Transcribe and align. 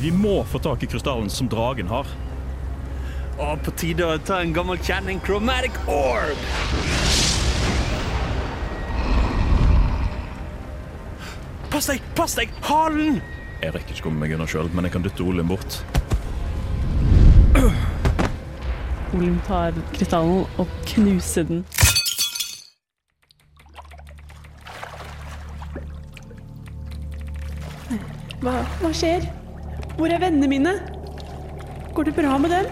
Vi 0.00 0.10
må 0.14 0.44
få 0.44 0.58
tak 0.58 0.82
i 0.82 0.86
krystallen 0.86 1.30
som 1.30 1.48
dragen 1.50 1.88
har. 1.90 2.06
Og 3.38 3.62
på 3.66 3.72
tide 3.80 4.06
å 4.06 4.18
ta 4.22 4.36
en 4.42 4.52
gammel 4.54 4.78
kjenning 4.78 5.18
chromatic 5.26 5.74
orb. 5.90 6.38
Pass 11.72 11.88
deg! 11.90 12.04
Pass 12.14 12.36
deg! 12.38 12.52
Halen! 12.66 13.18
Jeg 13.58 13.74
rekker 13.74 13.96
ikke 13.96 14.04
komme 14.06 14.22
meg 14.22 14.36
unna 14.36 14.46
sjøl, 14.46 14.70
men 14.70 14.86
jeg 14.86 14.94
kan 14.94 15.02
dytte 15.02 15.26
Olin 15.26 15.50
bort. 15.50 15.80
Olin 19.16 19.40
tar 19.48 19.74
krystallen 19.96 20.46
og 20.62 20.78
knuser 20.92 21.48
den. 21.50 21.66
Hva, 28.38 28.54
hva 28.78 28.94
skjer? 28.94 29.26
Hvor 29.98 30.06
er 30.14 30.20
vennene 30.22 30.46
mine? 30.46 30.72
Går 31.94 32.02
det 32.06 32.14
bra 32.14 32.36
med 32.38 32.52
dem? 32.54 32.66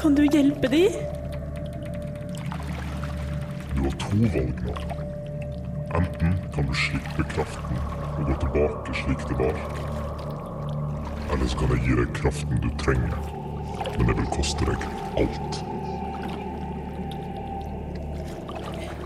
Kan 0.00 0.14
du 0.16 0.22
hjelpe 0.24 0.68
de? 0.72 0.86
Du 3.74 3.82
har 3.82 3.96
to 4.00 4.20
valg 4.32 4.62
nå. 4.64 4.76
Enten 5.98 6.32
kan 6.54 6.70
du 6.70 6.72
slippe 6.72 7.26
kraften 7.34 7.82
og 8.14 8.24
gå 8.30 8.38
tilbake 8.46 8.96
slik 9.02 9.26
det 9.28 9.36
var. 9.42 9.60
Eller 11.28 11.52
så 11.52 11.60
kan 11.60 11.76
jeg 11.76 11.84
gi 11.84 11.98
deg 12.00 12.16
kraften 12.22 12.64
du 12.64 12.70
trenger, 12.80 13.20
men 13.98 14.08
det 14.08 14.16
vil 14.22 14.32
koste 14.32 14.70
deg 14.72 14.88
alt. 15.20 15.62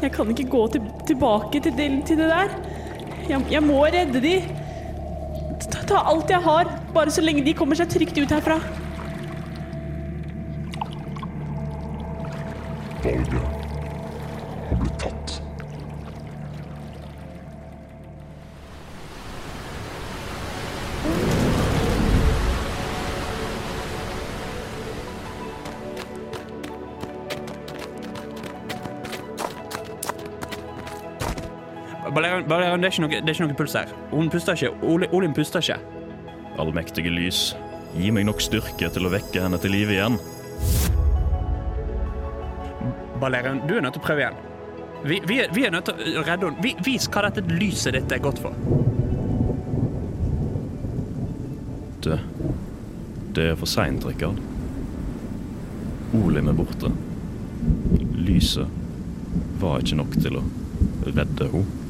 Jeg 0.07 0.15
kan 0.15 0.31
ikke 0.31 0.51
gå 0.55 0.65
til, 0.77 0.89
tilbake 1.11 1.67
til 1.67 1.75
det, 1.83 1.91
til 2.07 2.23
det 2.23 2.31
der. 2.31 2.57
Jeg, 3.27 3.47
jeg 3.59 3.67
må 3.67 3.83
redde 3.91 4.23
de. 4.23 4.37
Ta, 5.67 5.83
ta 5.83 6.07
alt 6.15 6.31
jeg 6.31 6.45
har, 6.47 6.76
bare 6.97 7.11
så 7.11 7.21
lenge 7.21 7.45
de 7.45 7.53
kommer 7.55 7.77
seg 7.77 7.91
trygt 7.93 8.17
ut 8.19 8.31
herfra. 8.33 8.57
Valget 13.05 13.43
har 14.69 14.79
blitt 14.81 14.99
tatt. 15.03 15.43
Balerian, 32.17 32.83
det, 32.83 32.89
det 32.89 33.29
er 33.29 33.35
ikke 33.35 33.45
noe 33.45 33.59
puls 33.59 33.77
her. 33.77 33.93
Hun 34.11 34.33
puster 34.33 34.57
ikke. 34.57 34.73
Olin 35.13 35.37
puster 35.37 35.61
ikke. 35.61 35.96
Allmektige 36.61 37.13
lys, 37.13 37.51
gi 37.97 38.11
meg 38.15 38.27
nok 38.29 38.41
styrke 38.41 38.89
til 38.93 39.07
å 39.07 39.13
vekke 39.13 39.43
henne 39.45 39.59
til 39.61 39.75
live 39.75 39.97
igjen. 39.97 40.19
Balerion, 43.21 43.63
du 43.69 43.77
er 43.77 43.85
nødt 43.85 43.97
til 43.97 44.03
å 44.03 44.07
prøve 44.07 44.25
igjen. 44.25 44.39
Vi, 45.07 45.21
vi, 45.29 45.39
er, 45.45 45.53
vi 45.55 45.67
er 45.69 45.75
nødt 45.75 45.89
til 45.91 46.19
å 46.19 46.25
redde 46.25 46.49
henne. 46.49 46.65
Vi, 46.65 46.75
vis 46.85 47.09
hva 47.13 47.27
dette 47.29 47.45
lyset 47.53 47.97
ditt 47.97 48.13
er 48.13 48.25
godt 48.25 48.41
for. 48.43 48.57
Det 52.07 52.21
Det 53.37 53.51
er 53.51 53.57
for 53.61 53.69
seint, 53.69 54.05
Rikard. 54.09 54.39
Olim 56.17 56.49
er 56.49 56.57
borte. 56.57 56.89
Lyset 58.17 58.69
var 59.61 59.83
ikke 59.83 59.99
nok 60.01 60.17
til 60.23 60.41
å 60.41 60.47
redde 61.05 61.51
henne. 61.53 61.86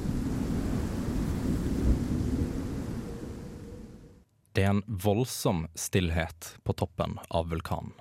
Det 4.57 4.63
er 4.65 4.71
en 4.73 4.85
voldsom 4.89 5.67
stillhet 5.77 6.55
på 6.65 6.73
toppen 6.73 7.19
av 7.29 7.51
vulkanen. 7.51 7.93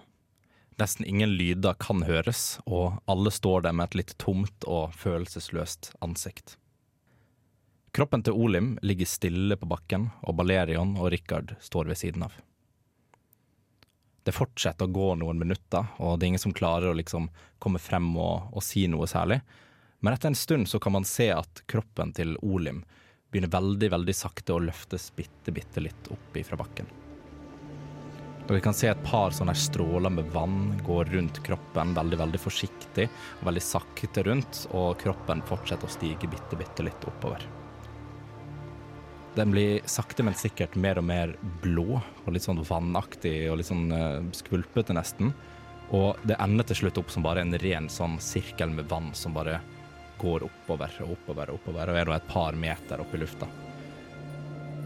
Nesten 0.79 1.03
ingen 1.05 1.33
lyder 1.35 1.75
kan 1.83 2.05
høres, 2.07 2.61
og 2.63 3.01
alle 3.11 3.31
står 3.31 3.66
der 3.66 3.75
med 3.75 3.89
et 3.89 3.97
litt 3.99 4.13
tomt 4.23 4.63
og 4.63 4.95
følelsesløst 4.95 5.91
ansikt. 5.99 6.55
Kroppen 7.91 8.23
til 8.23 8.39
Olim 8.39 8.77
ligger 8.88 9.11
stille 9.11 9.59
på 9.59 9.67
bakken, 9.67 10.07
og 10.23 10.39
Balerion 10.39 10.95
og 10.95 11.11
Rikard 11.11 11.57
står 11.59 11.91
ved 11.91 11.99
siden 11.99 12.23
av. 12.29 12.39
Det 14.23 14.31
fortsetter 14.31 14.87
å 14.87 14.95
gå 14.95 15.13
noen 15.19 15.43
minutter, 15.43 15.91
og 15.99 16.16
det 16.16 16.23
er 16.23 16.35
ingen 16.37 16.47
som 16.47 16.55
klarer 16.55 16.93
å 16.93 16.99
liksom 17.03 17.27
komme 17.59 17.83
frem 17.83 18.13
og, 18.16 18.47
og 18.55 18.63
si 18.63 18.87
noe 18.87 19.11
særlig. 19.11 19.41
Men 19.99 20.16
etter 20.16 20.31
en 20.31 20.39
stund 20.39 20.72
så 20.72 20.79
kan 20.79 20.95
man 20.95 21.03
se 21.03 21.33
at 21.35 21.66
kroppen 21.67 22.16
til 22.16 22.37
Olim 22.39 22.85
begynner 23.35 23.51
veldig, 23.51 23.90
veldig 23.91 24.13
sakte 24.16 24.53
å 24.56 24.62
løftes 24.63 25.09
bitte, 25.16 25.51
bitte 25.51 25.81
litt 25.84 26.07
opp 26.07 26.38
ifra 26.40 26.56
bakken. 26.56 26.88
Dere 28.47 28.62
kan 28.63 28.78
se 28.78 28.88
et 28.88 29.01
par 29.03 29.34
sånne 29.35 29.56
stråler 29.59 30.13
med 30.13 30.29
vann 30.31 30.78
gå 30.85 31.01
rundt 31.09 31.41
kroppen, 31.44 31.91
veldig, 31.97 32.19
veldig 32.22 32.40
forsiktig 32.40 33.09
og 33.09 33.44
veldig 33.50 33.63
sakte 33.66 34.23
rundt, 34.23 34.62
og 34.72 34.96
kroppen 35.01 35.44
fortsetter 35.50 35.90
å 35.90 35.91
stige 35.91 36.29
bitte, 36.31 36.56
bitte 36.56 36.85
litt 36.88 37.07
oppover. 37.09 37.44
Den 39.35 39.52
blir 39.52 39.81
sakte, 39.84 40.23
men 40.23 40.38
sikkert 40.40 40.79
mer 40.79 41.02
og 41.02 41.09
mer 41.09 41.35
blå 41.66 42.00
og 42.00 42.31
litt 42.31 42.46
sånn 42.46 42.63
vannaktig 42.63 43.50
og 43.50 43.59
litt 43.59 43.67
sånn 43.67 43.90
uh, 43.91 44.22
skvulpete 44.31 44.96
nesten. 44.96 45.35
Og 45.91 46.23
det 46.23 46.40
ender 46.40 46.69
til 46.69 46.85
slutt 46.85 47.03
opp 47.03 47.12
som 47.12 47.25
bare 47.25 47.44
en 47.44 47.57
ren 47.59 47.91
sånn 47.91 48.16
sirkel 48.23 48.72
med 48.78 48.88
vann 48.88 49.12
som 49.12 49.35
bare 49.35 49.59
går 50.21 50.45
oppover 50.47 50.97
og 51.03 51.15
oppover 51.17 51.51
og 51.51 51.59
oppover, 51.59 51.91
og 51.91 51.99
er 51.99 52.09
nå 52.09 52.15
et 52.15 52.27
par 52.29 52.57
meter 52.59 53.01
opp 53.03 53.13
i 53.15 53.21
lufta. 53.21 53.47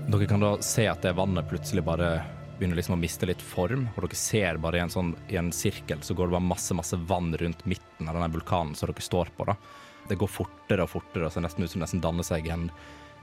Dere 0.10 0.28
kan 0.30 0.42
da 0.42 0.56
se 0.66 0.88
at 0.90 1.04
det 1.06 1.14
vannet 1.18 1.50
plutselig 1.50 1.84
bare 1.86 2.14
begynner 2.60 2.80
liksom 2.80 2.98
å 2.98 3.00
miste 3.00 3.28
litt 3.30 3.42
form, 3.46 3.88
og 3.96 4.04
dere 4.04 4.18
ser 4.20 4.58
bare 4.62 4.80
i 4.80 4.84
en 4.84 4.92
sånn 4.92 5.14
i 5.32 5.38
en 5.40 5.52
sirkel 5.56 6.02
så 6.04 6.16
går 6.18 6.28
det 6.28 6.36
bare 6.36 6.50
masse 6.50 6.76
masse 6.76 6.98
vann 7.10 7.32
rundt 7.40 7.62
midten 7.70 8.10
av 8.10 8.18
denne 8.18 8.32
vulkanen 8.34 8.76
som 8.76 8.90
dere 8.90 9.06
står 9.06 9.32
på. 9.38 9.48
da. 9.48 9.56
Det 10.10 10.18
går 10.20 10.32
fortere 10.34 10.84
og 10.84 10.92
fortere, 10.92 11.28
og 11.28 11.34
ser 11.34 11.46
nesten 11.46 11.64
ut 11.64 11.72
som 11.72 11.80
det 11.80 11.86
nesten 11.86 12.04
danner 12.04 12.26
seg 12.26 12.50
en, 12.52 12.68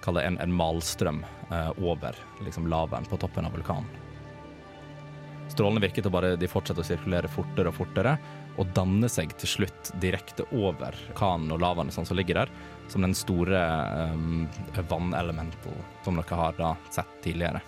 en, 0.07 0.39
en 0.41 0.57
malstrøm 0.57 1.25
eh, 1.51 1.71
over 1.83 2.17
liksom 2.47 2.69
lavaen 2.71 3.09
på 3.11 3.19
toppen 3.21 3.49
av 3.49 3.57
vulkanen. 3.59 3.91
Strålene 5.53 5.83
virker 5.83 6.03
til 6.03 6.11
å 6.11 6.17
bare 6.17 6.35
de 6.39 6.49
fortsetter 6.51 6.83
å 6.83 6.87
sirkulere 6.87 7.31
fortere 7.31 7.71
og 7.71 7.77
fortere, 7.77 8.17
og 8.57 8.73
danner 8.77 9.11
seg 9.13 9.35
til 9.41 9.51
slutt 9.51 9.93
direkte 10.03 10.47
over 10.57 10.97
kanen 11.19 11.53
og 11.55 11.63
lavaen 11.63 11.93
sånn 11.93 12.09
som 12.09 12.19
ligger 12.19 12.43
der, 12.43 12.53
som 12.89 13.05
den 13.05 13.15
store 13.17 13.63
um, 14.13 14.45
vannelemental 14.89 15.77
som 16.05 16.19
dere 16.21 16.41
har 16.41 16.59
da 16.59 16.75
sett 16.91 17.19
tidligere. 17.25 17.63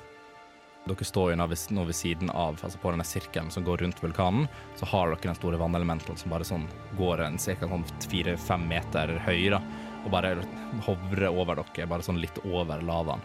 Dere 0.88 1.04
står 1.04 1.32
jo 1.32 1.36
nå 1.36 1.46
ved, 1.50 1.64
nå 1.76 1.84
ved 1.84 1.96
siden 1.96 2.30
av, 2.32 2.56
altså 2.64 2.80
på 2.80 2.92
denne 2.94 3.04
sirkelen 3.04 3.50
som 3.52 3.64
går 3.66 3.82
rundt 3.84 4.00
vulkanen, 4.02 4.46
så 4.78 4.88
har 4.88 5.10
dere 5.12 5.26
den 5.26 5.36
store 5.36 5.60
vannelementen 5.60 6.16
som 6.16 6.32
bare 6.32 6.46
sånn 6.48 6.64
går 6.96 7.26
en 7.26 7.36
ca. 7.36 7.58
Sånn 7.60 7.84
fire-fem 8.08 8.68
meter 8.70 9.18
høy, 9.26 9.50
da, 9.52 9.60
og 10.04 10.12
bare 10.14 10.38
hovrer 10.86 11.28
over 11.28 11.60
dere, 11.60 11.90
bare 11.90 12.06
sånn 12.06 12.22
litt 12.22 12.40
over 12.46 12.80
lavaen. 12.86 13.24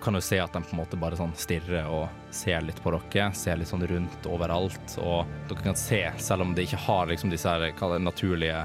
Kan 0.00 0.14
jo 0.14 0.20
se 0.24 0.38
at 0.40 0.52
de 0.52 0.62
på 0.62 0.72
en 0.72 0.80
måte 0.80 0.96
bare 0.96 1.18
sånn 1.18 1.34
stirrer 1.36 1.88
og 1.90 2.06
ser 2.32 2.62
litt 2.64 2.78
på 2.82 2.94
dere, 2.94 3.26
ser 3.36 3.58
litt 3.60 3.68
sånn 3.68 3.84
rundt 3.86 4.28
overalt, 4.30 4.94
og 5.02 5.28
dere 5.50 5.66
kan 5.66 5.76
se, 5.76 6.00
selv 6.16 6.46
om 6.46 6.54
de 6.56 6.64
ikke 6.64 6.80
har 6.86 7.10
liksom 7.10 7.32
disse 7.32 7.50
her, 7.50 7.66
det, 7.68 7.98
naturlige 8.00 8.62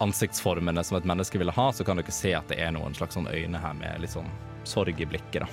ansiktsformene 0.00 0.84
som 0.86 0.96
et 0.96 1.08
menneske 1.08 1.40
ville 1.40 1.52
ha, 1.56 1.66
så 1.72 1.84
kan 1.84 1.98
dere 1.98 2.14
se 2.14 2.32
at 2.38 2.48
det 2.48 2.60
er 2.62 2.72
noen 2.76 2.94
slags 2.96 3.18
sånn 3.18 3.28
øyne 3.28 3.60
her 3.60 3.74
med 3.76 4.04
litt 4.04 4.14
sånn 4.14 4.30
sorg 4.64 5.00
i 5.00 5.08
blikket, 5.08 5.42
da. 5.42 5.50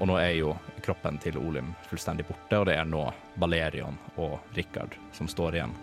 Og 0.00 0.10
nå 0.10 0.18
er 0.20 0.34
jo 0.38 0.54
kroppen 0.84 1.18
til 1.22 1.38
Olim 1.40 1.72
fullstendig 1.88 2.26
borte, 2.28 2.58
og 2.58 2.66
det 2.68 2.76
er 2.78 2.88
nå 2.88 3.06
Balerion 3.40 3.98
og 4.20 4.38
Rikard 4.56 4.96
som 5.16 5.28
står 5.30 5.58
igjen. 5.58 5.74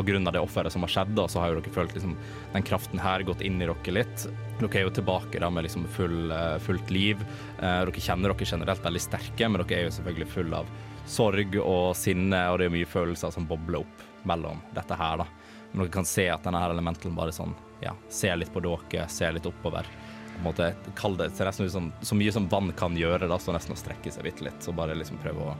Av 0.00 0.32
det 0.32 0.40
offeret 0.40 0.72
som 0.72 0.80
har 0.86 0.88
skjedd, 0.88 1.10
da, 1.12 1.26
så 1.28 1.42
har 1.42 1.50
jo 1.50 1.58
dere 1.58 1.72
følt 1.74 1.92
liksom, 1.92 2.14
den 2.54 2.64
kraften 2.64 3.00
her 3.02 3.20
gått 3.26 3.42
inn 3.44 3.58
i 3.60 3.66
dere 3.68 3.92
litt. 3.92 4.22
Dere 4.56 4.78
er 4.78 4.86
jo 4.86 4.92
tilbake 4.96 5.42
da 5.42 5.50
med 5.52 5.66
liksom 5.66 5.84
full, 5.92 6.30
eh, 6.32 6.56
fullt 6.64 6.90
liv. 6.94 7.20
Eh, 7.60 7.82
dere 7.84 8.00
kjenner 8.00 8.32
dere 8.32 8.48
generelt 8.48 8.84
veldig 8.84 9.02
sterke, 9.02 9.48
men 9.48 9.60
dere 9.60 9.76
er 9.76 9.84
jo 9.84 9.96
selvfølgelig 9.98 10.28
full 10.32 10.54
av 10.56 10.70
sorg 11.10 11.58
og 11.60 11.96
sinne, 11.98 12.40
og 12.48 12.58
det 12.60 12.70
er 12.70 12.74
mye 12.74 12.88
følelser 12.88 13.34
som 13.34 13.48
bobler 13.50 13.82
opp 13.82 14.06
mellom 14.28 14.60
dette 14.72 14.96
her, 14.96 15.20
da. 15.20 15.26
Men 15.72 15.84
dere 15.84 15.94
kan 15.98 16.08
se 16.08 16.28
at 16.32 16.46
denne 16.46 16.62
her 16.62 16.72
elementalen 16.72 17.16
bare 17.18 17.34
sånn, 17.34 17.54
ja, 17.84 17.94
ser 18.08 18.40
litt 18.40 18.52
på 18.54 18.62
dere, 18.64 19.08
ser 19.08 19.36
litt 19.36 19.48
oppover. 19.48 19.84
På 19.84 20.38
en 20.38 20.46
måte, 20.48 20.70
kall 20.96 21.16
det, 21.18 21.32
ser 21.36 21.50
nesten 21.50 21.68
ut 21.68 21.74
som 21.74 21.92
så 22.00 22.16
mye 22.16 22.32
som 22.32 22.48
vann 22.48 22.72
kan 22.78 22.96
gjøre, 22.96 23.28
da, 23.28 23.38
så 23.38 23.52
nesten 23.52 23.76
å 23.76 23.80
strekke 23.80 24.12
seg 24.12 24.24
bitte 24.24 24.48
litt, 24.48 24.62
så 24.64 24.72
bare 24.72 24.96
liksom 24.96 25.20
prøve 25.20 25.50
å 25.50 25.56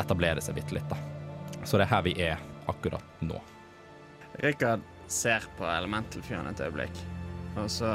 etablere 0.00 0.42
seg 0.44 0.58
bitte 0.58 0.76
litt, 0.76 0.90
da. 0.90 0.98
Så 1.64 1.78
det 1.78 1.86
er 1.86 1.94
her 1.94 2.04
vi 2.04 2.18
er 2.20 2.50
akkurat 2.70 3.22
nå. 3.24 3.40
Rikard 4.42 4.82
ser 5.10 5.44
på 5.58 5.66
Elemental-fyren 5.68 6.48
et 6.50 6.62
øyeblikk, 6.64 7.02
og 7.56 7.68
så 7.70 7.92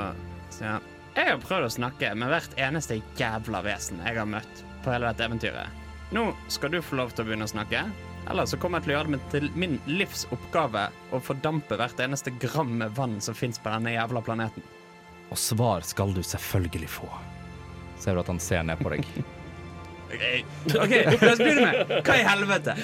sier 0.54 0.78
han 0.78 0.88
Jeg 1.16 1.32
har 1.32 1.42
prøvd 1.42 1.66
å 1.68 1.74
snakke 1.74 2.12
med 2.16 2.32
hvert 2.32 2.54
eneste 2.62 3.00
jævla 3.20 3.64
vesen 3.66 4.00
jeg 4.06 4.16
har 4.16 4.30
møtt 4.30 4.62
på 4.84 4.94
hele 4.94 5.10
dette 5.10 5.26
eventyret. 5.26 5.80
Nå 6.16 6.30
skal 6.50 6.72
du 6.74 6.80
få 6.82 7.00
lov 7.02 7.12
til 7.12 7.26
å 7.26 7.28
begynne 7.28 7.48
å 7.50 7.52
snakke, 7.52 7.82
eller 8.30 8.48
så 8.50 8.60
kommer 8.62 8.80
jeg 8.80 8.88
til 8.88 8.94
å 8.94 8.98
gjøre 8.98 9.16
det 9.16 9.32
til 9.34 9.50
min 9.58 9.76
livs 9.90 10.26
oppgave 10.34 10.88
å 11.12 11.22
fordampe 11.24 11.78
hvert 11.80 12.00
eneste 12.04 12.34
gram 12.42 12.72
med 12.82 12.94
vann 12.98 13.18
som 13.26 13.38
fins 13.38 13.60
på 13.60 13.74
denne 13.74 13.96
jævla 13.96 14.24
planeten. 14.26 14.66
Og 15.30 15.38
svar 15.38 15.86
skal 15.86 16.14
du 16.16 16.22
selvfølgelig 16.26 16.90
få. 16.94 17.10
Ser 18.00 18.16
du 18.16 18.24
at 18.24 18.32
han 18.32 18.42
ser 18.42 18.64
ned 18.66 18.82
på 18.82 18.94
deg? 18.94 19.06
OK, 20.10 20.24
ok, 20.74 20.94
la 21.22 21.34
oss 21.36 21.42
begynne 21.42 21.66
med 21.68 21.92
Hva 22.08 22.16
i 22.18 22.26
helvete? 22.26 22.78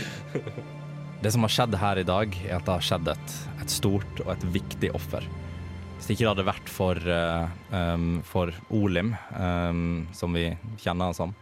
Det 1.21 1.31
som 1.31 1.45
har 1.45 1.53
skjedd 1.53 1.75
her 1.79 1.99
i 2.01 2.05
dag, 2.07 2.35
er 2.45 2.57
at 2.57 2.67
det 2.67 2.75
har 2.75 2.85
skjedd 2.85 3.09
et, 3.15 3.35
et 3.63 3.71
stort 3.71 4.21
og 4.25 4.31
et 4.35 4.47
viktig 4.57 4.91
offer. 4.97 5.25
Hvis 5.95 6.09
ikke 6.11 6.25
det 6.25 6.31
hadde 6.33 6.47
vært 6.49 6.69
for, 6.69 6.99
uh, 7.09 7.47
um, 7.71 8.19
for 8.27 8.51
Olim, 8.75 9.13
um, 9.33 10.05
som 10.13 10.35
vi 10.35 10.49
kjenner 10.83 11.09
han 11.09 11.17
som, 11.17 11.33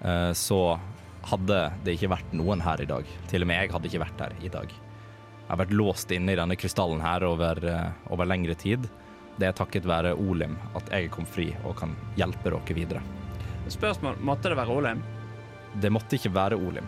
uh, 0.00 0.30
så 0.32 0.78
hadde 1.26 1.58
det 1.84 1.96
ikke 1.96 2.12
vært 2.14 2.36
noen 2.38 2.62
her 2.64 2.80
i 2.80 2.88
dag. 2.88 3.08
Til 3.28 3.44
og 3.44 3.50
med 3.50 3.60
jeg 3.60 3.74
hadde 3.74 3.90
ikke 3.90 4.04
vært 4.06 4.24
her 4.24 4.38
i 4.46 4.52
dag. 4.52 4.70
Jeg 4.70 5.50
har 5.50 5.60
vært 5.60 5.76
låst 5.76 6.14
inne 6.14 6.32
i 6.32 6.38
denne 6.38 6.56
krystallen 6.58 7.02
her 7.04 7.26
over, 7.26 7.60
uh, 7.66 8.12
over 8.14 8.30
lengre 8.30 8.56
tid. 8.58 8.88
Det 9.36 9.50
er 9.50 9.56
takket 9.58 9.84
være 9.84 10.14
Olim 10.16 10.56
at 10.78 10.88
jeg 10.94 11.10
kom 11.12 11.28
fri 11.28 11.50
og 11.66 11.76
kan 11.82 11.92
hjelpe 12.16 12.48
dere 12.54 12.78
videre. 12.78 13.04
Spørsmål, 13.68 14.20
Måtte 14.24 14.48
det 14.48 14.56
være 14.56 14.80
Olim? 14.80 15.02
Det 15.76 15.92
måtte 15.92 16.16
ikke 16.16 16.32
være 16.32 16.56
Olim. 16.56 16.86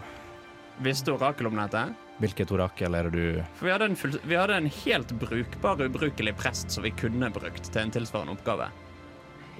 Visste 0.80 1.12
Orakel 1.12 1.50
om 1.50 1.58
dette? 1.58 1.88
Hvilket 2.18 2.50
orakel 2.50 2.96
er 2.98 3.06
det 3.06 3.14
du 3.14 3.42
For 3.60 3.68
vi 3.68 3.72
hadde, 3.72 3.90
en 3.92 3.98
full, 3.98 4.16
vi 4.26 4.38
hadde 4.38 4.56
en 4.58 4.70
helt 4.80 5.12
brukbar, 5.20 5.82
ubrukelig 5.86 6.34
prest 6.38 6.74
som 6.74 6.82
vi 6.82 6.90
kunne 6.90 7.30
brukt 7.30 7.70
til 7.70 7.82
en 7.82 7.94
tilsvarende 7.94 8.34
oppgave. 8.34 8.66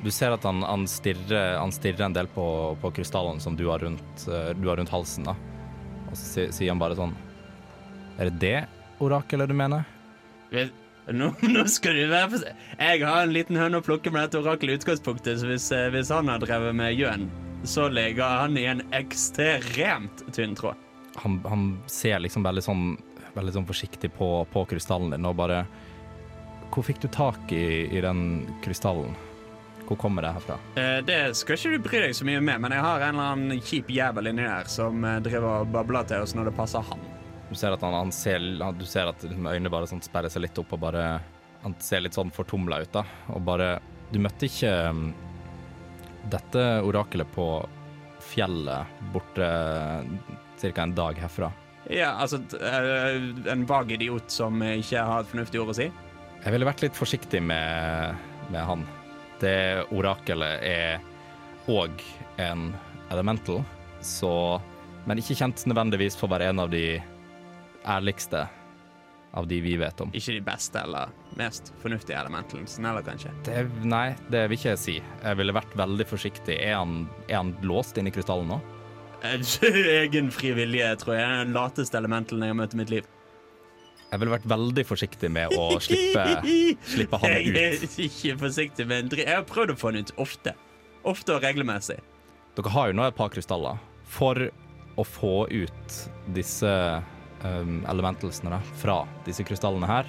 Du 0.03 0.11
ser 0.15 0.35
at 0.35 0.45
han, 0.47 0.63
han, 0.67 0.87
stirrer, 0.91 1.57
han 1.59 1.75
stirrer 1.75 2.07
en 2.07 2.17
del 2.17 2.31
på, 2.31 2.47
på 2.83 2.91
krystallen 2.99 3.41
som 3.43 3.57
du 3.59 3.67
har 3.71 3.83
rundt, 3.83 4.27
eh, 4.27 4.51
du 4.59 4.69
har 4.71 4.79
rundt 4.79 4.91
halsen. 4.95 5.27
da. 5.27 5.37
Og 6.09 6.19
så 6.19 6.49
sier 6.55 6.73
han 6.73 6.81
bare 6.81 6.97
sånn 6.99 7.15
Er 8.19 8.31
det 8.31 8.39
det 8.43 8.59
orakelet 9.05 9.51
du 9.51 9.55
mener? 9.59 9.87
Nå, 11.09 11.31
nå 11.55 11.65
skal 11.71 11.97
du 11.97 12.07
være 12.11 12.31
for 12.35 12.49
Jeg 12.77 13.05
har 13.05 13.23
en 13.23 13.33
liten 13.33 13.57
høne 13.57 13.81
å 13.81 13.85
plukke 13.85 14.13
med 14.13 14.27
dette 14.27 14.43
orakelet 14.43 14.75
i 14.75 14.81
utgangspunktet, 14.83 15.41
så 15.41 15.49
hvis, 15.51 15.71
eh, 15.73 15.89
hvis 15.95 16.11
han 16.15 16.29
har 16.29 16.43
drevet 16.43 16.75
med 16.77 16.99
gjøn, 16.99 17.29
så 17.67 17.89
ligger 17.91 18.43
han 18.43 18.59
i 18.59 18.67
en 18.71 18.85
ekstremt 18.95 20.27
tynn 20.35 20.59
tråd. 20.59 20.88
Han, 21.23 21.39
han 21.49 21.63
ser 21.91 22.21
liksom 22.23 22.45
veldig 22.47 22.63
sånn, 22.65 22.85
veldig 23.35 23.55
sånn 23.59 23.69
forsiktig 23.69 24.11
på, 24.17 24.29
på 24.53 24.65
krystallen 24.71 25.11
din 25.15 25.27
og 25.29 25.37
bare 25.39 25.63
Hvor 26.73 26.85
fikk 26.85 27.01
du 27.03 27.09
tak 27.09 27.53
i, 27.57 27.89
i 27.97 28.01
den 28.05 28.47
krystallen? 28.65 29.15
Hvor 29.89 29.97
kommer 29.97 30.23
det 30.23 30.35
herfra? 30.37 30.59
Eh, 30.77 30.99
Det 31.09 31.21
skal 31.39 31.57
ikke 31.57 31.71
du 31.73 31.85
bry 31.87 32.01
deg 32.05 32.17
så 32.17 32.27
mye 32.29 32.43
med, 32.45 32.61
men 32.61 32.75
jeg 32.77 32.85
har 32.85 33.01
en 33.07 33.15
eller 33.17 33.31
annen 33.33 33.63
kjip 33.65 33.89
jævel 33.95 34.29
inni 34.29 34.45
der 34.45 34.69
som 34.69 35.05
eh, 35.05 35.21
driver 35.25 35.63
og 35.63 35.71
babler 35.73 36.05
til 36.11 36.27
oss 36.27 36.35
når 36.37 36.51
det 36.51 36.57
passer 36.59 36.85
han. 36.91 37.07
Du 37.49 37.55
ser 37.57 37.73
at 37.73 37.81
han, 37.81 37.97
han 37.97 38.13
ser, 38.13 38.45
du 38.77 38.85
ser 38.85 39.09
at 39.09 39.25
liksom 39.25 39.49
øynene 39.49 39.73
bare 39.73 39.89
sånn 39.89 40.05
sperrer 40.05 40.29
seg 40.29 40.45
litt 40.45 40.61
opp 40.61 40.75
og 40.77 40.83
bare 40.83 41.07
Han 41.65 41.73
ser 41.83 42.05
litt 42.05 42.15
sånn 42.15 42.29
fortumla 42.31 42.83
ut, 42.85 42.93
da. 42.93 43.07
Og 43.35 43.41
bare 43.43 43.79
Du 44.13 44.21
møtte 44.23 44.47
ikke 44.47 44.69
um, 44.93 45.09
dette 46.31 46.67
orakelet 46.85 47.33
på 47.33 47.47
fjellet 48.29 49.01
borte 49.15 49.49
ca. 50.61 50.83
en 50.83 50.95
dag 50.95 51.19
herfra. 51.23 51.51
Ja, 51.89 52.11
altså 52.21 52.41
eh, 52.59 53.17
En 53.53 53.65
vag 53.67 53.93
idiot 53.95 54.31
som 54.31 54.61
ikke 54.63 55.05
har 55.09 55.23
et 55.25 55.31
fornuftig 55.31 55.61
ord 55.63 55.73
å 55.73 55.79
si. 55.79 55.89
Jeg 56.39 56.55
ville 56.55 56.69
vært 56.69 56.85
litt 56.85 56.99
forsiktig 56.99 57.41
med, 57.43 58.19
med 58.53 58.67
han. 58.69 58.85
Det 59.41 59.87
orakelet 59.95 60.67
er 60.67 61.71
òg 61.71 62.03
en 62.43 62.73
elemental, 63.13 63.63
så 64.01 64.61
Men 65.09 65.21
ikke 65.23 65.39
kjent 65.39 65.63
nødvendigvis 65.65 66.19
for 66.19 66.29
å 66.29 66.35
være 66.35 66.51
en 66.51 66.61
av 66.61 66.69
de 66.69 66.99
ærligste 67.89 68.43
av 69.33 69.47
de 69.49 69.61
vi 69.65 69.77
vet 69.81 70.01
om. 70.01 70.11
Ikke 70.13 70.35
de 70.37 70.43
beste 70.45 70.81
eller 70.83 71.13
mest 71.39 71.73
fornuftige 71.83 72.19
elementalene 72.19 72.91
eller 72.91 73.05
kanskje. 73.07 73.33
Det, 73.47 73.63
nei, 73.89 74.17
det 74.33 74.47
vil 74.49 74.59
ikke 74.59 74.73
jeg 74.75 74.83
si. 74.83 74.97
Jeg 75.01 75.39
ville 75.41 75.55
vært 75.57 75.77
veldig 75.79 76.07
forsiktig. 76.09 76.59
Er 76.61 76.77
han, 76.81 77.07
er 77.29 77.41
han 77.41 77.55
låst 77.65 78.01
inni 78.01 78.13
krystallen 78.13 78.53
nå? 78.53 78.61
Egen 80.03 80.31
fri 80.35 80.53
vilje, 80.55 80.91
tror 81.03 81.17
jeg, 81.17 81.25
er 81.25 81.47
den 81.47 81.57
lateste 81.57 81.99
elementen 81.99 82.43
jeg 82.45 82.55
har 82.55 82.59
møtt 82.59 82.77
i 82.77 82.81
mitt 82.83 82.93
liv. 82.93 83.09
Jeg 84.09 84.23
ville 84.23 84.33
vært 84.33 84.47
veldig 84.49 84.85
forsiktig 84.89 85.29
med 85.33 85.53
å 85.59 85.67
slippe, 85.85 86.25
slippe 86.95 87.21
han 87.21 87.35
Jeg 87.35 87.65
er 87.65 87.83
ikke 88.07 88.39
forsiktig 88.41 88.87
med 88.89 89.05
en 89.05 89.13
dri... 89.13 89.27
Jeg 89.27 89.37
har 89.43 89.45
prøvd 89.49 89.75
å 89.75 89.77
få 89.77 89.93
han 89.93 90.01
ut 90.01 90.15
ofte. 90.23 90.55
Ofte 91.09 91.37
og 91.37 91.45
regelmessig. 91.45 91.99
Dere 92.57 92.73
har 92.73 92.89
jo 92.89 92.97
nå 92.97 93.05
et 93.09 93.19
par 93.19 93.31
krystaller. 93.35 93.83
For 94.09 94.49
å 94.99 95.05
få 95.05 95.35
ut 95.53 95.99
disse 96.35 96.73
um, 97.45 97.83
elementalsene 97.91 98.63
fra 98.81 99.03
disse 99.29 99.45
krystallene 99.47 99.91
her, 99.91 100.09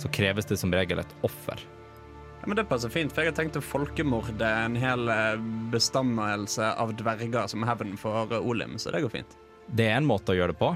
så 0.00 0.10
kreves 0.12 0.46
det 0.48 0.60
som 0.60 0.72
regel 0.74 1.00
et 1.02 1.16
offer. 1.26 1.60
Ja, 2.40 2.46
men 2.48 2.56
Det 2.56 2.64
passer 2.70 2.88
fint, 2.88 3.12
for 3.12 3.20
jeg 3.24 3.32
har 3.34 3.36
tenkt 3.36 3.58
å 3.60 3.64
folkemorde 3.64 4.46
en 4.64 4.76
hel 4.80 5.08
eh, 5.12 5.34
bestammelse 5.72 6.70
av 6.80 6.94
dverger 6.96 7.46
som 7.52 7.66
hevn 7.68 7.96
for 8.00 8.32
eh, 8.32 8.40
Olim, 8.40 8.78
så 8.80 8.92
det 8.94 9.02
går 9.04 9.12
fint. 9.18 9.36
Det 9.76 9.86
er 9.90 9.98
en 10.00 10.08
måte 10.08 10.32
å 10.32 10.38
gjøre 10.38 10.54
det 10.54 10.60
på, 10.62 10.70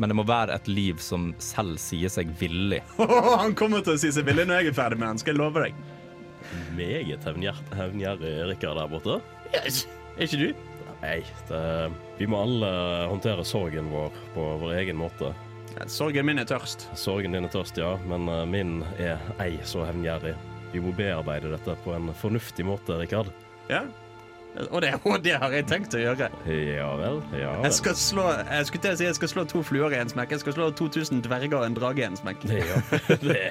men 0.00 0.12
det 0.12 0.16
må 0.16 0.24
være 0.28 0.54
et 0.54 0.68
liv 0.70 1.00
som 1.02 1.32
selv 1.42 1.80
sier 1.82 2.08
seg 2.12 2.30
villig. 2.40 2.78
han 3.42 3.56
kommer 3.58 3.82
til 3.84 3.96
å 3.98 4.00
si 4.00 4.12
seg 4.14 4.28
villig 4.28 4.46
når 4.48 4.62
jeg 4.62 4.70
er 4.72 4.78
ferdig 4.78 5.00
med 5.02 5.10
han, 5.10 5.18
skal 5.20 5.34
jeg 5.34 5.42
love 5.42 5.64
deg. 5.66 5.82
Meget 6.78 7.26
hevngjer- 7.26 7.64
hevngjerrig 7.76 8.34
Rikard 8.52 8.78
der 8.80 8.88
borte. 8.94 9.18
Yes. 9.52 9.82
er 10.16 10.24
ikke 10.28 10.40
du? 10.40 10.66
Nei, 11.00 11.18
det, 11.48 11.60
vi 12.20 12.26
må 12.28 12.38
alle 12.44 12.70
håndtere 13.10 13.44
sorgen 13.48 13.90
vår 13.92 14.14
på 14.34 14.46
vår 14.62 14.74
egen 14.82 14.98
måte. 15.00 15.32
Sorgen 15.90 16.26
min 16.28 16.38
er 16.42 16.46
tørst. 16.50 16.86
Sorgen 16.98 17.32
din 17.36 17.46
er 17.46 17.52
tørst, 17.52 17.78
ja, 17.80 17.94
men 18.10 18.28
eh, 18.30 18.46
min 18.50 18.78
er 19.00 19.18
ei 19.42 19.56
så 19.66 19.82
hevngjerrig. 19.88 20.34
Vi 20.72 20.80
må 20.84 20.92
bearbeide 20.96 21.50
dette 21.54 21.74
på 21.84 21.94
en 21.96 22.12
fornuftig 22.20 22.64
måte, 22.68 22.96
Rikard. 23.00 23.32
Ja. 23.70 23.84
Og 24.74 24.80
det, 24.82 24.88
og 25.06 25.20
det 25.22 25.36
har 25.38 25.52
jeg 25.54 25.66
tenkt 25.70 25.94
å 25.94 26.00
gjøre. 26.00 26.26
Ja 26.50 26.88
vel, 26.98 27.20
ja 27.38 27.52
Jeg 27.52 27.62
vel. 27.62 27.74
skal 27.76 27.94
slå 27.94 28.24
jeg 28.34 28.66
skulle 28.66 28.82
til 28.82 28.96
å 28.96 28.98
si 28.98 29.06
jeg 29.06 29.18
skal 29.20 29.30
slå 29.30 29.44
to 29.52 29.60
fluer 29.62 29.94
i 29.94 30.00
en 30.00 30.10
smekk. 30.10 30.32
Jeg 30.34 30.42
skal 30.42 30.56
slå 30.56 30.66
2000 30.74 31.20
dverger 31.22 31.54
og 31.60 31.66
en 31.68 31.76
drage 31.78 32.02
i 32.02 32.06
en 32.08 32.18
smekk. 32.18 32.48
Ja, 32.50 32.80
det, 33.22 33.44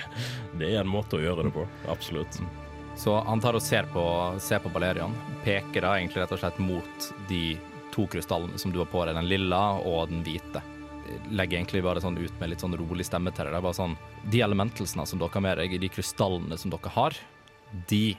det 0.60 0.74
er 0.74 0.82
en 0.82 0.92
måte 0.92 1.16
å 1.16 1.24
gjøre 1.24 1.48
det 1.48 1.54
på. 1.56 1.64
Absolutt. 1.92 2.42
Så 3.00 3.16
han 3.24 3.40
tar 3.40 3.56
og 3.56 3.64
ser 3.64 3.88
på, 3.94 4.04
ser 4.44 4.60
på 4.60 4.72
Balerion, 4.76 5.16
peker 5.46 5.88
da 5.88 5.94
egentlig 6.02 6.20
rett 6.26 6.36
og 6.36 6.42
slett 6.42 6.60
mot 6.60 7.08
de 7.30 7.44
to 7.96 8.04
krystallene 8.12 8.60
som 8.60 8.74
du 8.76 8.82
har 8.84 8.92
på 8.92 9.06
deg, 9.08 9.16
den 9.16 9.30
lilla 9.32 9.62
og 9.80 10.12
den 10.12 10.20
hvite. 10.28 10.60
Legger 11.30 11.60
egentlig 11.60 11.84
bare 11.86 12.01
sånn 12.04 12.18
ut 12.20 12.39
med 12.39 12.51
litt 12.51 12.63
sånn 12.63 12.78
rolig 12.80 13.06
stemme 13.08 13.34
til 13.36 13.50
deg. 13.50 13.62
Bare 13.63 13.78
sånn 13.78 13.98
De 14.32 14.42
elementalsene 14.46 15.06
som 15.10 15.22
dere 15.22 15.34
har 15.34 15.46
med 15.46 15.62
deg, 15.62 15.78
de 15.82 15.92
krystallene 15.92 16.58
som 16.58 16.74
dere 16.74 16.94
har, 16.96 17.18
de 17.89 18.18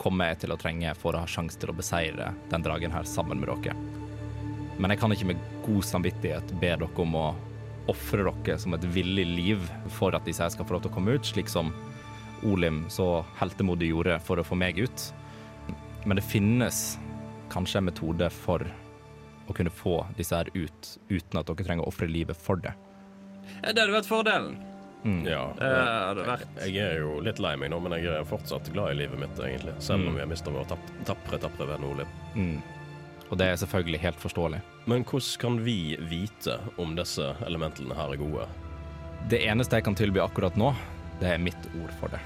kommer 0.00 0.32
jeg 0.32 0.44
til 0.44 0.54
å 0.54 0.58
trenge 0.58 0.94
for 0.98 1.14
å 1.14 1.22
ha 1.22 1.30
sjanse 1.30 1.58
til 1.60 1.70
å 1.70 1.76
beseire 1.76 2.32
den 2.50 2.64
dragen 2.66 2.94
her 2.94 3.06
sammen 3.06 3.40
med 3.40 3.50
dere. 3.50 3.76
Men 4.78 4.90
jeg 4.90 5.00
kan 5.00 5.14
ikke 5.14 5.30
med 5.30 5.42
god 5.66 5.86
samvittighet 5.86 6.54
be 6.58 6.72
dere 6.74 7.02
om 7.02 7.18
å 7.18 7.26
ofre 7.90 8.24
dere 8.26 8.58
som 8.58 8.74
et 8.74 8.86
villig 8.94 9.26
liv 9.28 9.66
for 9.98 10.16
at 10.16 10.26
disse 10.26 10.42
her 10.42 10.52
skal 10.54 10.66
få 10.66 10.76
lov 10.76 10.86
til 10.86 10.92
å 10.92 10.96
komme 10.96 11.14
ut, 11.14 11.26
slik 11.28 11.50
som 11.52 11.72
Olim 12.44 12.84
så 12.92 13.24
heltemodig 13.38 13.88
gjorde 13.92 14.18
for 14.24 14.40
å 14.40 14.44
få 14.44 14.56
meg 14.58 14.80
ut. 14.82 15.04
Men 16.04 16.18
det 16.18 16.26
finnes 16.26 16.98
kanskje 17.52 17.80
en 17.80 17.88
metode 17.88 18.28
for 18.34 18.66
å 19.48 19.56
kunne 19.56 19.72
få 19.72 19.98
disse 20.18 20.36
her 20.36 20.50
ut 20.54 20.92
uten 21.08 21.40
at 21.40 21.48
dere 21.48 21.66
trenger 21.66 21.84
å 21.84 21.90
ofre 21.92 22.08
livet 22.10 22.38
for 22.38 22.60
det. 22.60 22.72
Det 23.60 23.74
hadde 23.74 23.92
vært 23.92 24.08
fordelen. 24.08 24.56
Ja, 25.28 25.50
Jeg, 25.60 26.46
jeg 26.72 26.80
er 26.80 27.02
jo 27.02 27.18
litt 27.20 27.40
lei 27.42 27.52
meg 27.60 27.68
nå, 27.74 27.76
men 27.84 27.92
jeg 27.98 28.08
er 28.08 28.24
fortsatt 28.24 28.70
glad 28.72 28.94
i 28.94 29.02
livet 29.02 29.20
mitt, 29.20 29.36
egentlig. 29.36 29.74
Selv 29.84 30.08
om 30.08 30.16
vi 30.16 30.22
har 30.22 30.30
mista 30.30 30.52
vår 30.52 30.64
tapp, 30.70 30.86
tapre, 31.04 31.40
tapre 31.42 31.66
venn 31.68 31.84
Ole. 31.84 32.06
Mm. 32.32 32.56
Og 33.28 33.36
det 33.40 33.50
er 33.50 33.60
selvfølgelig 33.60 34.00
helt 34.00 34.22
forståelig. 34.22 34.62
Men 34.88 35.04
hvordan 35.04 35.40
kan 35.42 35.58
vi 35.64 35.78
vite 36.08 36.56
om 36.80 36.96
disse 36.96 37.34
elementene 37.44 37.96
her 37.96 38.14
er 38.14 38.20
gode? 38.20 38.48
Det 39.28 39.42
eneste 39.44 39.76
jeg 39.76 39.86
kan 39.86 39.96
tilby 39.98 40.20
akkurat 40.24 40.56
nå, 40.60 40.72
det 41.20 41.34
er 41.34 41.42
mitt 41.42 41.68
ord 41.82 41.92
for 42.00 42.12
det. 42.12 42.20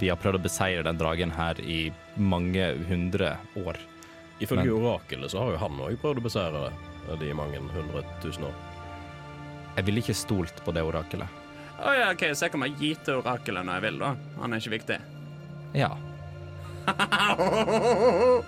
Vi 0.00 0.08
har 0.10 0.18
prøvd 0.20 0.40
å 0.40 0.44
beseire 0.48 0.84
den 0.88 0.98
dragen 0.98 1.32
her 1.36 1.60
i 1.60 1.92
mange 2.16 2.72
hundre 2.88 3.36
år. 3.60 3.76
Ifølge 4.42 4.64
Men- 4.68 4.78
orakelet 4.82 5.30
så 5.32 5.38
har 5.44 5.52
jo 5.54 5.60
han 5.62 5.78
òg 5.86 5.96
prøvd 6.02 6.18
å 6.22 6.26
beseire 6.26 6.62
det 7.06 7.18
de 7.20 7.32
mange 7.34 7.58
hundre 7.72 8.02
tusen 8.22 8.44
år. 8.48 8.54
Jeg 9.76 9.84
ville 9.86 10.00
ikke 10.02 10.14
stolt 10.18 10.58
på 10.66 10.72
det 10.76 10.82
orakelet. 10.84 11.28
Å 11.82 11.92
ja, 11.96 12.10
OK, 12.12 12.22
så 12.36 12.44
jeg 12.46 12.52
kan 12.52 12.60
bare 12.62 12.76
gi 12.78 12.92
til 13.04 13.14
orakelet 13.22 13.64
når 13.66 13.78
jeg 13.78 13.82
vil, 13.88 13.98
da. 14.02 14.10
Han 14.42 14.52
er 14.52 14.60
ikke 14.62 14.74
viktig. 14.76 14.98
Ja. 15.74 15.92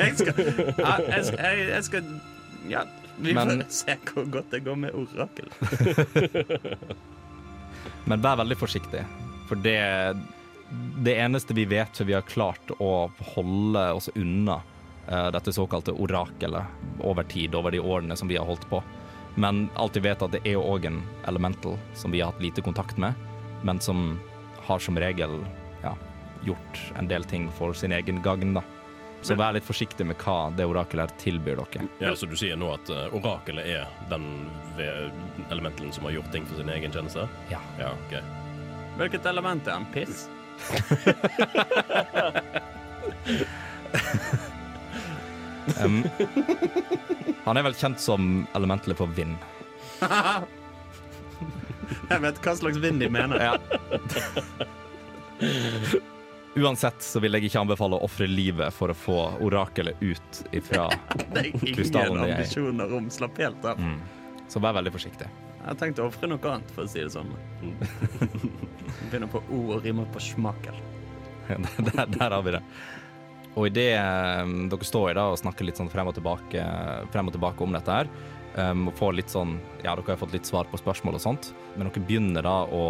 Jeg 0.00 0.16
skal 0.18 0.38
Ja, 0.80 0.94
jeg, 1.06 1.26
jeg, 1.38 1.66
jeg 1.70 1.84
skal 1.86 2.06
Ja, 2.70 2.80
vi 3.22 3.32
Men- 3.36 3.60
får 3.62 3.70
se 3.72 3.96
hvor 4.10 4.24
godt 4.32 4.50
det 4.50 4.64
går 4.66 4.76
med 4.76 4.90
orakelet. 4.96 5.54
Men 8.10 8.22
vær 8.22 8.36
veldig 8.42 8.56
forsiktig, 8.58 9.04
for 9.48 9.54
det 9.62 9.78
Det 11.04 11.14
eneste 11.22 11.54
vi 11.54 11.64
vet, 11.70 11.94
for 11.96 12.04
vi 12.08 12.12
har 12.16 12.22
klart 12.26 12.72
å 12.82 13.08
holde 13.36 13.84
oss 13.94 14.08
unna 14.16 14.58
dette 15.06 15.52
såkalte 15.54 15.94
orakelet 15.94 17.02
over 17.06 17.22
tid, 17.30 17.54
over 17.54 17.70
de 17.70 17.78
årene 17.80 18.16
som 18.18 18.28
vi 18.28 18.36
har 18.36 18.46
holdt 18.48 18.66
på. 18.70 18.80
Men 19.38 19.70
alltid 19.74 20.02
vet, 20.02 20.22
at 20.22 20.32
det 20.32 20.40
er 20.48 20.56
òg 20.56 20.84
en 20.88 21.02
elemental 21.28 21.76
som 21.94 22.10
vi 22.10 22.20
har 22.22 22.32
hatt 22.32 22.42
lite 22.42 22.62
kontakt 22.64 22.98
med, 22.98 23.12
men 23.62 23.80
som 23.80 24.20
har 24.64 24.78
som 24.80 24.98
regel 24.98 25.44
ja, 25.82 25.96
gjort 26.44 26.92
en 26.98 27.08
del 27.08 27.24
ting 27.24 27.50
for 27.58 27.72
sin 27.76 27.92
egen 27.92 28.22
gagn, 28.22 28.54
da. 28.56 28.62
Så 29.22 29.34
vær 29.36 29.52
litt 29.56 29.64
forsiktig 29.66 30.06
med 30.06 30.16
hva 30.22 30.50
det 30.56 30.64
orakelet 30.68 31.10
her 31.10 31.16
tilbyr 31.20 31.56
dere. 31.60 31.88
Ja, 32.00 32.14
Så 32.16 32.26
du 32.30 32.36
sier 32.38 32.56
nå 32.56 32.74
at 32.76 32.90
eh, 32.92 33.14
orakelet 33.16 33.66
er 33.66 33.86
den 34.08 34.50
elementalen 35.50 35.92
som 35.92 36.04
har 36.08 36.12
gjort 36.16 36.32
ting 36.32 36.46
for 36.46 36.56
sin 36.56 36.68
egen 36.72 36.92
tjeneste? 36.94 37.28
Ja. 37.50 37.58
Ja, 37.80 37.92
okay. 38.06 38.22
Hvilket 38.96 39.26
element 39.28 39.68
er 39.68 39.76
en 39.82 39.86
Piss? 39.92 40.28
Um, 45.82 46.02
han 47.44 47.58
er 47.58 47.66
vel 47.66 47.74
kjent 47.78 48.00
som 48.02 48.46
elementet 48.54 48.96
for 48.98 49.10
vind. 49.16 49.36
Jeg 52.10 52.22
vet 52.22 52.38
hva 52.42 52.54
slags 52.58 52.78
vind 52.82 53.02
de 53.02 53.08
mener. 53.10 53.42
Ja. 53.42 53.54
Uansett 56.56 57.02
så 57.04 57.20
vil 57.20 57.36
jeg 57.36 57.50
ikke 57.50 57.60
anbefale 57.60 57.98
å 57.98 58.06
ofre 58.06 58.26
livet 58.30 58.72
for 58.74 58.88
å 58.88 58.96
få 58.96 59.16
orakelet 59.44 60.00
ut 60.00 60.38
ifra 60.56 60.86
Krystallen 60.88 61.34
det 61.34 61.42
er 61.44 62.08
ingen 62.08 62.22
ambisjoner 62.24 62.94
om. 62.96 63.10
Slapp 63.12 63.38
helt 63.42 63.66
av. 63.68 63.80
mm. 63.80 63.98
Så 64.48 64.62
vær 64.62 64.76
veldig 64.78 64.92
forsiktig. 64.94 65.26
Jeg 65.56 65.66
har 65.66 65.78
tenkt 65.80 65.98
å 65.98 66.06
ofre 66.06 66.28
noe 66.30 66.38
annet, 66.46 66.68
for 66.70 66.86
å 66.86 66.90
si 66.90 67.02
det 67.02 67.10
sånn. 67.10 67.32
Begynner 69.10 69.26
på 69.32 69.42
O 69.50 69.64
og 69.74 69.82
rimer 69.84 70.06
på 70.14 70.22
smakel. 70.22 70.76
der, 71.50 72.06
der 72.06 72.30
har 72.30 72.42
vi 72.46 72.54
det. 72.54 72.62
Og 73.56 73.70
idet 73.70 73.92
um, 74.44 74.66
dere 74.68 74.86
står 74.86 75.10
i 75.10 75.16
da 75.16 75.30
og 75.32 75.38
snakker 75.40 75.64
litt 75.64 75.78
sånn 75.80 75.92
frem 75.92 76.10
og 76.10 76.16
tilbake, 76.18 76.64
frem 77.12 77.30
og 77.30 77.36
tilbake 77.36 77.64
om 77.64 77.76
dette 77.76 77.94
her, 77.98 78.10
um, 78.58 78.90
og 78.90 78.98
får 78.98 79.16
litt 79.16 79.32
sånn 79.32 79.56
Ja, 79.80 79.94
dere 79.94 80.12
har 80.12 80.20
fått 80.20 80.36
litt 80.36 80.48
svar 80.48 80.68
på 80.68 80.80
spørsmål 80.80 81.16
og 81.16 81.24
sånt, 81.24 81.52
men 81.76 81.88
dere 81.88 82.04
begynner 82.04 82.44
da 82.44 82.58
å 82.68 82.84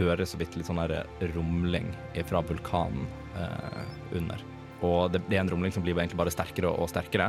høre 0.00 0.24
så 0.24 0.40
vidt 0.40 0.56
litt 0.56 0.70
sånn 0.70 0.80
der 0.80 1.04
rumling 1.34 1.90
fra 2.28 2.40
vulkanen 2.48 3.04
uh, 3.36 3.84
under. 4.16 4.40
Og 4.80 5.10
det, 5.12 5.20
det 5.28 5.36
er 5.36 5.44
en 5.44 5.52
rumling 5.52 5.74
som 5.74 5.84
blir 5.84 5.98
egentlig 5.98 6.20
bare 6.22 6.32
sterkere 6.32 6.72
og 6.72 6.88
sterkere. 6.88 7.28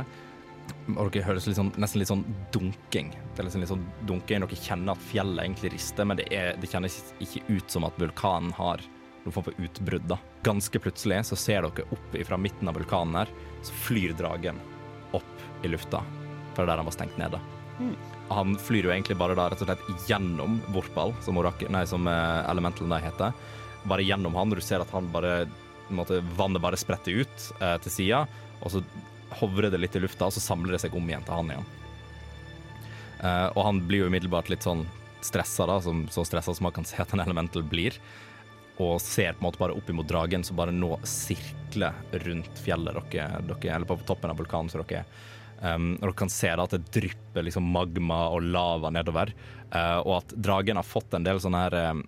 Og 0.94 1.10
dere 1.12 1.26
hører 1.26 1.42
litt 1.42 1.58
sånn, 1.58 1.74
nesten 1.76 2.00
litt 2.00 2.08
sånn 2.08 2.24
dunking. 2.54 3.12
Det 3.34 3.42
er 3.42 3.48
liksom 3.50 3.64
litt 3.66 3.72
sånn 3.74 3.84
dunking. 4.08 4.46
Dere 4.46 4.64
kjenner 4.64 4.94
at 4.94 5.06
fjellet 5.10 5.44
egentlig 5.44 5.74
rister, 5.74 6.08
men 6.08 6.20
det, 6.22 6.30
er, 6.32 6.54
det 6.56 6.70
kjennes 6.72 7.02
ikke 7.20 7.44
ut 7.50 7.74
som 7.74 7.84
at 7.84 8.00
vulkanen 8.00 8.54
har 8.56 8.80
noen 9.26 9.34
form 9.36 9.50
for 9.50 9.66
utbrudd. 9.68 10.08
da. 10.14 10.22
Ganske 10.42 10.80
plutselig 10.82 11.20
så 11.28 11.38
ser 11.38 11.66
dere 11.66 11.86
opp 11.94 12.16
fra 12.26 12.38
midten 12.40 12.70
av 12.70 12.78
vulkanen 12.78 13.20
her, 13.20 13.30
så 13.62 13.74
flyr 13.86 14.16
dragen 14.18 14.58
opp 15.14 15.44
i 15.62 15.70
lufta 15.70 16.02
fra 16.56 16.66
der 16.66 16.80
han 16.80 16.88
var 16.88 16.94
stengt 16.96 17.18
nede. 17.20 17.40
Han 18.32 18.56
flyr 18.58 18.88
jo 18.88 18.92
egentlig 18.92 19.16
bare 19.20 19.36
da 19.36 19.48
rett 19.50 19.62
og 19.62 19.68
slett 19.68 20.08
gjennom 20.08 20.60
Vorpal, 20.72 21.14
som, 21.24 21.38
orakel, 21.40 21.70
nei, 21.72 21.84
som 21.88 22.06
eh, 22.08 22.50
elementalen 22.50 22.94
da 22.94 23.00
heter. 23.02 23.36
Bare 23.88 24.04
gjennom 24.06 24.36
han, 24.38 24.52
og 24.52 24.60
du 24.60 24.64
ser 24.64 24.84
at 24.84 24.92
han 24.94 25.10
bare 25.12 25.42
en 25.42 25.98
måte, 25.98 26.22
Vannet 26.38 26.62
bare 26.62 26.78
spretter 26.80 27.22
ut 27.22 27.46
eh, 27.60 27.76
til 27.84 27.94
sida, 27.96 28.24
og 28.62 28.74
så 28.74 28.82
hovrer 29.40 29.72
det 29.72 29.80
litt 29.80 29.96
i 29.96 30.02
lufta, 30.02 30.28
og 30.28 30.34
så 30.36 30.42
samler 30.44 30.76
det 30.76 30.82
seg 30.84 30.96
om 30.96 31.08
igjen 31.08 31.24
til 31.26 31.36
han 31.36 31.52
igjen. 31.52 31.70
Eh, 33.22 33.48
og 33.52 33.62
han 33.66 33.82
blir 33.88 34.04
jo 34.04 34.10
umiddelbart 34.12 34.50
litt 34.52 34.66
sånn 34.66 34.86
stressa, 35.22 35.66
da, 35.68 35.78
som, 35.84 36.06
så 36.10 36.24
stressa 36.26 36.54
som 36.56 36.66
man 36.66 36.74
kan 36.76 36.88
se 36.88 36.98
at 37.02 37.12
en 37.14 37.22
elemental 37.24 37.64
blir. 37.66 37.98
Og 38.82 39.02
ser 39.02 39.36
på 39.36 39.42
en 39.42 39.48
måte 39.48 39.60
bare 39.60 39.76
opp 39.76 39.90
imot 39.90 40.08
dragen 40.08 40.44
som 40.46 40.58
bare 40.58 40.74
nå 40.74 40.96
sirkler 41.08 41.96
rundt 42.24 42.62
fjellet 42.64 42.98
dere, 43.12 43.42
dere 43.48 43.76
eller 43.76 43.88
på 43.88 43.98
toppen 44.08 44.32
av 44.32 44.40
vulkanen. 44.40 44.70
Så 44.72 44.82
dere, 44.82 45.04
um, 45.60 45.94
og 45.98 46.06
dere 46.08 46.18
kan 46.22 46.32
se 46.32 46.50
da 46.50 46.66
at 46.66 46.76
det 46.76 46.92
drypper 46.94 47.46
liksom 47.46 47.68
magma 47.74 48.24
og 48.34 48.48
lava 48.48 48.92
nedover. 48.94 49.34
Uh, 49.72 50.00
og 50.04 50.16
at 50.20 50.36
dragen 50.48 50.80
har 50.80 50.88
fått 50.88 51.16
en 51.16 51.26
del 51.26 51.40
sånne 51.42 51.66
her 51.66 51.78
um, 51.92 52.06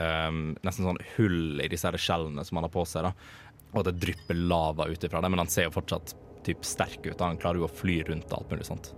um, 0.00 0.42
Nesten 0.64 0.88
sånn 0.88 1.02
hull 1.16 1.62
i 1.64 1.70
disse 1.70 1.88
her 1.88 2.00
skjellene 2.00 2.44
som 2.46 2.60
han 2.60 2.68
har 2.68 2.74
på 2.74 2.86
seg. 2.88 3.08
da 3.08 3.14
Og 3.72 3.82
at 3.82 3.92
det 3.92 4.00
drypper 4.06 4.38
lava 4.38 4.88
ut 4.90 5.08
ifra 5.08 5.24
det, 5.24 5.32
men 5.32 5.44
han 5.44 5.52
ser 5.52 5.68
jo 5.68 5.78
fortsatt 5.78 6.16
typ 6.44 6.66
sterk 6.68 7.00
ut. 7.06 7.16
da 7.16 7.32
Han 7.32 7.40
klarer 7.40 7.62
jo 7.62 7.68
å 7.68 7.76
fly 7.80 8.02
rundt 8.10 8.30
og 8.30 8.42
alt 8.42 8.54
mulig 8.54 8.68
sånt 8.68 8.92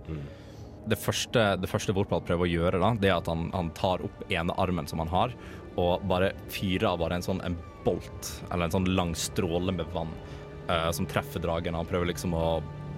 det 0.87 0.97
første, 0.99 1.43
det 1.59 1.69
første 1.69 1.93
Vorpal 1.95 2.23
prøver 2.25 2.47
å 2.47 2.51
gjøre, 2.51 2.81
da, 2.81 2.91
det 2.99 3.11
er 3.11 3.17
at 3.17 3.29
han, 3.31 3.47
han 3.55 3.71
tar 3.77 4.03
opp 4.05 4.23
ene 4.31 4.55
armen 4.61 4.87
som 4.89 5.01
han 5.03 5.11
har, 5.11 5.35
og 5.77 6.05
bare 6.09 6.33
fyrer 6.53 6.89
av 6.91 7.01
bare 7.01 7.19
en 7.19 7.25
sånn 7.25 7.41
en 7.45 7.57
bolt, 7.85 8.31
eller 8.51 8.67
en 8.67 8.75
sånn 8.79 8.89
lang 8.97 9.13
stråle 9.15 9.71
med 9.75 9.89
vann, 9.93 10.11
uh, 10.67 10.89
som 10.91 11.07
treffer 11.09 11.43
dragen. 11.43 11.77
Han 11.77 11.89
prøver 11.89 12.11
liksom 12.11 12.35
å 12.35 12.47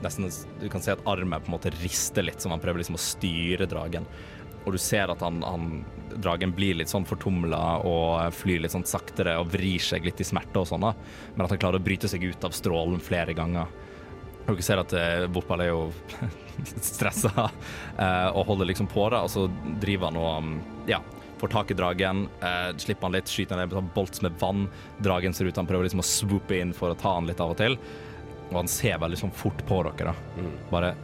nesten, 0.03 0.29
Du 0.61 0.69
kan 0.71 0.81
se 0.81 0.95
at 0.95 1.05
armen 1.07 1.41
på 1.41 1.51
en 1.51 1.57
måte 1.57 1.73
rister 1.81 2.23
litt, 2.23 2.41
som 2.41 2.51
han 2.55 2.61
prøver 2.63 2.81
liksom 2.81 2.97
å 2.97 3.03
styre 3.03 3.67
dragen. 3.69 4.07
Og 4.65 4.75
du 4.75 4.79
ser 4.81 5.11
at 5.11 5.21
han, 5.23 5.41
han, 5.43 5.83
dragen 6.19 6.51
blir 6.55 6.75
litt 6.79 6.91
sånn 6.91 7.07
fortumla 7.07 7.79
og 7.87 8.33
flyr 8.35 8.63
litt 8.63 8.73
sånn 8.73 8.87
saktere 8.87 9.37
og 9.39 9.51
vrir 9.53 9.81
seg 9.83 10.03
litt 10.05 10.19
i 10.19 10.27
smerte 10.27 10.61
og 10.61 10.67
sånn. 10.67 10.87
Men 11.35 11.45
at 11.45 11.53
han 11.53 11.61
klarer 11.61 11.79
å 11.79 11.85
bryte 11.85 12.09
seg 12.11 12.25
ut 12.27 12.43
av 12.47 12.55
strålen 12.55 12.99
flere 13.03 13.35
ganger. 13.37 13.71
Og 14.49 14.57
Dere 14.57 14.65
ser 14.65 14.81
at 14.81 14.93
Bopal 14.93 15.33
Vorpal 15.35 15.63
er 15.63 15.69
jo 15.69 15.81
stressa 16.91 17.31
eh, 17.45 18.29
og 18.33 18.47
holder 18.49 18.71
liksom 18.71 18.89
på 18.89 19.05
det, 19.13 19.21
og 19.21 19.29
så 19.31 19.45
driver 19.81 20.09
han 20.09 20.19
og 20.19 20.29
um, 20.41 20.53
ja, 20.89 20.99
får 21.39 21.51
tak 21.53 21.71
i 21.71 21.77
dragen, 21.77 22.27
eh, 22.41 22.69
slipper 22.77 23.07
han 23.07 23.15
litt, 23.15 23.31
skyter 23.31 23.57
han 23.57 23.71
sånn 23.71 23.91
bolts 23.95 24.21
med 24.21 24.35
vann. 24.39 24.67
Dragen 24.99 25.33
ser 25.33 25.45
ut 25.49 25.55
han 25.55 25.67
prøver 25.69 25.87
liksom 25.87 26.03
å 26.03 26.07
swoope 26.07 26.59
inn 26.59 26.73
for 26.75 26.91
å 26.91 26.97
ta 26.99 27.15
han 27.15 27.27
litt 27.29 27.39
av 27.39 27.55
og 27.55 27.59
til. 27.61 27.77
Og 28.49 28.55
han 28.57 28.71
ser 28.71 28.99
veldig 28.99 29.19
sånn 29.21 29.35
fort 29.35 29.61
på 29.67 29.83
dere, 29.87 30.11
da. 30.11 30.49
Bare 30.71 30.95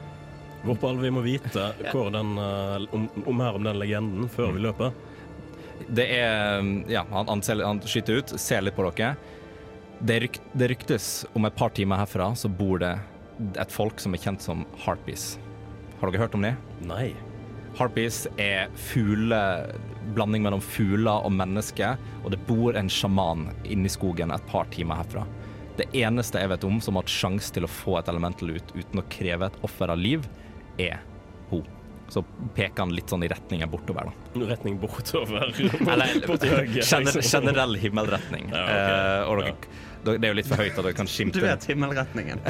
Vorpal, 0.65 0.97
vi 0.97 1.11
må 1.13 1.21
vite 1.21 1.67
hvor 1.91 2.09
den, 2.13 2.37
eh, 2.41 2.87
om, 2.95 3.09
om 3.25 3.43
her 3.43 3.57
om 3.57 3.67
den 3.67 3.79
legenden 3.79 4.29
før 4.33 4.55
vi 4.55 4.63
løper. 4.65 4.95
Det 5.87 6.05
er 6.17 6.63
Ja, 6.89 7.03
han, 7.11 7.27
han, 7.27 7.41
ser, 7.43 7.61
han 7.63 7.81
skyter 7.83 8.21
ut, 8.21 8.35
ser 8.39 8.63
litt 8.65 8.77
på 8.77 8.85
dere. 8.89 9.15
Det, 9.99 10.19
ryk, 10.25 10.39
det 10.53 10.71
ryktes 10.73 11.09
om 11.37 11.45
et 11.47 11.55
par 11.55 11.71
timer 11.75 12.01
herfra 12.01 12.33
så 12.35 12.49
bor 12.51 12.81
det 12.81 12.95
et 13.59 13.71
folk 13.71 13.99
som 14.01 14.15
er 14.15 14.23
kjent 14.23 14.43
som 14.43 14.65
harpies. 14.85 15.35
Har 15.99 16.11
dere 16.11 16.25
hørt 16.25 16.35
om 16.35 16.43
det? 16.43 16.55
Nei. 16.87 17.13
Harpies 17.75 18.23
er 18.39 18.69
fugle, 18.79 19.39
blanding 20.15 20.45
mellom 20.45 20.61
fugler 20.63 21.25
og 21.27 21.33
mennesker, 21.35 21.99
og 22.23 22.31
det 22.31 22.39
bor 22.47 22.77
en 22.79 22.91
sjaman 22.91 23.49
inni 23.67 23.91
skogen 23.91 24.31
et 24.31 24.47
par 24.51 24.69
timer 24.71 25.01
herfra. 25.01 25.25
Det 25.75 25.89
eneste 25.99 26.39
jeg 26.39 26.53
vet 26.53 26.67
om 26.67 26.77
som 26.83 26.95
har 26.95 27.03
hatt 27.03 27.11
sjanse 27.11 27.51
til 27.55 27.67
å 27.67 27.71
få 27.71 27.97
et 27.99 28.11
elemental 28.11 28.53
ut 28.55 28.75
uten 28.77 29.01
å 29.01 29.07
kreve 29.11 29.49
et 29.49 29.57
offer 29.67 29.91
av 29.91 29.99
liv, 29.99 30.23
er 30.79 31.01
hun. 31.51 31.65
Så 32.07 32.21
peker 32.55 32.83
han 32.83 32.93
litt 32.95 33.09
sånn 33.11 33.25
i 33.25 33.29
retningen 33.31 33.69
bortover, 33.71 34.07
da. 34.07 34.45
Retning 34.51 34.77
bortover. 34.79 35.49
Eller 35.57 36.15
gener 36.77 37.19
generell 37.19 37.75
himmelretning. 37.81 38.51
Ja, 38.53 38.63
okay. 38.63 38.95
uh, 39.25 39.31
og 39.31 39.41
dere, 39.41 39.75
Det 40.05 40.15
er 40.19 40.31
jo 40.31 40.37
litt 40.37 40.49
for 40.49 40.61
høyt 40.61 40.75
at 40.77 40.85
dere 40.85 40.95
kan 40.97 41.07
Du 41.09 41.13
skimte 41.13 41.41
vet 41.43 41.67
himmelretningen. 41.71 42.41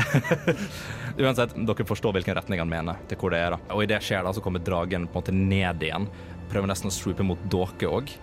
Uansett, 1.24 1.56
dere 1.56 1.88
forstår 1.88 2.18
hvilken 2.18 2.38
retning 2.38 2.62
han 2.64 2.72
mener 2.72 3.00
til 3.10 3.20
hvor 3.22 3.34
det 3.34 3.42
er. 3.42 3.56
da. 3.56 3.76
Og 3.76 3.86
i 3.86 3.90
det 3.90 4.02
skjer 4.04 4.26
da, 4.28 4.34
så 4.36 4.44
kommer 4.44 4.64
dragen 4.64 5.08
på 5.08 5.20
en 5.20 5.24
måte 5.24 5.36
ned 5.36 5.86
igjen. 5.88 6.10
Prøver 6.52 6.72
nesten 6.72 6.92
å 6.92 6.96
swoope 6.96 7.26
mot 7.26 7.42
dere 7.52 7.92
òg. 7.92 8.14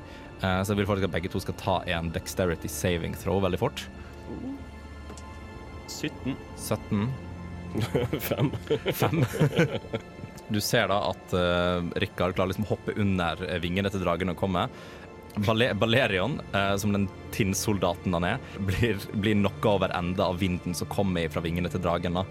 Så 0.43 0.73
jeg 0.73 0.81
vil 0.81 0.89
faktisk 0.89 1.07
at 1.07 1.15
begge 1.15 1.31
to 1.31 1.39
skal 1.43 1.55
ta 1.55 1.75
en 1.95 2.09
dexterity 2.11 2.69
saving 2.71 3.15
throw 3.15 3.39
veldig 3.45 3.61
fort. 3.63 3.85
17. 5.87 6.35
17. 6.59 7.07
Fem. 8.29 8.51
Fem. 8.93 9.25
Du 10.53 10.61
ser 10.61 10.89
da 10.91 10.99
at 11.13 11.35
uh, 11.37 11.81
Rikard 12.03 12.37
klarer 12.37 12.53
liksom 12.53 12.67
å 12.67 12.73
hoppe 12.75 12.95
under 13.01 13.41
eh, 13.47 13.61
vingene 13.63 13.93
til 13.93 14.03
dragen 14.03 14.33
og 14.33 14.39
komme. 14.41 14.67
Bale 15.37 15.75
Balerion, 15.75 16.41
eh, 16.53 16.77
som 16.77 16.93
den 16.93 17.09
tinnsoldaten 17.33 18.15
han 18.15 18.25
er, 18.25 18.41
blir, 18.59 18.99
blir 19.13 19.39
knocka 19.39 19.77
over 19.79 19.95
ende 19.97 20.25
av 20.25 20.39
vinden 20.39 20.75
som 20.75 20.91
kommer 20.93 21.29
fra 21.33 21.41
vingene 21.45 21.71
til 21.73 21.81
dragen. 21.81 22.21
da. 22.21 22.25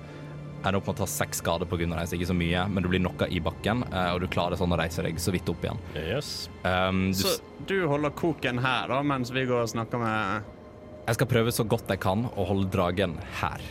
ender 0.62 0.78
opp 0.78 0.92
med 0.92 0.94
å 0.94 1.02
ta 1.02 1.10
seks 1.10 1.42
skader 1.42 1.66
på 1.66 1.80
grunn 1.82 1.96
av 1.96 2.00
det, 2.04 2.08
så 2.12 2.20
ikke 2.20 2.30
så 2.30 2.38
mye, 2.38 2.68
men 2.70 2.84
du 2.84 2.90
blir 2.92 3.02
knocka 3.02 3.28
i 3.28 3.42
bakken, 3.42 3.84
eh, 3.90 4.14
og 4.14 4.22
du 4.22 4.28
klarer 4.30 4.60
sånn 4.60 4.74
å 4.74 4.78
reise 4.78 5.02
deg 5.02 5.18
så 5.20 5.34
vidt 5.34 5.50
opp 5.50 5.66
igjen. 5.66 5.82
Yes. 5.98 6.50
Um, 6.62 7.08
du, 7.10 7.18
Så 7.18 7.38
du 7.66 7.80
holder 7.90 8.14
koken 8.14 8.62
her, 8.62 8.92
da, 8.94 9.02
mens 9.02 9.34
vi 9.34 9.48
går 9.50 9.66
og 9.66 9.72
snakker 9.74 10.02
med 10.02 10.58
jeg 11.02 11.18
skal 11.18 11.28
prøve 11.32 11.52
så 11.52 11.64
godt 11.66 11.90
jeg 11.90 12.00
kan 12.04 12.28
å 12.38 12.44
holde 12.46 12.70
dragen 12.72 13.16
her. 13.42 13.64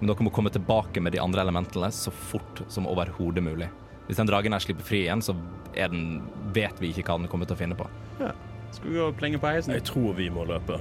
Men 0.00 0.08
dere 0.10 0.24
må 0.26 0.32
komme 0.34 0.50
tilbake 0.52 1.02
med 1.04 1.12
de 1.14 1.20
andre 1.22 1.44
elementene 1.44 1.90
så 1.92 2.10
fort 2.10 2.64
som 2.72 2.88
overhodet 2.88 3.44
mulig. 3.44 3.68
Hvis 4.08 4.18
den 4.20 4.28
dragen 4.28 4.56
her 4.56 4.64
slipper 4.64 4.84
fri 4.84 5.04
igjen, 5.04 5.22
så 5.24 5.36
er 5.76 5.92
den, 5.92 6.24
vet 6.56 6.80
vi 6.80 6.90
ikke 6.90 7.04
hva 7.06 7.20
den 7.20 7.30
kommer 7.30 7.48
til 7.48 7.56
å 7.56 7.60
finne 7.60 7.76
på. 7.78 7.86
Skal 8.74 8.90
vi 8.90 8.98
gå 8.98 9.06
og 9.06 9.16
plenge 9.18 9.38
på 9.38 9.50
heisen? 9.50 9.74
Jeg 9.76 9.86
tror 9.86 10.14
vi 10.18 10.26
må 10.34 10.46
løpe. 10.48 10.80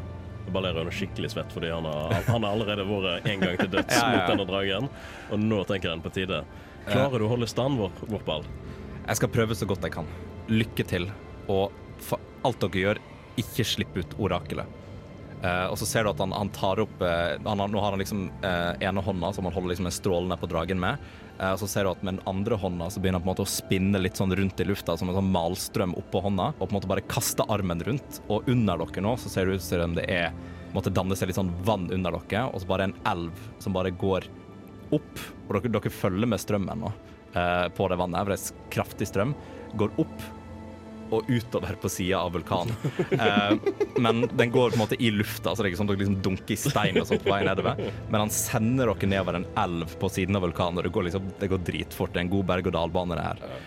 Balerion 0.54 0.90
er 0.90 0.96
skikkelig 0.96 1.30
svett 1.34 1.54
fordi 1.56 1.70
han 1.72 1.86
har, 1.88 2.14
han 2.28 2.44
har 2.44 2.52
allerede 2.52 2.84
vært 2.88 3.28
en 3.32 3.42
gang 3.46 3.56
til 3.62 3.70
døds 3.74 3.94
Ja, 3.96 4.02
ja, 4.04 4.12
mot 4.12 4.32
denne 4.34 4.46
dragen, 4.50 4.90
og 5.32 5.42
nå 5.42 5.62
tenker 5.70 5.94
han 5.94 6.04
på 6.04 6.12
tide. 6.14 6.44
Klarer 6.90 7.22
du 7.22 7.28
å 7.28 7.32
holde 7.32 7.48
stand, 7.50 7.80
vår, 7.80 7.94
vår 8.12 8.26
ball? 8.28 8.46
Jeg 9.06 9.20
skal 9.20 9.32
prøve 9.32 9.56
så 9.56 9.68
godt 9.70 9.86
jeg 9.88 9.96
kan. 9.96 10.10
Lykke 10.52 10.86
til, 10.90 11.08
og 11.52 11.72
for 12.04 12.22
alt 12.44 12.60
dere 12.66 12.84
gjør, 12.84 13.02
ikke 13.40 13.66
slipp 13.66 13.96
ut 13.98 14.18
orakelet. 14.22 14.80
Uh, 15.44 15.68
og 15.68 15.78
så 15.80 15.88
ser 15.88 16.06
du 16.06 16.14
at 16.14 16.22
han, 16.24 16.32
han 16.32 16.52
tar 16.56 16.80
opp 16.80 17.02
uh, 17.04 17.36
han 17.44 17.60
har, 17.60 17.68
Nå 17.68 17.82
har 17.84 17.92
han 17.92 18.00
liksom 18.00 18.30
uh, 18.46 18.80
ene 18.80 19.02
hånda 19.04 19.34
som 19.36 19.44
han 19.44 19.52
holder 19.52 19.74
liksom 19.74 19.90
en 19.90 19.96
stråle 19.96 20.30
ned 20.30 20.40
på 20.40 20.48
dragen 20.52 20.80
med. 20.80 21.02
Eh, 21.44 21.52
og 21.52 21.60
så 21.60 21.68
ser 21.70 21.86
du 21.86 21.92
at 21.92 22.04
med 22.06 22.18
den 22.18 22.28
andre 22.30 22.58
hånda 22.60 22.90
så 22.94 23.02
begynner 23.02 23.20
han 23.20 23.26
på 23.26 23.30
en 23.30 23.34
måte 23.34 23.46
å 23.46 23.54
spinne 23.54 24.02
litt 24.02 24.20
sånn 24.20 24.34
rundt 24.38 24.62
i 24.62 24.68
lufta 24.68 24.96
som 25.00 25.10
en 25.10 25.18
sånn 25.18 25.32
malstrøm 25.34 25.96
oppå 26.00 26.24
hånda, 26.24 26.52
og 26.56 26.62
på 26.62 26.72
en 26.72 26.78
måte 26.78 26.92
bare 26.92 27.06
kaste 27.10 27.46
armen 27.52 27.84
rundt. 27.84 28.22
Og 28.32 28.48
under 28.52 28.80
dere 28.86 29.06
nå 29.06 29.16
så 29.22 29.32
ser 29.32 29.50
det 29.50 29.60
ut 29.60 29.66
som 29.66 29.98
det 29.98 30.08
er 30.12 30.32
måtte 30.74 30.94
danner 30.94 31.18
seg 31.20 31.30
litt 31.30 31.38
sånn 31.38 31.54
vann 31.66 31.90
under 31.94 32.16
dere, 32.18 32.48
og 32.50 32.62
så 32.62 32.70
bare 32.70 32.90
en 32.90 32.96
elv 33.10 33.44
som 33.62 33.76
bare 33.76 33.94
går 33.94 34.30
opp, 34.94 35.26
og 35.48 35.58
dere, 35.58 35.74
dere 35.76 35.94
følger 35.94 36.30
med 36.30 36.42
strømmen 36.42 36.86
nå 36.86 36.94
eh, 37.34 37.68
på 37.76 37.90
det 37.90 38.00
vannet, 38.00 38.24
for 38.24 38.34
det 38.34 38.40
er 38.40 38.72
kraftig 38.74 39.10
strøm, 39.10 39.36
går 39.78 39.94
opp 40.02 40.32
og 41.14 41.30
utover 41.30 41.78
på 41.82 41.92
sida 41.92 42.22
av 42.24 42.34
vulkanen. 42.36 42.76
Eh, 43.14 43.54
men 44.02 44.24
den 44.32 44.52
går 44.52 44.74
på 44.74 44.78
en 44.78 44.84
måte 44.84 44.98
i 45.00 45.12
lufta, 45.14 45.54
så 45.54 45.62
det 45.62 45.70
er 45.70 45.74
ikke 45.74 45.82
sånn 45.84 45.90
at 45.92 45.94
dere 45.94 46.04
liksom 46.06 46.22
dunker 46.26 46.56
i 46.56 46.60
stein 46.60 46.98
og 47.02 47.08
sånt 47.10 47.24
på 47.26 47.34
vei 47.34 47.44
nedover. 47.46 47.84
Men 48.10 48.26
han 48.26 48.34
sender 48.34 48.90
dere 48.90 49.12
nedover 49.12 49.40
en 49.40 49.50
elv 49.66 49.94
på 50.02 50.10
siden 50.12 50.40
av 50.40 50.48
vulkanen, 50.48 50.82
og 50.82 50.88
det 50.88 50.94
går, 50.96 51.08
liksom, 51.10 51.30
det 51.40 51.52
går 51.54 51.64
dritfort. 51.70 52.14
Det 52.16 52.22
er 52.22 52.28
en 52.28 52.34
god 52.34 52.50
berg-og-dal-bane, 52.52 53.20
det 53.20 53.28
her. 53.30 53.62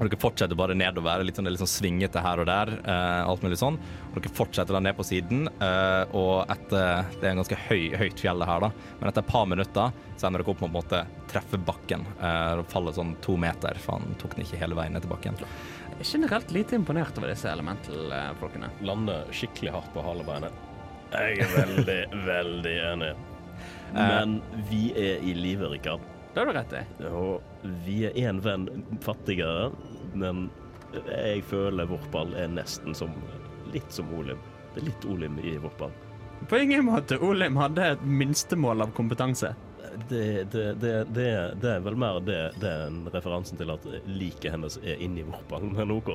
Og 0.00 0.08
dere 0.08 0.20
fortsetter 0.20 0.56
bare 0.56 0.74
nedover, 0.76 1.20
litt 1.28 1.36
sånn, 1.36 1.44
det 1.44 1.50
er 1.50 1.54
litt 1.58 1.62
sånn 1.62 1.74
svingete 1.74 2.22
her 2.24 2.40
og 2.40 2.46
der. 2.48 2.70
Eh, 2.88 3.18
alt 3.28 3.42
mulig 3.44 3.58
sånn. 3.60 3.76
Og 4.08 4.16
dere 4.16 4.32
fortsetter 4.32 4.72
da 4.72 4.80
ned 4.80 4.96
på 4.96 5.04
siden, 5.04 5.44
eh, 5.60 6.14
og 6.16 6.48
etter 6.48 7.04
Det 7.20 7.26
er 7.26 7.34
en 7.34 7.42
ganske 7.42 7.58
høy, 7.68 7.92
høyt 8.00 8.22
fjell 8.22 8.40
her, 8.48 8.64
da. 8.64 8.70
Men 8.98 9.10
etter 9.10 9.20
et 9.20 9.28
par 9.28 9.44
minutter 9.44 9.92
så 10.16 10.26
ender 10.26 10.40
dere 10.40 10.54
opp 10.54 10.62
med 10.62 10.70
å 10.70 10.72
på 10.72 10.72
en 10.72 10.78
måte 10.78 11.02
treffe 11.28 11.60
bakken. 11.60 12.06
Eh, 12.16 12.60
og 12.60 12.66
faller 12.72 12.96
sånn 12.96 13.12
to 13.20 13.36
meter, 13.36 13.76
for 13.76 13.98
han 13.98 14.16
tok 14.16 14.36
den 14.36 14.46
ikke 14.46 14.62
hele 14.62 14.78
veien 14.78 14.96
ned 14.96 15.04
til 15.04 15.12
bakken. 15.12 15.36
Er 16.00 16.04
generelt 16.08 16.50
lite 16.50 16.78
imponert 16.78 17.18
over 17.18 17.28
disse 17.28 17.50
elemental-folkene. 17.50 18.70
Lander 18.88 19.26
skikkelig 19.36 19.74
hardt 19.74 19.90
på 19.92 20.00
halebeinet. 20.04 20.54
Jeg 21.12 21.42
er 21.44 21.50
veldig, 21.52 21.98
veldig 22.30 22.72
enig. 22.92 23.10
Men 23.92 24.38
vi 24.70 24.86
er 24.96 25.20
i 25.20 25.34
live, 25.36 25.68
Rikard. 25.68 26.00
Det 26.32 26.40
har 26.40 26.48
du 26.48 26.54
rett 26.56 26.72
i. 26.78 26.82
Og 27.10 27.74
vi 27.84 27.98
er 28.08 28.16
én 28.16 28.40
venn 28.40 28.68
fattigere, 29.04 29.72
men 30.16 30.46
jeg 30.94 31.42
føler 31.50 31.90
Vorpal 31.90 32.32
er 32.38 32.48
nesten 32.48 32.96
som 32.96 33.12
litt 33.74 33.92
som 33.92 34.08
Olim. 34.16 34.40
Det 34.72 34.80
er 34.80 34.88
litt 34.88 35.04
Olim 35.10 35.36
i 35.44 35.58
Vorpal. 35.60 35.92
På 36.48 36.58
ingen 36.58 36.86
måte. 36.88 37.18
Olim 37.20 37.58
hadde 37.60 37.90
et 37.96 38.06
minstemål 38.06 38.86
av 38.86 38.94
kompetanse. 38.96 39.52
Det, 40.08 40.44
det, 40.52 40.64
det, 40.80 40.92
det, 41.14 41.70
er 41.70 41.80
vel 41.84 41.96
mer 41.98 42.20
det, 42.24 42.38
det 42.60 42.68
er 42.68 42.86
en 42.88 43.00
referansen 43.12 43.58
til 43.58 43.70
at 43.72 43.86
liket 44.06 44.52
hennes 44.54 44.78
er 44.82 45.00
inni 45.02 45.24
Vorpal, 45.26 45.66
men 45.74 45.90
OK. 45.94 46.10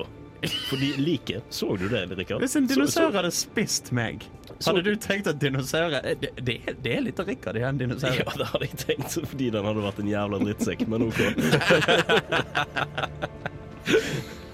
Fordi 0.68 0.92
liket 1.00 1.44
Så 1.48 1.76
du 1.76 1.88
det, 1.88 2.06
Rikard? 2.16 2.40
Hvis 2.44 2.56
en 2.56 2.66
dinosaur 2.68 3.12
hadde 3.16 3.30
spist 3.34 3.92
meg, 3.96 4.26
hadde 4.66 4.82
du 4.84 4.92
tenkt 5.00 5.26
at 5.30 5.40
dinosaurer 5.40 6.04
det, 6.20 6.32
det, 6.44 6.58
det 6.84 6.92
er 6.92 7.04
litt 7.06 7.20
av 7.20 7.28
Rikard 7.30 7.56
i 7.56 7.64
en 7.66 7.80
dinosaur. 7.80 8.16
Ja, 8.20 8.28
det 8.36 8.48
hadde 8.52 8.68
jeg 8.68 8.80
tenkt, 8.84 9.18
fordi 9.32 9.50
den 9.54 9.68
hadde 9.68 9.86
vært 9.88 10.00
en 10.04 10.10
jævla 10.12 10.42
drittsekk, 10.44 10.86
men 10.92 11.08
OK. 11.08 11.20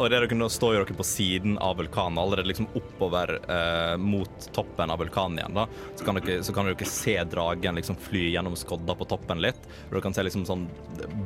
Og 0.00 0.08
det 0.08 0.16
dere 0.16 0.36
nå 0.38 0.46
står 0.48 0.78
dere 0.78 0.94
på 0.96 1.04
siden 1.04 1.58
av 1.60 1.74
vulkanen, 1.76 2.16
allerede 2.18 2.48
liksom 2.48 2.70
oppover 2.78 3.34
eh, 3.36 3.96
mot 4.00 4.46
toppen 4.56 4.88
av 4.88 5.02
vulkanen 5.02 5.42
igjen. 5.42 5.58
da, 5.58 5.66
Så 5.98 6.06
kan 6.06 6.16
dere, 6.16 6.38
så 6.46 6.54
kan 6.56 6.70
dere 6.70 6.88
se 6.88 7.18
dragen 7.28 7.76
liksom 7.76 7.98
fly 8.00 8.30
gjennom 8.30 8.56
skodda 8.56 8.96
på 8.96 9.08
toppen 9.10 9.42
litt. 9.44 9.60
Og 9.90 9.98
dere 9.98 10.04
kan 10.06 10.16
se 10.16 10.24
liksom 10.24 10.46
sånn 10.48 10.64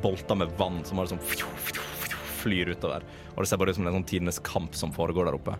bolter 0.03 0.41
med 0.41 0.51
vann 0.59 0.81
som 0.83 0.99
bare 0.99 1.13
sånn 1.13 1.23
flyr 2.43 2.73
utover. 2.75 3.07
Og 3.35 3.43
det 3.43 3.47
ser 3.47 3.61
bare 3.63 3.71
ut 3.71 3.79
som 3.79 3.87
en 3.87 3.95
sånn 4.01 4.09
tidenes 4.11 4.41
kamp 4.43 4.75
som 4.75 4.91
foregår 4.95 5.29
der 5.29 5.39
oppe. 5.39 5.55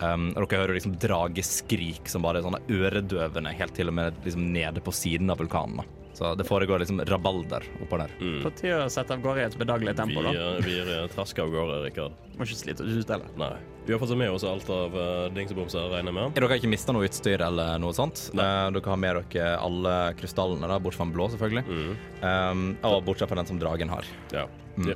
Um, 0.00 0.30
og 0.32 0.46
dere 0.48 0.62
hører 0.62 0.78
liksom 0.78 0.96
drageskrik 1.00 2.08
som 2.08 2.24
bare 2.24 2.40
er 2.40 2.46
sånne 2.46 2.62
øredøvende 2.72 3.52
helt 3.56 3.74
til 3.76 3.92
og 3.92 3.98
med 3.98 4.20
liksom 4.24 4.46
nede 4.54 4.80
på 4.84 4.94
siden 4.96 5.32
av 5.32 5.42
vulkanen. 5.42 5.82
da. 5.82 6.00
Så 6.20 6.34
det 6.34 6.44
foregår 6.44 6.82
liksom 6.82 7.00
rabalder 7.08 7.64
oppå 7.82 7.96
der. 7.96 8.10
På 8.42 8.50
tide 8.52 8.82
å 8.84 8.88
sette 8.92 9.14
av 9.14 9.22
gårde 9.24 9.40
i 9.40 9.46
et 9.46 9.54
bedagelig 9.56 9.94
tempo, 9.96 10.20
da. 10.26 10.32
eh, 10.34 10.58
vi 10.66 10.74
er 10.82 11.06
traska 11.14 11.46
av 11.46 11.52
gårde, 11.54 11.78
Rikard. 11.86 12.16
Må 12.36 12.44
ikke 12.44 12.58
slite 12.58 12.84
oss 12.84 12.98
ut 12.98 13.12
heller. 13.14 13.30
Nei. 13.40 13.54
Vi 13.86 13.94
har 13.94 14.00
fått 14.02 14.12
med 14.20 14.30
oss 14.30 14.44
alt 14.44 14.68
av 14.70 14.92
uh, 14.92 15.30
dingsebomser, 15.32 15.86
regner 15.88 16.12
jeg 16.12 16.18
med. 16.18 16.34
Dere 16.36 16.50
har 16.50 16.60
ikke 16.60 16.70
mista 16.70 16.92
noe 16.92 17.08
utstyr 17.08 17.40
eller 17.46 17.80
noe 17.80 17.96
sånt? 17.96 18.26
Eh, 18.34 18.66
dere 18.76 18.92
har 18.92 19.00
med 19.00 19.22
dere 19.32 19.54
alle 19.64 19.94
krystallene, 20.20 20.68
da, 20.68 20.76
bortsett 20.76 21.00
fra 21.00 21.08
den 21.08 21.16
blå, 21.16 21.30
selvfølgelig. 21.32 21.64
Mm. 21.70 21.94
Um, 22.20 22.66
og 22.90 23.00
bortsett 23.08 23.32
fra 23.32 23.40
den 23.40 23.48
som 23.48 23.62
dragen 23.62 23.92
har. 23.92 24.12
Ja. 24.36 24.44
Mm. 24.76 24.92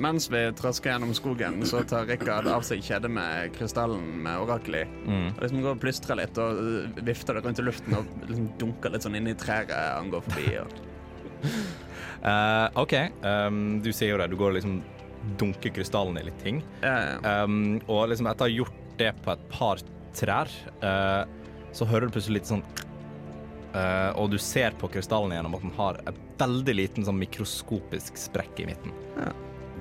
Ja. 0.00 0.06
Mens 0.06 0.30
vi 0.30 0.52
trasker 0.56 0.94
gjennom 0.94 1.12
skogen, 1.14 1.60
så 1.66 1.82
tar 1.84 2.06
Rikard 2.08 2.46
av 2.48 2.62
seg 2.64 2.82
kjedet 2.82 3.10
med 3.12 3.52
krystallen 3.52 4.22
med 4.24 4.40
orakelet 4.40 4.86
i. 4.86 5.00
Mm. 5.04 5.26
Og 5.34 5.42
liksom 5.42 5.60
går 5.60 5.76
og 5.76 5.82
plystrer 5.82 6.16
litt 6.16 6.40
og 6.40 6.62
øh, 6.62 7.02
vifter 7.04 7.36
det 7.36 7.44
rundt 7.44 7.60
i 7.60 7.66
luften 7.66 7.96
og 7.98 8.14
liksom 8.28 8.48
dunker 8.60 8.94
litt 8.94 9.04
sånn 9.04 9.18
inn 9.18 9.28
i 9.28 9.36
trærne 9.36 9.76
han 9.76 10.10
går 10.12 10.24
forbi. 10.24 10.46
Og... 10.62 10.68
Uh, 12.24 12.66
OK, 12.82 12.96
um, 13.24 13.80
du 13.84 13.90
sier 13.92 14.14
jo 14.14 14.20
det. 14.22 14.30
Du 14.32 14.38
går 14.40 14.54
og 14.54 14.58
liksom 14.58 14.80
dunker 15.40 15.74
krystallen 15.76 16.16
i 16.16 16.24
litt 16.30 16.40
ting. 16.40 16.62
Ja, 16.80 16.96
ja. 17.12 17.44
Um, 17.44 17.76
og 17.84 18.08
liksom 18.10 18.30
etter 18.30 18.48
å 18.48 18.48
ha 18.48 18.56
gjort 18.56 18.80
det 19.00 19.12
på 19.24 19.34
et 19.34 19.44
par 19.52 19.84
trær, 20.16 20.56
uh, 20.80 21.28
så 21.76 21.86
hører 21.86 22.08
du 22.08 22.16
plutselig 22.16 22.40
litt 22.40 22.54
sånn 22.54 22.64
Uh, 23.70 24.10
Og 24.18 24.32
du 24.32 24.38
ser 24.42 24.74
på 24.80 24.88
krystallen 24.90 25.30
gjennom 25.30 25.52
at 25.54 25.62
den 25.62 25.74
har 25.76 26.00
en 26.10 26.16
veldig 26.40 26.72
liten 26.74 27.04
sånn 27.06 27.20
mikroskopisk 27.20 28.18
sprekk 28.18 28.64
i 28.64 28.66
midten. 28.72 28.90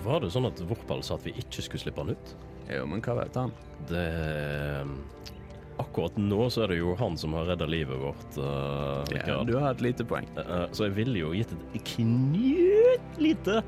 Var 0.03 0.23
det 0.23 0.31
sånn 0.33 0.47
at 0.47 0.61
Vorpal 0.69 1.03
sa 1.05 1.17
at 1.19 1.25
vi 1.27 1.33
ikke 1.39 1.65
skulle 1.65 1.83
slippe 1.83 2.03
han 2.03 2.13
ut? 2.15 2.35
Jo, 2.69 2.85
men 2.89 3.01
hva 3.03 3.17
vet 3.19 3.39
han? 3.39 3.53
Det 3.89 4.05
Akkurat 5.79 6.17
nå 6.19 6.49
så 6.51 6.65
er 6.65 6.73
det 6.73 6.79
jo 6.81 6.91
han 6.99 7.15
som 7.17 7.37
har 7.37 7.45
redda 7.47 7.67
livet 7.69 8.01
vårt, 8.01 8.33
uh, 8.35 8.99
Ja, 9.15 9.37
du 9.47 9.53
har 9.55 9.71
et 9.71 9.83
lite 9.83 10.03
poeng. 10.03 10.27
Uh, 10.35 10.67
så 10.75 10.89
jeg 10.89 10.97
ville 10.97 11.21
jo 11.21 11.31
gitt 11.31 11.53
et 11.55 11.93
knøttlite 11.93 13.61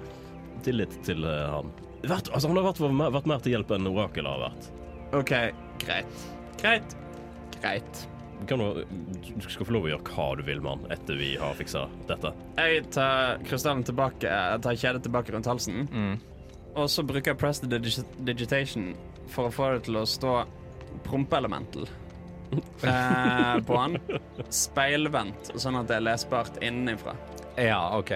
tillit 0.65 0.97
til 1.07 1.23
uh, 1.23 1.55
han. 1.55 1.71
Vært, 2.03 2.27
altså, 2.33 2.51
han 2.51 2.59
har 2.59 2.67
vært, 2.67 2.83
vært 3.15 3.31
mer 3.31 3.45
til 3.45 3.55
hjelp 3.55 3.71
enn 3.77 3.87
orakelet 3.93 4.27
har 4.27 4.43
vært. 4.49 4.71
OK, 5.21 5.35
greit. 5.85 6.25
Greit. 6.59 6.97
Greit. 7.61 8.07
Kan, 8.49 8.59
du, 8.59 8.83
du 9.35 9.47
skal 9.49 9.67
få 9.67 9.75
lov 9.75 9.85
å 9.87 9.91
gjøre 9.93 10.15
hva 10.15 10.27
du 10.39 10.43
vil 10.47 10.61
med 10.63 10.71
han 10.71 10.95
etter 10.95 11.19
vi 11.19 11.33
har 11.41 11.55
fiksa 11.59 11.85
dette. 12.09 12.33
Jeg 12.57 12.85
tar 12.95 13.41
krystallen 13.47 13.83
tilbake, 13.87 14.27
jeg 14.29 14.63
tar 14.65 14.79
kjedet 14.83 15.03
tilbake 15.05 15.35
rundt 15.35 15.49
halsen. 15.49 15.85
Og 16.73 16.87
så 16.89 17.03
bruker 17.03 17.33
jeg 17.33 17.39
press 17.41 17.59
the 17.61 17.67
digi 17.71 18.03
digitation 18.23 18.91
for 19.31 19.49
å 19.49 19.53
få 19.53 19.73
det 19.75 19.85
til 19.89 19.99
å 20.01 20.05
stå 20.07 20.35
prompeelemental 21.05 21.87
eh, 22.87 23.57
på 23.67 23.77
han. 23.79 23.97
Speilvendt, 24.51 25.53
sånn 25.59 25.79
at 25.79 25.89
det 25.91 25.99
er 25.99 26.05
lesbart 26.09 26.59
innenfra. 26.63 27.15
Ja, 27.59 27.81
OK. 27.99 28.15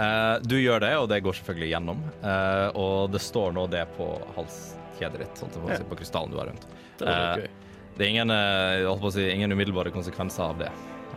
Uh, 0.00 0.38
du 0.42 0.56
gjør 0.56 0.80
det, 0.80 0.92
og 0.96 1.08
det 1.12 1.20
går 1.24 1.36
selvfølgelig 1.36 1.72
gjennom. 1.74 1.98
Uh, 2.22 2.68
og 2.78 3.10
det 3.12 3.20
står 3.20 3.52
nå 3.56 3.66
det 3.72 3.82
på 3.98 4.06
halskjedet 4.36 5.24
ditt, 5.24 5.40
sånn 5.42 5.50
at 5.66 5.74
det 5.82 5.88
på 5.90 5.98
krystallen 5.98 6.32
du 6.32 6.38
har 6.40 6.48
rundt. 6.52 6.64
Det 7.00 7.04
var 7.08 7.18
litt 7.18 7.44
Eh, 7.44 7.44
gøy. 7.44 7.59
Det 8.00 8.06
er 8.06 8.14
ingen, 8.14 8.30
eh, 8.32 8.86
holdt 8.88 9.02
på 9.02 9.10
å 9.10 9.12
si, 9.12 9.26
ingen 9.28 9.52
umiddelbare 9.52 9.90
konsekvenser 9.92 10.46
av 10.46 10.62
det. 10.62 10.70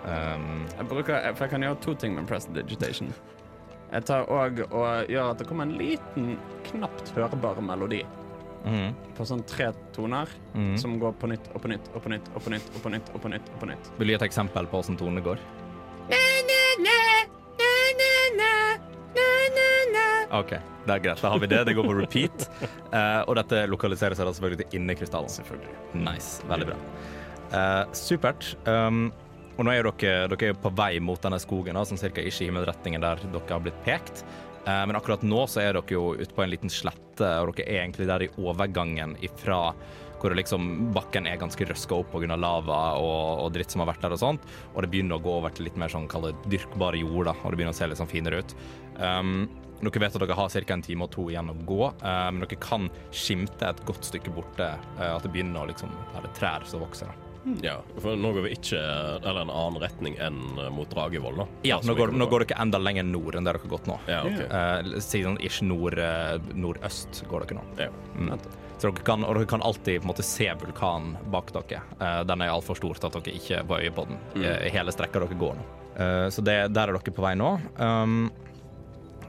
Um, 0.04 0.66
Jeg, 0.68 0.88
bruker, 0.90 1.30
for 1.32 1.46
jeg 1.46 1.52
kan 1.54 1.64
gjøre 1.64 1.80
to 1.80 1.94
ting 1.96 2.18
med 2.18 2.28
press 2.28 2.50
digitation. 2.52 3.14
Jeg 3.94 4.04
tar 4.10 4.28
òg 4.28 4.60
og 4.66 5.08
gjør 5.08 5.30
at 5.32 5.40
det 5.40 5.48
kommer 5.48 5.64
en 5.64 5.78
liten, 5.80 6.34
knapt 6.68 7.14
hørbar 7.16 7.62
melodi 7.64 8.04
Mm. 8.64 8.94
på 9.18 9.26
sånn 9.28 9.42
tre 9.44 9.74
toner 9.92 10.30
mm. 10.56 10.78
som 10.80 10.94
går 10.96 11.18
på 11.20 11.28
nytt 11.28 11.50
og 11.52 11.60
på 11.66 11.68
nytt 11.68 11.90
og 11.92 12.06
på 12.06 12.14
nytt 12.14 12.30
og 12.32 12.46
på 12.46 12.54
nytt 12.54 12.70
og 12.72 12.80
på 12.80 12.92
nytt 12.94 13.10
og 13.12 13.20
på 13.20 13.32
nytt. 13.34 13.50
og 13.52 13.60
på 13.60 13.68
nytt. 13.68 13.90
Vil 13.98 14.08
du 14.08 14.14
gi 14.14 14.16
et 14.16 14.28
eksempel 14.30 14.70
på 14.72 14.80
hvordan 14.80 15.00
tonene 15.00 15.24
går? 15.26 15.44
OK, 20.34 20.54
det 20.88 20.94
er 20.96 21.02
greit. 21.04 21.22
Da 21.22 21.30
har 21.30 21.42
vi 21.42 21.50
det. 21.52 21.60
Det 21.68 21.76
går 21.78 21.86
på 21.86 21.98
repeat. 22.00 22.48
Uh, 22.90 23.22
og 23.28 23.36
dette 23.38 23.66
lokaliserer 23.70 24.18
seg 24.18 24.28
da 24.28 24.34
selvfølgelig 24.34 24.64
til 24.64 24.80
inni 24.80 24.96
krystallen. 24.98 25.30
Selvfølgelig. 25.30 25.76
Nice. 26.06 26.40
Veldig 26.50 26.72
bra. 26.72 26.80
Uh, 27.54 27.84
supert. 27.98 28.54
Um, 28.66 29.12
og 29.54 29.68
nå 29.68 29.76
er 29.76 29.86
dere, 29.86 30.30
dere 30.32 30.50
er 30.50 30.58
på 30.58 30.72
vei 30.74 30.96
mot 31.04 31.22
denne 31.22 31.38
skogen, 31.42 31.78
da, 31.78 31.86
sånn 31.86 32.02
cirka 32.02 32.24
i 32.26 32.32
himmelretningen 32.34 33.04
der 33.04 33.22
dere 33.28 33.46
har 33.52 33.62
blitt 33.62 33.78
pekt. 33.86 34.24
Uh, 34.64 34.82
men 34.90 34.98
akkurat 34.98 35.22
nå 35.28 35.44
så 35.52 35.62
er 35.62 35.78
dere 35.78 35.94
jo 35.94 36.16
ute 36.18 36.34
på 36.34 36.46
en 36.46 36.54
liten 36.54 36.74
slette, 36.74 37.28
og 37.44 37.54
dere 37.54 37.68
er 37.68 37.84
egentlig 37.84 38.10
der 38.10 38.26
i 38.26 38.32
overgangen 38.42 39.18
ifra 39.22 39.68
hvor 40.24 40.32
det 40.32 40.40
liksom 40.40 40.94
bakken 40.96 41.26
er 41.28 41.36
ganske 41.36 41.66
røska 41.68 41.98
opp 41.98 42.14
pga. 42.14 42.38
lava 42.40 42.78
og, 42.96 43.42
og 43.44 43.50
dritt 43.52 43.74
som 43.74 43.84
har 43.84 43.90
vært 43.90 44.06
der 44.06 44.14
og 44.16 44.22
sånt, 44.22 44.46
og 44.72 44.78
det 44.80 44.90
begynner 44.94 45.20
å 45.20 45.24
gå 45.26 45.34
over 45.42 45.52
til 45.52 45.68
litt 45.68 45.76
mer 45.76 45.92
sånn 45.92 46.08
dyrkbare 46.48 47.02
jord, 47.02 47.28
da, 47.28 47.34
og 47.44 47.52
det 47.52 47.60
begynner 47.60 47.76
å 47.76 47.78
se 47.78 47.90
litt 47.92 48.00
sånn 48.00 48.08
finere 48.08 48.40
ut. 48.40 48.56
Um, 49.04 49.50
dere 49.90 50.04
vet 50.06 50.16
at 50.16 50.24
dere 50.24 50.38
har 50.40 50.50
ca. 50.50 50.74
en 50.74 50.82
time 50.82 51.04
og 51.08 51.12
to 51.12 51.28
igjen 51.30 51.50
å 51.52 51.58
gå, 51.66 51.84
eh, 52.04 52.30
men 52.32 52.40
dere 52.46 52.60
kan 52.60 52.90
skimte 53.12 53.70
et 53.70 53.84
godt 53.86 54.04
stykke 54.10 54.34
borte 54.34 54.72
eh, 55.00 55.10
at 55.16 55.24
det 55.24 55.32
begynner 55.34 55.64
å 55.64 55.70
liksom 55.72 55.92
være 56.14 56.34
trær 56.38 56.66
som 56.70 56.84
vokser. 56.86 57.08
da. 57.12 57.30
Ja, 57.62 57.82
for 58.00 58.16
nå 58.16 58.30
går 58.32 58.46
vi 58.46 58.52
ikke 58.56 58.80
Eller 58.80 59.42
en 59.42 59.50
annen 59.52 59.82
retning 59.84 60.14
enn 60.24 60.38
eh, 60.64 60.70
mot 60.72 60.88
Dragevoll, 60.90 61.42
da. 61.44 61.48
Ja, 61.68 61.80
nå 61.84 61.96
går, 61.98 62.14
nå 62.16 62.28
går 62.32 62.46
dere 62.46 62.62
enda 62.64 62.80
lenger 62.80 63.04
nord 63.04 63.36
enn 63.36 63.44
der 63.44 63.58
dere 63.58 63.66
har 63.66 63.74
gått 63.74 63.90
nå. 63.90 63.98
Ja, 64.08 64.22
ok. 64.24 64.40
Eh, 64.48 65.00
siden 65.04 65.34
sånn 65.34 65.42
ish 65.44 65.60
nord, 65.66 66.00
eh, 66.00 66.38
nordøst 66.56 67.24
går 67.30 67.44
dere 67.48 67.60
nå. 67.60 67.66
Ja. 67.84 67.90
Mm. 68.16 68.38
Så 68.80 68.90
dere 68.90 69.04
kan, 69.08 69.24
og 69.28 69.36
dere 69.36 69.50
kan 69.50 69.64
alltid 69.64 70.02
på 70.02 70.08
en 70.08 70.12
måte 70.14 70.24
se 70.28 70.48
vulkanen 70.62 71.18
bak 71.32 71.52
dere. 71.56 71.84
Eh, 72.00 72.22
den 72.32 72.42
er 72.46 72.54
altfor 72.56 72.80
stor 72.80 72.96
til 73.00 73.12
at 73.12 73.20
dere 73.20 73.36
ikke 73.40 73.62
får 73.68 73.84
øye 73.88 73.96
på 74.00 74.08
den 74.08 74.20
Mm. 74.34 74.48
i 74.68 74.70
hele 74.74 74.92
strekka 74.96 75.20
dere 75.20 75.40
går 75.40 75.60
nå. 75.60 75.68
Eh, 75.96 76.28
så 76.34 76.42
det, 76.42 76.58
der 76.74 76.88
er 76.90 76.96
dere 76.96 77.14
på 77.14 77.22
vei 77.28 77.36
nå. 77.36 77.52
Um, 77.78 78.32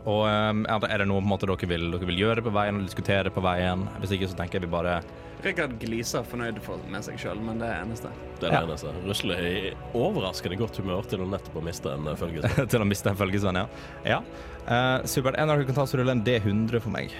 og 0.04 0.24
um, 0.28 0.64
er 0.68 0.98
det- 0.98 1.06
noe 1.08 1.20
på 1.20 1.24
en 1.24 1.30
måte 1.32 1.46
dere 1.48 1.68
vil, 1.68 1.90
dere 1.94 2.06
vil 2.06 2.18
gjøre 2.20 2.42
på 2.44 2.52
veien, 2.52 2.76
og 2.76 2.84
diskutere 2.88 3.30
på 3.32 3.40
veien? 3.44 3.86
Hvis 4.00 4.12
ikke 4.12 4.28
så 4.28 4.36
tenker 4.36 4.60
jeg 4.60 4.68
vi 4.68 4.72
bare 4.76 4.98
Rikard 5.44 5.74
gliser 5.78 6.24
fornøyd 6.24 6.58
for, 6.64 6.80
med 6.88 7.04
seg 7.04 7.18
sjøl, 7.20 7.40
men 7.44 7.58
det 7.60 7.66
er 7.68 7.82
eneste. 7.82 8.08
Det 8.40 8.48
er 8.48 8.52
Ja. 8.54 8.60
det 8.64 8.68
eneste. 8.70 8.92
Rusle 9.04 9.34
er 9.36 9.44
i 9.44 9.72
overraskende 9.92 10.56
godt 10.56 10.78
humør 10.80 11.04
til 11.04 11.20
å 11.20 11.28
nettopp 11.28 11.58
miste 11.60 11.64
mista 11.66 11.92
en 11.92 12.06
eh, 12.08 12.16
følgesvenn. 12.16 12.68
til 12.72 12.80
å 12.80 12.86
miste 12.88 13.10
en 13.10 13.16
følgesvenn, 13.20 13.58
ja. 13.60 13.66
ja. 14.08 14.20
Uh, 14.64 15.04
supert. 15.04 15.36
En 15.36 15.50
av 15.50 15.58
dere 15.58 15.66
kan 15.68 15.74
ta 15.74 15.84
så 15.84 16.00
rulle 16.00 16.12
en 16.16 16.24
D100 16.24 16.80
for 16.80 16.94
meg. 16.94 17.12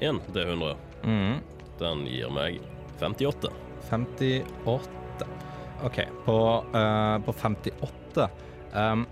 En 0.00 0.20
D100. 0.32 0.76
Mm. 1.04 1.40
Den 1.82 2.06
gir 2.08 2.32
meg 2.32 2.60
58. 3.02 3.52
58. 3.90 5.28
OK, 5.84 6.00
på, 6.24 6.38
uh, 6.72 7.18
på 7.22 7.32
58 7.36 8.30
um, 8.72 9.04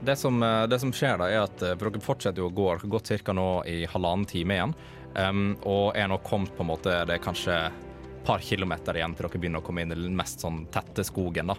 det, 0.00 0.16
som, 0.16 0.42
eh, 0.42 0.66
det 0.66 0.80
som 0.80 0.92
skjer, 0.92 1.18
da, 1.18 1.30
er 1.30 1.44
at 1.46 1.62
eh, 1.62 1.74
for 1.76 1.90
dere 1.90 2.04
fortsetter 2.04 2.42
jo 2.42 2.50
å 2.50 2.54
gå. 2.54 2.68
Dere 2.84 3.18
ca. 3.24 3.34
nå 3.36 3.48
i 3.70 3.82
halvannen 3.90 4.28
time 4.28 4.56
igjen. 4.56 4.76
Um, 5.16 5.44
og 5.64 5.96
er 5.96 6.10
nå 6.10 6.18
kommet 6.20 6.52
på 6.52 6.60
en 6.60 6.68
måte 6.68 6.92
Det 7.08 7.14
er 7.14 7.22
kanskje 7.24 7.54
et 7.56 8.26
par 8.26 8.42
kilometer 8.44 8.98
igjen 8.98 9.14
til 9.16 9.24
dere 9.24 9.38
begynner 9.40 9.62
å 9.62 9.64
komme 9.64 9.86
inn 9.86 9.94
i 9.94 9.96
den 9.96 10.16
mest 10.18 10.42
sånn 10.44 10.66
tette 10.74 11.06
skogen. 11.08 11.52
da. 11.54 11.56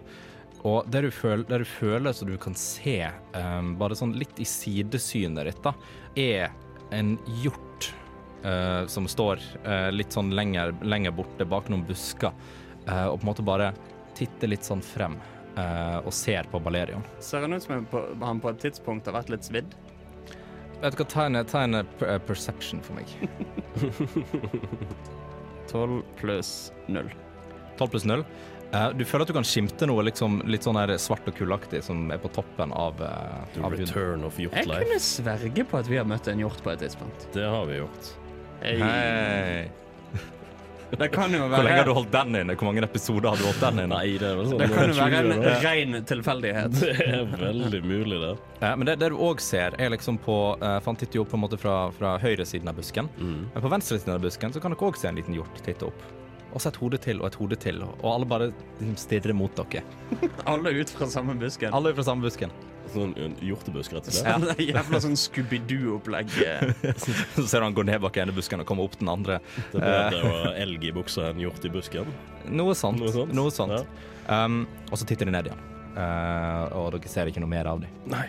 Og 0.67 0.86
det 0.91 1.02
du, 1.08 1.10
føler, 1.13 1.45
det 1.50 1.63
du 1.63 1.65
føler 1.69 2.13
så 2.13 2.28
du 2.28 2.36
kan 2.41 2.58
se, 2.58 3.00
um, 3.34 3.73
bare 3.80 3.97
sånn 3.97 4.13
litt 4.19 4.38
i 4.41 4.45
sidesynet 4.45 5.50
ditt, 5.50 5.63
da, 5.63 5.73
er 6.17 6.54
en 6.93 7.15
hjort 7.41 7.89
uh, 8.45 8.86
som 8.89 9.08
står 9.10 9.41
uh, 9.65 9.89
litt 9.93 10.13
sånn 10.13 10.34
lenger, 10.38 10.76
lenger 10.86 11.15
borte 11.17 11.47
bak 11.50 11.71
noen 11.71 11.86
busker, 11.88 12.36
uh, 12.86 13.08
og 13.08 13.19
på 13.19 13.26
en 13.26 13.32
måte 13.32 13.47
bare 13.47 13.71
titter 14.17 14.50
litt 14.54 14.65
sånn 14.65 14.82
frem 14.86 15.17
eh, 15.57 15.97
og 16.05 16.13
ser 16.15 16.47
på 16.51 16.61
Balerion. 16.63 17.03
Ser 17.23 17.45
han 17.45 17.53
ut 17.57 17.63
som 17.65 17.77
en 17.77 17.85
på, 17.89 18.03
han 18.23 18.41
på 18.43 18.53
et 18.53 18.59
tidspunkt 18.67 19.09
har 19.09 19.17
vært 19.17 19.33
litt 19.33 19.47
svidd? 19.47 19.77
Vet 20.81 20.93
du 20.93 20.99
hva, 21.01 21.07
tegnet 21.09 21.53
en, 21.57 21.79
per 21.97 22.11
en 22.11 22.19
eh, 22.19 22.25
perception 22.27 22.83
for 22.85 22.99
meg. 22.99 23.07
12 25.71 26.03
pluss 26.19 26.51
0. 26.87 27.09
12 27.77 27.89
pluss 27.91 28.05
0. 28.07 28.23
Eh, 28.71 28.89
du 28.99 29.03
føler 29.07 29.23
at 29.25 29.31
du 29.31 29.35
kan 29.37 29.47
skimte 29.47 29.87
noe 29.87 30.03
liksom, 30.07 30.41
litt 30.49 30.65
sånn 30.67 30.77
her 30.79 30.93
svart 31.01 31.27
og 31.29 31.35
kullaktig 31.37 31.81
som 31.85 32.09
er 32.11 32.19
på 32.21 32.31
toppen 32.35 32.73
av, 32.75 32.99
uh, 32.99 33.41
The 33.55 33.63
av 33.63 33.71
huden. 33.73 33.85
return 33.87 34.27
of 34.27 34.39
Jeg 34.39 34.49
Hjortleif. 34.49 34.85
kunne 34.85 35.01
sverge 35.03 35.67
på 35.71 35.81
at 35.81 35.91
vi 35.91 35.99
har 35.99 36.07
møtt 36.09 36.27
en 36.31 36.43
hjort 36.43 36.63
på 36.63 36.73
et 36.73 36.83
tidspunkt. 36.83 37.27
Det 37.35 37.47
har 37.47 37.67
vi 37.69 37.81
gjort. 37.81 38.13
Hei. 38.63 39.69
Det 40.91 41.08
kan 41.12 41.34
jo 41.34 41.47
Hvor 41.52 41.65
lenge 41.65 41.80
har 41.82 41.88
du 41.88 41.93
holdt 41.97 42.12
den 42.13 42.36
inne? 42.41 42.56
Hvor 42.56 42.69
mange 42.69 42.84
episoder 42.86 43.30
har 43.34 43.39
du 43.39 43.45
holdt 43.47 43.63
den 43.63 43.82
inne? 43.84 43.97
Nei, 43.97 44.17
det 44.21 44.30
er 44.30 44.43
sånn 44.47 44.62
Det 44.62 44.67
kan 44.71 44.91
jo 44.91 44.97
være 45.00 45.21
en 45.23 45.47
ren 45.65 45.97
tilfeldighet. 46.12 46.78
Det 46.88 47.08
er 47.08 47.26
veldig 47.32 47.82
mulig, 47.84 48.19
det. 48.21 48.32
Ja, 48.62 48.71
men 48.80 48.88
det, 48.88 48.97
det 49.02 49.10
du 49.13 49.17
òg 49.21 49.41
ser, 49.43 49.76
er 49.82 49.91
liksom 49.93 50.19
på 50.23 50.38
uh, 50.62 50.78
Fant 50.86 51.04
jo 51.04 51.23
opp 51.23 51.34
på 51.34 51.38
en 51.38 51.43
måte 51.43 51.60
fra, 51.60 51.76
fra 51.97 52.15
høyresiden 52.21 52.69
av 52.71 52.78
busken. 52.80 53.10
Mm. 53.17 53.41
Men 53.54 53.65
på 53.65 53.71
venstresiden 53.73 54.15
av 54.15 54.23
busken 54.23 54.56
så 54.56 54.63
kan 54.63 54.73
dere 54.73 54.88
òg 54.88 54.97
se 55.00 55.10
en 55.12 55.19
liten 55.19 55.36
hjort 55.38 55.62
titte 55.65 55.89
opp. 55.89 56.08
Og 56.54 56.63
så 56.63 56.71
et 56.71 56.80
hode 56.80 57.00
til 57.04 57.19
og 57.21 57.28
et 57.30 57.38
hode 57.38 57.60
til, 57.60 57.84
og 57.84 58.08
alle 58.08 58.30
bare 58.30 58.50
stirrer 58.97 59.36
mot 59.36 59.52
dere. 59.60 59.84
Alle 60.52 60.71
ut 60.80 60.89
fra 60.95 61.10
samme 61.12 61.36
busken. 61.38 61.73
Alle 61.76 61.91
er 61.91 61.97
fra 61.97 62.08
samme 62.08 62.23
busken. 62.26 62.54
Sånn 62.93 63.13
en 63.21 63.36
hjortebusk, 63.43 63.93
rett 63.97 64.08
og 64.10 64.15
slett. 64.15 64.28
Ja. 64.28 64.38
Det 64.47 64.56
er 64.56 64.69
jævla 64.78 65.02
sånn 65.04 65.17
Scooby-Doo-opplegg. 65.19 66.32
Så 67.36 67.45
ser 67.47 67.62
du 67.62 67.67
han 67.67 67.76
gå 67.78 67.86
ned 67.88 68.02
bak 68.04 68.17
ene 68.21 68.36
busken 68.36 68.63
og 68.63 68.67
komme 68.69 68.86
opp 68.88 68.97
den 69.00 69.12
andre. 69.12 69.39
Det 69.73 69.82
er 69.82 69.88
bedre 69.88 70.21
å 70.23 70.36
ha 70.45 70.54
elg 70.63 70.86
i 70.88 70.93
buksa 70.95 71.30
enn 71.32 71.41
hjort 71.43 71.65
i 71.67 71.71
busken. 71.73 72.10
Noe 72.47 72.76
sånt. 72.78 73.02
Noe 73.04 73.13
sånt. 73.13 73.36
Noe 73.36 73.54
sånt. 73.54 74.00
Um, 74.28 74.62
og 74.91 75.00
så 75.00 75.08
titter 75.08 75.30
de 75.30 75.36
ned 75.36 75.52
igjen. 75.52 75.63
uh, 75.97 76.63
og 76.78 76.91
dere 76.95 77.10
ser 77.12 77.30
ikke 77.32 77.41
noe 77.43 77.52
mer 77.52 77.69
av 77.71 77.82
dem. 77.84 77.93
Nei. 78.12 78.28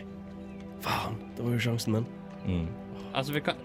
Faen, 0.85 1.17
det 1.37 1.43
var 1.45 1.57
jo 1.57 1.65
sjansen 1.69 1.99
min. 1.99 2.07
Mm. 2.47 2.69
Altså, 3.13 3.35
vi 3.35 3.43
kan 3.49 3.59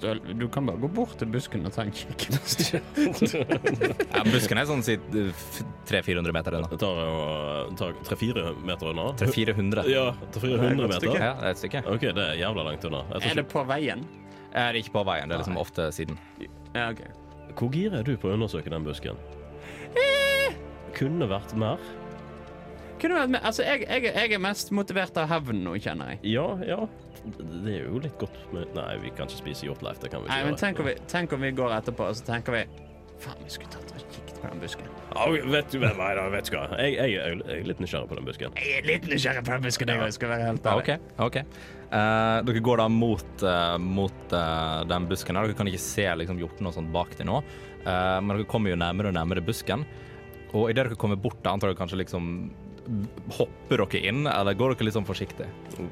du, 0.00 0.32
du 0.40 0.44
kan 0.48 0.66
bare 0.66 0.80
gå 0.80 0.88
bort 0.96 1.16
til 1.20 1.28
busken 1.32 1.66
og 1.68 1.74
ta 1.74 1.84
en 1.84 1.92
kikk. 1.94 2.26
Ja, 4.14 4.22
busken 4.26 4.60
er 4.60 4.68
sånn 4.68 4.82
si 4.86 4.94
300-400 5.12 6.34
meter 6.34 6.56
unna. 6.58 6.68
Det 6.70 6.78
tar 6.80 7.00
jo 7.00 7.16
tar 7.78 7.96
tre-fire 8.06 8.44
meter 8.64 8.92
unna. 8.92 9.08
300-400. 9.20 9.88
Ja, 9.92 10.06
til 10.34 10.46
400 10.46 10.88
meter. 10.94 11.08
Ja, 11.10 11.32
det 11.40 11.48
er 11.50 11.50
et 11.50 11.60
stykke. 11.62 11.84
OK, 11.90 12.06
det 12.16 12.24
er 12.28 12.38
jævla 12.40 12.66
langt 12.70 12.86
unna. 12.88 13.02
Er 13.20 13.40
det 13.40 13.46
på 13.52 13.64
veien? 13.68 14.06
Jeg 14.54 14.62
er 14.70 14.78
ikke 14.78 14.94
på 14.94 15.02
veien, 15.08 15.28
det 15.28 15.36
er 15.36 15.42
liksom 15.42 15.58
ofte 15.60 15.88
siden. 15.94 16.18
Ja, 16.74 16.88
OK. 16.92 17.02
Hvor 17.54 17.70
gira 17.74 18.00
er 18.00 18.06
du 18.06 18.14
på 18.18 18.30
å 18.30 18.36
undersøke 18.38 18.70
den 18.72 18.86
busken? 18.86 19.18
Eh. 19.98 20.54
Kunne 20.94 21.26
vært 21.30 21.54
mer. 21.58 21.82
Kunne 23.02 23.18
vært 23.18 23.32
mer. 23.34 23.42
Altså, 23.46 23.64
jeg, 23.66 23.82
jeg, 23.88 24.12
jeg 24.14 24.36
er 24.36 24.42
mest 24.42 24.70
motivert 24.74 25.18
av 25.20 25.28
hevn 25.32 25.64
nå, 25.66 25.74
kjenner 25.82 26.14
jeg. 26.14 26.20
Ja, 26.36 26.46
ja. 26.66 26.80
Det 27.24 27.74
er 27.74 27.86
jo 27.86 28.00
litt 28.04 28.16
godt 28.20 28.40
med 28.52 28.74
Nei, 28.76 28.90
vi 29.02 29.12
kan 29.16 29.28
ikke 29.30 29.40
spise 29.40 29.68
hjortleif. 29.68 30.00
Det 30.02 30.10
kan 30.12 30.24
vi 30.24 30.28
ikke 30.28 30.34
Nei, 30.34 30.46
men 30.46 30.54
gjøre. 30.54 30.62
tenk 30.64 30.82
om 30.82 30.88
vi, 30.90 30.96
tenk 31.10 31.36
om 31.36 31.46
vi 31.46 31.52
går 31.56 31.76
etterpå, 31.78 32.08
og 32.10 32.18
så 32.18 32.26
tenker 32.28 32.58
vi 32.58 32.64
Faen, 33.22 33.38
vi 33.46 33.52
skulle 33.54 33.70
tatt 33.70 33.92
og 33.94 34.00
kikket 34.10 34.40
på 34.42 34.48
den 34.50 34.60
busken. 34.60 34.88
Ja, 35.14 35.26
vet 35.54 35.68
du 35.70 35.76
hvem 35.78 36.00
nei, 36.02 36.08
da, 36.18 36.24
vet 36.32 36.48
du 36.50 36.56
hva. 36.56 36.64
Jeg, 36.82 36.96
jeg, 36.98 37.12
jeg, 37.14 37.36
jeg 37.46 37.60
er 37.60 37.68
litt 37.70 37.80
nysgjerrig 37.80 38.10
på 38.10 38.18
den 38.18 38.26
busken. 38.26 38.56
Jeg 38.58 38.80
er 38.80 38.88
litt 38.88 39.06
nysgjerrig 39.08 39.44
på 39.46 39.54
den 39.54 39.68
busken, 39.68 39.92
jeg 39.94 40.02
òg, 40.02 40.16
skal 40.16 40.32
være 40.32 40.48
helt 40.50 40.66
ærlig. 40.72 40.96
OK. 40.98 41.22
ok. 41.28 41.38
Uh, 41.94 42.40
dere 42.48 42.64
går 42.66 42.82
da 42.82 42.88
mot, 42.90 43.30
uh, 43.46 43.76
mot 43.78 44.34
uh, 44.34 44.82
den 44.90 45.06
busken. 45.08 45.38
Dere 45.38 45.56
kan 45.56 45.70
ikke 45.70 45.84
se 45.86 46.08
liksom, 46.20 46.42
hjorten 46.42 46.68
og 46.68 46.74
sånt 46.74 46.90
bak 46.92 47.14
til 47.14 47.30
nå, 47.30 47.38
Eh, 47.84 48.18
men 48.20 48.32
dere 48.32 48.48
kommer 48.48 48.72
jo 48.72 48.80
nærmere 48.80 49.10
og 49.10 49.16
nærmere 49.16 49.44
busken. 49.44 49.84
Og 50.54 50.70
idet 50.70 50.88
dere 50.88 51.00
kommer 51.00 51.20
bort, 51.20 51.40
da 51.44 51.52
antar 51.54 51.70
dere 51.70 51.78
kanskje 51.80 52.00
liksom 52.04 52.30
Hopper 53.38 53.80
dere 53.84 54.00
inn, 54.10 54.26
eller 54.28 54.56
går 54.58 54.74
dere 54.74 54.88
litt 54.88 54.96
sånn 54.96 55.06
forsiktig? 55.08 55.46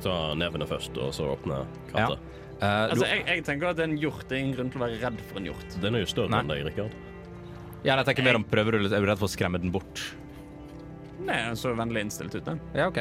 Ta 0.05 0.17
nevene 0.37 0.67
først, 0.69 0.97
og 1.01 1.15
så 1.17 1.31
åpne 1.33 1.63
krattet. 1.93 2.21
Ja. 2.21 2.39
Uh, 2.63 2.91
Altså, 2.93 3.07
jeg, 3.09 3.23
jeg 3.27 3.45
tenker 3.49 3.73
at 3.73 3.81
en 3.83 3.97
hjort 3.99 4.31
er 4.31 4.39
ingen 4.39 4.53
grunn 4.55 4.69
til 4.71 4.79
å 4.79 4.85
være 4.85 4.99
redd 5.03 5.23
for 5.31 5.41
en 5.41 5.49
hjort. 5.51 5.79
Den 5.83 5.97
er 5.99 6.05
jo 6.05 6.11
større 6.13 6.31
Nei. 6.31 6.43
enn 6.45 6.53
deg, 6.53 6.61
Rikard. 6.69 6.93
ja, 7.83 7.97
jeg 7.97 8.07
tenker 8.11 8.27
mer 8.29 8.39
om 8.39 8.45
prøver 8.47 8.77
du 8.77 8.85
litt, 8.85 8.93
Er 8.95 9.03
du 9.03 9.09
redd 9.11 9.19
for 9.19 9.27
å 9.27 9.33
skremme 9.33 9.59
den 9.59 9.73
bort? 9.75 10.03
Nei, 11.23 11.41
den 11.49 11.59
så 11.59 11.73
vennlig 11.79 12.05
innstilt 12.07 12.35
ut, 12.37 12.45
den. 12.47 12.61
Ja, 12.77 12.87
OK. 12.93 13.01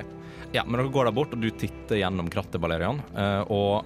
Ja, 0.56 0.64
men 0.66 0.80
dere 0.82 0.92
går 0.94 1.08
der 1.12 1.16
bort, 1.20 1.34
og 1.36 1.42
du 1.44 1.50
titter 1.54 2.00
gjennom 2.02 2.30
krattet, 2.34 2.58
Valerian, 2.64 3.04
uh, 3.14 3.44
og 3.54 3.86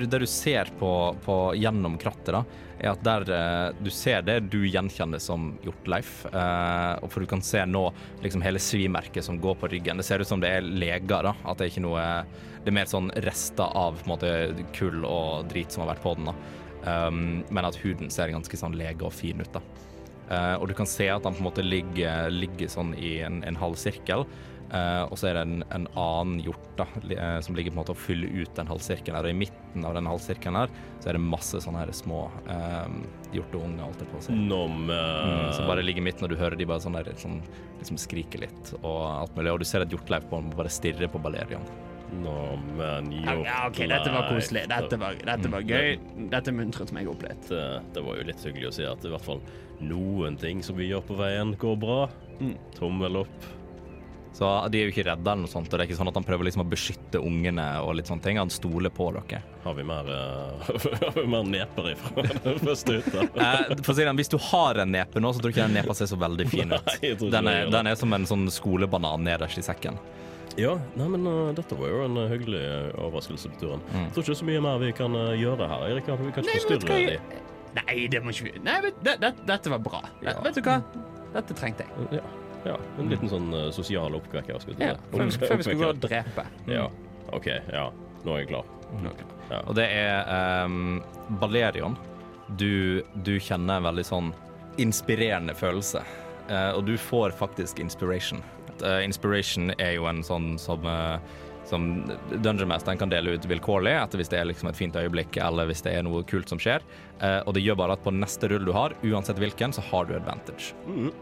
det 0.00 0.10
det 0.12 0.22
du 0.22 0.26
ser 0.26 0.70
på, 0.78 0.90
på 1.24 1.36
gjennom 1.58 1.98
krattet, 2.00 2.32
da, 2.32 2.44
er 2.78 2.92
at 2.92 3.02
der 3.04 3.26
eh, 3.30 3.66
du 3.82 3.90
ser 3.94 4.24
det 4.26 4.38
du 4.52 4.62
gjenkjenner 4.66 5.20
som 5.22 5.52
Hjortleif. 5.64 6.24
Eh, 6.26 7.08
for 7.08 7.22
du 7.22 7.28
kan 7.30 7.44
se 7.44 7.64
nå 7.66 7.84
liksom 8.22 8.42
hele 8.42 8.62
svimerket 8.62 9.26
som 9.26 9.40
går 9.40 9.60
på 9.60 9.70
ryggen. 9.74 10.00
Det 10.00 10.06
ser 10.08 10.24
ut 10.24 10.28
som 10.28 10.42
det 10.42 10.50
er 10.56 10.66
leger, 10.66 11.28
da. 11.28 11.34
At 11.44 11.58
det 11.58 11.68
er 11.68 11.74
ikke 11.74 11.86
noe 11.86 12.06
Det 12.62 12.70
er 12.70 12.76
mer 12.78 12.86
sånn 12.86 13.10
rester 13.24 13.72
av 13.74 13.96
på 13.98 14.06
en 14.06 14.12
måte 14.12 14.28
kull 14.76 15.02
og 15.02 15.48
drit 15.50 15.72
som 15.74 15.82
har 15.82 15.96
vært 15.96 16.04
på 16.04 16.14
den. 16.14 16.30
da. 16.30 16.34
Um, 16.82 17.42
men 17.50 17.66
at 17.66 17.78
huden 17.78 18.10
ser 18.10 18.30
ganske 18.30 18.58
sånn 18.58 18.76
lege 18.78 19.06
og 19.06 19.14
fin 19.14 19.42
ut, 19.42 19.50
da. 19.54 19.62
Uh, 20.30 20.54
og 20.62 20.68
du 20.70 20.74
kan 20.78 20.86
se 20.86 21.08
at 21.10 21.26
han 21.26 21.34
på 21.34 21.42
en 21.42 21.48
måte 21.48 21.64
ligger, 21.66 22.30
ligger 22.30 22.70
sånn 22.70 22.94
i 22.94 23.16
en, 23.26 23.42
en 23.46 23.58
halv 23.58 23.74
sirkel. 23.78 24.24
Eh, 24.72 25.02
og 25.04 25.18
så 25.20 25.26
er 25.28 25.34
det 25.36 25.40
en, 25.44 25.58
en 25.76 25.86
annen 26.00 26.38
hjort 26.40 26.68
da, 26.78 26.86
li- 27.04 27.18
eh, 27.20 27.38
som 27.44 27.52
ligger 27.58 27.74
på 27.74 27.76
en 27.76 27.80
måte 27.82 27.92
og 27.92 27.98
fyller 28.00 28.30
ut 28.40 28.54
den 28.56 28.70
halvsirkelen. 28.70 29.18
her. 29.18 29.28
Og 29.28 29.34
i 29.34 29.40
midten 29.42 29.84
av 29.84 29.92
den 29.98 30.08
halvsirkelen 30.08 30.56
her, 30.62 30.72
så 31.02 31.10
er 31.12 31.18
det 31.18 31.22
masse 31.26 31.60
sånne 31.60 31.82
her 31.82 31.92
små 31.92 32.22
um, 32.48 33.02
hjorteunger, 33.36 33.84
alt 33.84 34.00
det 34.00 34.08
på 34.08 34.16
å 34.16 34.24
si. 34.24 34.32
Nom 34.38 34.82
Mm, 34.88 34.90
eh, 34.96 35.52
som 35.58 35.68
bare 35.68 35.84
ligger 35.84 36.00
i 36.00 36.06
midten, 36.08 36.24
og 36.24 36.32
du 36.32 36.38
hører 36.40 36.56
de 36.56 36.64
bare 36.72 36.80
sånn 36.80 36.96
der, 36.96 37.12
sånn, 37.20 37.38
liksom 37.82 38.00
skriker 38.00 38.46
litt 38.46 38.72
og 38.80 39.00
alt 39.12 39.36
mulig. 39.36 39.52
Og 39.52 39.60
du 39.60 39.68
ser 39.68 39.84
et 39.84 39.92
hjortleif 39.92 40.24
på 40.30 40.40
den 40.40 40.50
bare 40.56 40.72
stirrer 40.72 41.12
på 41.12 41.20
Balerion. 41.22 41.64
Nå, 42.12 42.32
men 42.76 43.06
hjortleif 43.12 43.46
ja, 43.48 43.60
OK, 43.68 43.78
dette 43.92 44.10
var 44.12 44.26
koselig. 44.32 44.64
Dette 44.72 44.98
var, 45.00 45.16
dette 45.24 45.48
var 45.52 45.62
gøy. 45.68 45.94
Dette 46.32 46.52
muntret 46.52 46.92
meg 46.96 47.08
opp 47.12 47.22
litt. 47.28 47.48
Det, 47.52 47.62
det 47.96 48.02
var 48.04 48.18
jo 48.20 48.26
litt 48.28 48.44
hyggelig 48.48 48.68
å 48.72 48.76
si 48.80 48.84
at 48.88 49.04
i 49.08 49.12
hvert 49.12 49.24
fall 49.28 49.40
noen 49.84 50.36
ting 50.40 50.60
som 50.64 50.76
vi 50.80 50.88
gjør 50.90 51.04
på 51.08 51.16
veien, 51.20 51.54
går 51.60 51.76
bra. 51.80 52.02
Mm. 52.40 52.56
Tommel 52.76 53.20
opp. 53.24 53.50
Så 54.32 54.48
de 54.72 54.80
er 54.80 54.88
jo 54.88 54.92
ikke 54.94 55.04
redde 55.04 55.28
eller 55.28 55.44
noe 55.44 55.50
sånt, 55.50 55.68
og 55.68 55.76
det 55.76 55.84
er 55.84 55.90
ikke 55.90 55.98
sånn 55.98 56.08
at 56.08 56.16
han 56.16 56.24
prøver 56.24 56.46
liksom 56.48 56.62
å 56.64 56.68
beskytte 56.70 57.20
ungene 57.20 57.66
og 57.84 57.98
litt 57.98 58.08
sånne 58.08 58.24
ting. 58.24 58.38
Han 58.40 58.52
stoler 58.52 58.92
på 58.94 59.10
dere. 59.12 59.42
Har 59.62 59.76
vi 59.76 59.84
mer, 59.86 60.08
uh, 60.08 60.70
har 61.02 61.18
vi 61.18 61.26
mer 61.34 61.44
neper 61.52 61.90
ifra 61.92 62.24
den 62.46 62.62
første 62.64 62.98
hytta? 62.98 63.28
Eh, 63.42 63.72
for 63.82 63.92
å 63.92 63.96
si 63.96 64.04
det, 64.06 64.12
Hvis 64.16 64.30
du 64.32 64.36
har 64.40 64.78
en 64.82 64.92
nepe 64.94 65.20
nå, 65.20 65.32
så 65.34 65.42
tror 65.42 65.52
ikke 65.52 65.66
den 65.66 65.76
nepa 65.76 65.94
ser 65.96 66.08
så 66.08 66.16
veldig 66.20 66.46
fin 66.48 66.72
ut. 66.72 66.78
Nei, 66.78 66.96
jeg 67.02 67.18
tror 67.18 67.28
ikke 67.28 67.36
Den 67.36 67.50
er, 67.50 67.70
den 67.74 67.90
er 67.90 67.96
som 67.98 68.16
en 68.16 68.26
sånn 68.28 68.44
skolebanan 68.54 69.24
nederst 69.26 69.60
i 69.60 69.64
sekken. 69.66 69.98
Ja, 70.60 70.74
nei, 70.98 71.08
men 71.12 71.28
uh, 71.28 71.52
dette 71.56 71.76
var 71.76 71.92
jo 71.92 72.02
en 72.06 72.18
uh, 72.20 72.26
hyggelig 72.32 72.62
overraskelse 72.96 73.52
på 73.54 73.62
turen. 73.62 73.84
Mm. 73.92 74.04
Jeg 74.06 74.14
tror 74.16 74.26
ikke 74.26 74.40
så 74.42 74.50
mye 74.50 74.66
mer 74.68 74.82
vi 74.82 74.92
kan 74.96 75.16
gjøre 75.38 75.70
her. 75.74 75.88
Erik, 75.90 76.08
vi 76.08 76.36
kan 76.36 76.48
ikke 76.48 76.60
forstyrre 76.60 77.00
dem. 77.12 77.40
Nei, 77.82 77.96
det 78.12 78.20
må 78.20 78.34
ikke 78.34 78.50
vi 78.50 78.58
Nei, 78.60 78.78
men, 78.84 79.00
det, 79.04 79.16
det, 79.22 79.34
dette 79.48 79.72
var 79.72 79.82
bra. 79.84 80.04
Ja. 80.24 80.36
Vet 80.44 80.60
du 80.60 80.64
hva? 80.66 80.80
Dette 81.32 81.56
trengte 81.56 81.88
jeg. 81.88 82.20
Ja, 82.20 82.24
ja, 82.66 82.76
en 82.98 83.08
liten 83.10 83.28
sånn 83.30 83.48
uh, 83.54 83.70
sosial 83.74 84.14
oppvekker. 84.18 84.60
Skal 84.62 84.74
Ja, 84.78 84.94
før, 85.10 85.24
vi- 85.26 85.46
før 85.46 85.56
vi 85.60 85.66
skal 85.66 85.80
gå 85.80 85.88
og 85.88 86.00
drepe. 86.04 86.44
Ja, 86.70 86.88
OK. 87.32 87.46
Ja, 87.72 87.88
nå 88.24 88.34
er 88.36 88.44
jeg 88.44 88.48
klar. 88.52 88.64
Ja. 89.50 89.60
Og 89.66 89.74
det 89.76 89.86
er 89.90 90.64
um, 90.64 91.02
Balerion. 91.40 91.96
Du, 92.60 93.02
du 93.24 93.38
kjenner 93.40 93.80
en 93.80 93.86
veldig 93.88 94.04
sånn 94.04 94.32
inspirerende 94.82 95.54
følelse. 95.56 96.02
Uh, 96.50 96.72
og 96.76 96.84
du 96.86 96.96
får 97.00 97.32
faktisk 97.38 97.80
inspiration. 97.80 98.42
Uh, 98.82 99.00
inspiration 99.04 99.70
er 99.78 99.94
jo 99.96 100.06
en 100.10 100.22
sånn 100.26 100.54
som 100.58 100.84
eh, 100.88 101.18
som 101.72 101.88
Dungeon 102.30 102.68
Masteren 102.70 103.00
kan 103.00 103.10
dele 103.12 103.34
ut 103.36 103.48
vilkårlig 103.48 103.94
etter 103.96 104.20
hvis 104.20 104.30
det 104.32 104.38
er 104.40 104.48
liksom 104.50 104.68
et 104.70 104.78
fint 104.78 104.96
øyeblikk 104.98 105.38
eller 105.42 105.68
hvis 105.70 105.82
det 105.86 105.96
er 105.96 106.04
noe 106.06 106.22
kult 106.28 106.52
som 106.52 106.60
skjer. 106.62 106.84
Eh, 107.18 107.40
og 107.46 107.56
det 107.56 107.64
gjør 107.64 107.80
bare 107.80 107.96
at 107.96 108.04
på 108.04 108.12
neste 108.14 108.50
rull 108.52 108.66
du 108.68 108.72
har, 108.76 108.94
uansett 109.02 109.40
hvilken, 109.40 109.72
så 109.74 109.84
har 109.90 110.08
du 110.08 110.14
advantage. 110.18 110.72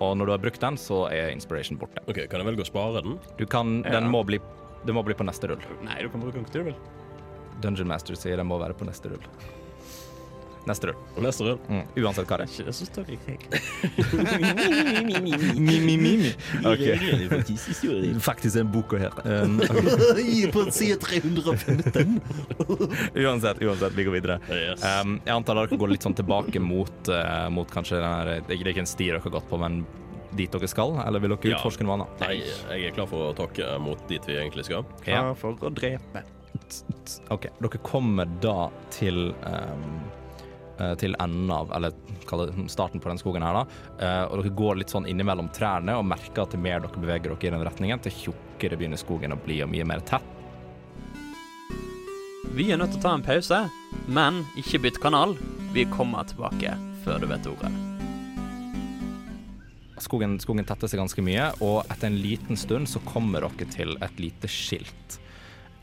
Og 0.03 0.17
når 0.19 0.27
du 0.27 0.35
har 0.35 0.43
brukt 0.43 0.63
den, 0.63 0.79
så 0.81 1.05
er 1.15 1.31
inspiration 1.35 1.79
borte. 1.81 2.03
OK, 2.11 2.25
kan 2.27 2.43
jeg 2.43 2.51
velge 2.51 2.67
å 2.67 2.71
spare 2.73 3.05
den? 3.05 3.19
Du 3.39 3.47
kan, 3.47 3.81
Ja. 3.85 3.97
Den 4.01 4.11
må 4.11 4.25
bli 4.27 4.41
det 4.87 4.95
må 4.97 5.03
bli 5.05 5.15
på 5.15 5.27
neste 5.29 5.51
rull. 5.51 5.61
Nei, 5.85 5.99
du 6.01 6.09
kan 6.09 6.23
bruke 6.23 6.39
den 6.39 6.47
hva 6.49 6.53
du 6.57 6.63
vil. 6.71 6.77
Dungeon 7.61 7.91
Master 7.91 8.17
sier 8.17 8.41
den 8.41 8.49
må 8.49 8.57
være 8.61 8.73
på 8.79 8.87
neste 8.89 9.11
rull. 9.13 9.27
Neste 10.69 10.87
rull. 10.91 10.97
Neste 11.25 11.45
rull. 11.45 11.59
Mm. 11.69 11.85
Uansett 11.97 12.29
hva 12.29 12.37
det 12.41 12.45
er. 12.45 12.51
Ikke 12.53 12.67
det 12.69 12.75
som 12.77 12.87
står 12.89 13.07
i 13.09 13.17
krig. 13.25 13.41
Mi-mi-mi. 15.57 16.33
Faktisk 18.21 18.61
en 18.61 18.73
bok 18.73 18.93
her. 19.01 19.15
Um, 19.25 19.61
På 20.55 20.67
side 20.71 21.01
315. 21.01 22.21
uansett, 23.25 23.63
uansett, 23.63 23.97
vi 23.97 24.05
går 24.05 24.19
videre. 24.19 24.37
Um, 24.85 25.17
jeg 25.25 25.35
antar 25.35 25.63
dere 25.63 25.81
går 25.81 25.95
litt 25.95 26.05
sånn 26.07 26.19
tilbake 26.19 26.61
mot, 26.63 27.09
uh, 27.09 27.49
mot 27.53 27.69
kanskje 27.73 27.97
den 28.01 28.11
her 28.11 28.45
Det 28.45 28.59
er 28.59 28.73
ikke 28.75 28.85
en 28.85 28.91
sti 28.91 29.09
dere 29.11 29.25
har 29.25 29.37
gått 29.39 29.49
på, 29.51 29.61
men 29.61 29.83
dit 30.37 30.53
dere 30.53 30.69
skal? 30.71 30.95
Eller 31.07 31.23
vil 31.23 31.35
dere 31.35 31.57
utforske 31.57 31.87
noe 31.87 31.99
annet? 31.99 32.21
Nei, 32.27 32.37
jeg 32.45 32.91
er 32.91 32.95
klar 32.97 33.09
for 33.11 33.31
å 33.31 33.33
takke 33.39 33.73
mot 33.83 34.05
dit 34.11 34.29
vi 34.29 34.37
egentlig 34.39 34.69
skal. 34.69 34.85
Ja. 35.09 35.25
for 35.39 35.57
å 35.57 35.73
drepe. 35.75 36.25
OK. 37.33 37.49
Dere 37.59 37.83
kommer 37.87 38.29
da 38.43 38.69
til 38.95 39.33
um, 39.43 40.01
til 41.01 41.17
enden 41.21 41.51
av, 41.55 41.71
eller 41.77 41.95
starten 42.69 43.01
på 43.01 43.11
den 43.11 43.21
skogen 43.21 43.45
her, 43.45 43.61
da. 43.61 43.81
Eh, 44.01 44.25
og 44.31 44.41
dere 44.41 44.55
går 44.61 44.81
litt 44.81 44.93
sånn 44.93 45.09
innimellom 45.11 45.51
trærne 45.55 45.97
og 45.99 46.07
merker 46.09 46.45
at 46.45 46.55
til 46.55 46.63
mer 46.63 46.83
dere 46.85 47.03
beveger 47.03 47.35
dere 47.35 47.51
i 47.51 47.55
den 47.57 47.67
retningen, 47.67 48.03
til 48.05 48.17
tjukkere 48.17 48.79
begynner 48.81 49.01
skogen 49.01 49.37
å 49.37 49.41
bli 49.41 49.61
og 49.65 49.73
mye 49.73 49.89
mer 49.89 50.05
tett. 50.09 50.37
Vi 52.51 52.67
er 52.73 52.81
nødt 52.81 52.97
til 52.97 52.99
å 52.99 53.05
ta 53.05 53.15
en 53.15 53.23
pause, 53.23 53.61
men 54.11 54.43
ikke 54.59 54.81
bytt 54.83 54.99
kanal. 55.03 55.37
Vi 55.75 55.85
kommer 55.93 56.27
tilbake 56.27 56.75
før 57.05 57.23
du 57.23 57.29
vet 57.31 57.47
ordet. 57.47 57.71
Skogen, 60.01 60.39
skogen 60.41 60.67
tetter 60.67 60.89
seg 60.91 60.99
ganske 60.99 61.23
mye, 61.23 61.51
og 61.63 61.85
etter 61.93 62.09
en 62.09 62.19
liten 62.19 62.59
stund 62.59 62.89
så 62.91 63.03
kommer 63.07 63.45
dere 63.45 63.69
til 63.71 63.95
et 64.03 64.23
lite 64.23 64.51
skilt. 64.51 65.21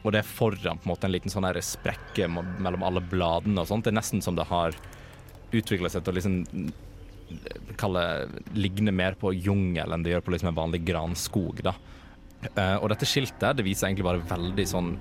Og 0.03 0.13
det 0.13 0.21
er 0.21 0.29
foran 0.29 0.79
på 0.79 0.87
en 0.87 0.93
måte 0.93 1.07
en 1.07 1.13
liten 1.13 1.33
sånn 1.33 1.47
sprekke 1.63 2.29
mellom 2.29 2.85
alle 2.85 3.01
bladene 3.01 3.63
og 3.63 3.69
sånt. 3.69 3.87
Det 3.87 3.91
er 3.91 3.99
nesten 3.99 4.23
som 4.23 4.37
det 4.37 4.47
har 4.47 4.77
utvikla 5.55 5.89
seg 5.89 6.03
til 6.03 6.13
å 6.13 6.17
liksom 6.17 6.69
kalle 7.79 8.03
ligne 8.55 8.93
mer 8.95 9.17
på 9.19 9.33
jungel 9.35 9.91
enn 9.91 10.03
det 10.03 10.13
gjør 10.13 10.25
på 10.25 10.33
liksom 10.33 10.51
en 10.51 10.59
vanlig 10.59 10.83
granskog, 10.87 11.61
da. 11.65 11.75
Uh, 12.53 12.77
og 12.77 12.91
dette 12.91 13.07
skiltet 13.09 13.57
det 13.57 13.63
viser 13.65 13.87
egentlig 13.87 14.05
bare 14.05 14.21
veldig 14.29 14.65
sånn 14.69 14.91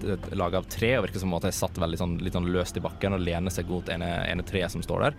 laga 0.41 0.63
av 0.63 0.69
tre, 0.73 0.95
og 0.97 1.05
virker 1.05 1.21
som 1.21 1.35
om 1.35 1.37
at 1.37 1.45
det 1.45 1.51
er 1.53 1.59
satt 1.59 1.81
veldig 1.83 1.99
sånn, 2.01 2.15
litt 2.25 2.37
sånn 2.37 2.49
løst 2.49 2.79
i 2.81 2.83
bakken 2.83 3.13
og 3.13 3.23
lener 3.23 3.53
seg 3.53 3.69
mot 3.69 3.91
ene, 3.93 4.09
ene 4.25 4.47
treet 4.47 4.73
som 4.73 4.85
står 4.85 5.05
der. 5.05 5.19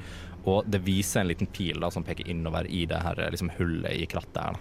Og 0.50 0.66
det 0.66 0.82
viser 0.86 1.22
en 1.22 1.30
liten 1.30 1.50
pil 1.54 1.80
da, 1.84 1.92
som 1.94 2.06
peker 2.08 2.28
innover 2.32 2.68
i 2.74 2.86
det 2.90 3.00
her 3.04 3.22
liksom, 3.30 3.54
hullet 3.60 3.94
i 3.94 4.08
krattet 4.10 4.42
her. 4.42 4.60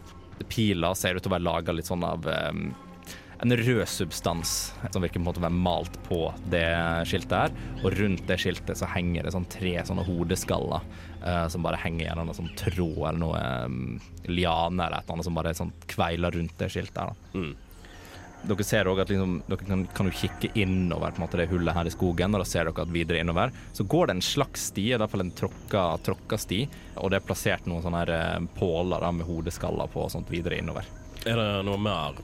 Pila 0.52 0.92
ser 0.94 1.16
ut 1.16 1.24
til 1.24 1.32
å 1.32 1.36
være 1.38 1.46
laga 1.46 1.72
litt 1.72 1.88
sånn 1.88 2.04
av 2.04 2.28
em, 2.28 2.66
en 3.40 3.56
rød 3.56 3.88
substans 3.88 4.52
som 4.90 5.02
virker 5.02 5.18
på 5.18 5.22
en 5.22 5.26
måte 5.26 5.40
å 5.42 5.44
være 5.44 5.64
malt 5.66 5.98
på 6.06 6.20
det 6.52 6.68
skiltet 7.08 7.36
her. 7.36 7.58
Og 7.82 7.98
rundt 7.98 8.24
det 8.28 8.38
skiltet 8.40 8.80
så 8.80 8.88
henger 8.94 9.26
det 9.26 9.34
sånn 9.34 9.48
tre 9.52 9.74
sånne 9.84 10.06
hodeskaller 10.06 10.86
uh, 11.24 11.44
som 11.52 11.66
bare 11.66 11.80
henger 11.82 12.08
gjennom 12.08 12.32
en 12.32 12.40
sånn 12.40 12.56
tråd 12.58 13.02
eller 13.10 13.20
noe 13.20 13.44
um, 13.66 13.78
liane 14.28 14.88
eller 14.88 14.98
et 14.98 15.04
eller 15.04 15.18
annet 15.18 15.28
som 15.28 15.38
bare 15.38 15.54
sånn 15.56 15.76
kveiler 15.90 16.36
rundt 16.38 16.58
det 16.60 16.72
skiltet 16.72 17.02
her. 17.04 17.16
Mm. 17.36 17.54
Dere 18.46 18.64
ser 18.68 18.86
også 18.86 19.02
at 19.02 19.10
liksom, 19.10 19.38
dere 19.48 19.66
kan, 19.66 19.86
kan 19.96 20.10
kikke 20.14 20.52
innover 20.60 21.12
på 21.12 21.18
en 21.18 21.24
måte, 21.24 21.38
det 21.40 21.48
hullet 21.50 21.74
her 21.74 21.88
i 21.88 21.92
skogen, 21.92 22.36
og 22.36 22.44
da 22.44 22.46
ser 22.46 22.68
dere 22.68 22.84
at 22.84 22.92
videre 22.94 23.22
innover 23.24 23.50
så 23.74 23.86
går 23.88 24.06
det 24.06 24.16
en 24.16 24.22
slags 24.22 24.68
sti, 24.70 24.84
i 24.92 25.00
hvert 25.00 25.10
fall 25.10 25.24
en 25.24 25.32
tråkka, 25.34 25.86
tråkka 26.06 26.38
sti, 26.38 26.60
og 27.02 27.10
det 27.10 27.18
er 27.18 27.26
plassert 27.26 27.66
noen 27.66 27.82
sånne 27.84 28.04
her, 28.04 28.14
uh, 28.14 28.52
påler 28.56 29.02
da, 29.02 29.10
med 29.12 29.28
hodeskaller 29.28 29.90
på 29.92 30.06
og 30.06 30.14
sånt 30.14 30.30
videre 30.32 30.60
innover. 30.62 30.86
Er 31.26 31.40
det 31.40 31.50
noe 31.66 31.80
mer 31.80 32.20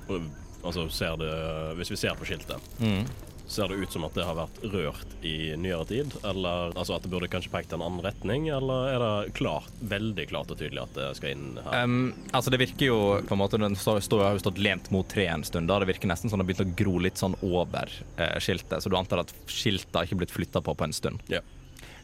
Altså, 0.63 0.87
ser 0.95 1.17
det 1.19 1.33
Hvis 1.79 1.91
vi 1.91 1.97
ser 1.97 2.15
på 2.19 2.25
skiltet, 2.29 2.61
Mm. 2.81 3.05
ser 3.53 3.69
det 3.69 3.77
ut 3.83 3.93
som 3.93 4.05
at 4.07 4.15
det 4.15 4.25
har 4.25 4.35
vært 4.39 4.61
rørt 4.73 5.17
i 5.27 5.55
nyere 5.61 5.85
tid? 5.87 6.13
Eller 6.25 6.73
altså 6.79 6.95
at 6.97 7.03
det 7.03 7.11
burde 7.13 7.29
kanskje 7.29 7.51
pekt 7.53 7.73
i 7.73 7.75
en 7.77 7.83
annen 7.85 8.01
retning? 8.05 8.47
Eller 8.49 8.95
er 8.95 9.03
det 9.03 9.35
klart, 9.35 9.69
veldig 9.83 10.29
klart 10.31 10.51
og 10.55 10.59
tydelig 10.63 10.81
at 10.85 10.95
det 10.95 11.09
skal 11.19 11.35
inn 11.35 11.59
her? 11.65 11.83
Um, 11.85 12.15
altså 12.33 12.51
Det 12.55 12.61
virker 12.63 12.87
jo 12.87 13.01
på 13.27 13.35
en 13.37 13.43
måte 13.43 13.59
Den 13.61 13.75
står, 13.77 14.01
står, 14.07 14.23
har 14.25 14.39
jo 14.39 14.45
stått 14.45 14.59
lent 14.63 14.89
mot 14.95 15.07
treet 15.09 15.35
en 15.35 15.45
stund. 15.45 15.69
da 15.69 15.79
Det 15.83 15.91
virker 15.91 16.09
nesten 16.09 16.31
som 16.31 16.39
det 16.39 16.47
har 16.47 16.53
begynt 16.55 16.65
å 16.73 16.77
gro 16.85 16.99
litt 17.03 17.19
sånn 17.21 17.37
over 17.43 17.91
eh, 18.17 18.39
skiltet. 18.41 18.81
Så 18.83 18.89
du 18.89 18.97
antar 18.97 19.21
at 19.27 19.35
skiltet 19.51 19.93
har 19.99 20.07
ikke 20.09 20.23
blitt 20.23 20.33
flytta 20.33 20.63
på 20.63 20.75
på 20.79 20.85
en 20.85 20.93
stund. 20.97 21.21
ja. 21.29 21.41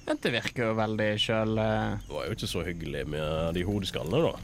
Dette 0.08 0.30
virker 0.32 0.70
jo 0.70 0.74
veldig 0.78 1.08
sjøl... 1.20 1.50
Det 1.54 2.14
var 2.14 2.24
jo 2.24 2.32
ikke 2.32 2.46
så 2.48 2.62
hyggelig 2.64 3.02
med 3.12 3.52
de 3.52 3.60
hodeskallene, 3.68 4.22
da. 4.24 4.38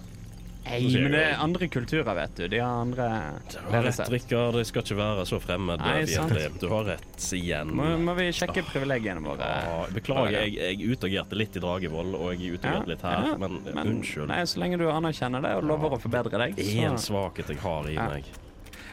Nei, 0.65 0.79
men 0.97 1.13
det 1.13 1.23
er 1.29 1.41
andre 1.45 1.69
kulturer, 1.69 2.15
vet 2.17 2.37
du. 2.39 2.45
De 2.49 2.59
har 2.63 2.81
andre 2.81 3.09
Du 3.53 3.59
har 3.71 3.85
rett. 3.85 4.01
Rikard. 4.15 4.57
Det 4.59 4.65
skal 4.71 4.83
ikke 4.87 4.97
være 4.99 5.27
så 5.29 5.41
fremmed. 5.43 5.83
Nei, 5.85 6.05
sant. 6.09 6.33
Du 6.61 6.69
har 6.73 6.87
rett 6.89 7.27
igjen. 7.37 7.73
Må, 7.77 7.91
må 8.01 8.15
vi 8.19 8.31
sjekke 8.35 8.65
privilegiene 8.71 9.21
våre? 9.25 9.45
Ja, 9.45 9.83
beklager, 9.95 10.39
jeg, 10.41 10.55
jeg 10.57 10.95
utagerte 10.97 11.37
litt 11.39 11.59
i 11.59 11.63
Dragevoll, 11.65 12.15
og 12.17 12.33
jeg 12.35 12.57
utagerte 12.59 12.95
litt 12.95 13.05
her, 13.05 13.35
men, 13.41 13.61
men 13.75 13.93
unnskyld. 13.97 14.31
Nei, 14.33 14.41
så 14.49 14.63
lenge 14.65 14.81
du 14.81 14.87
anerkjenner 14.91 15.45
det 15.45 15.53
og 15.61 15.69
lover 15.69 15.99
å 15.99 16.01
forbedre 16.01 16.41
deg, 16.47 16.59
En 16.85 16.97
så 16.99 17.11
svakhet 17.13 17.53
jeg 17.55 17.61
har 17.65 17.91
i 17.93 17.95
Ja. 17.99 18.09
meg. 18.15 18.25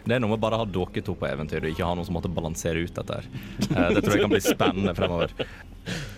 Det 0.05 0.15
er 0.15 0.21
noe 0.23 0.31
med 0.33 0.41
bare 0.41 0.57
å 0.57 0.63
ha 0.63 0.65
dere 0.65 1.03
to 1.05 1.13
på 1.17 1.27
eventyr 1.29 1.65
og 1.65 1.73
ikke 1.75 1.85
ha 1.85 1.93
noen 1.97 2.07
som 2.07 2.15
måtte 2.17 2.31
balansere 2.33 2.81
ut 2.81 2.95
dette. 2.97 3.19
her. 3.21 3.27
Eh, 3.69 3.91
det 3.95 4.01
tror 4.05 4.15
jeg 4.17 4.23
kan 4.25 4.33
bli 4.33 4.41
spennende 4.41 4.93
fremover. 4.97 5.33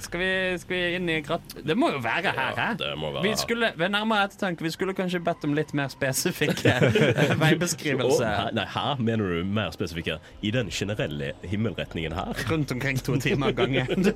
skal 0.03 0.19
vi, 0.19 0.29
skal 0.59 0.75
vi 0.75 0.81
inn 0.97 1.09
i 1.11 1.17
gratt... 1.23 1.55
Det 1.63 1.75
må 1.79 1.89
jo 1.93 1.99
være 2.03 2.31
her, 2.35 2.53
Ja, 2.57 2.69
hæ? 2.75 2.95
være 3.01 3.23
Vi 3.23 3.33
skulle, 3.39 3.71
ved 3.79 3.91
nærmere 3.93 4.27
ettertanke, 4.29 4.63
vi 4.65 4.71
skulle 4.71 4.95
kanskje 4.95 5.21
bedt 5.23 5.43
om 5.47 5.55
litt 5.55 5.73
mer 5.75 5.91
spesifikke 5.91 6.73
veibeskrivelse 7.43 8.27
Å, 8.27 8.47
nei, 8.55 8.65
her 8.75 9.03
mener 9.03 9.35
du 9.37 9.43
mer 9.47 9.71
spesifikke 9.75 10.17
i 10.43 10.51
den 10.55 10.71
generelle 10.71 11.33
himmelretningen 11.47 12.15
her? 12.17 12.33
rundt 12.51 12.71
omkring 12.75 12.99
to 13.03 13.15
timer 13.23 13.51
av 13.51 13.59
gangen. 13.59 14.11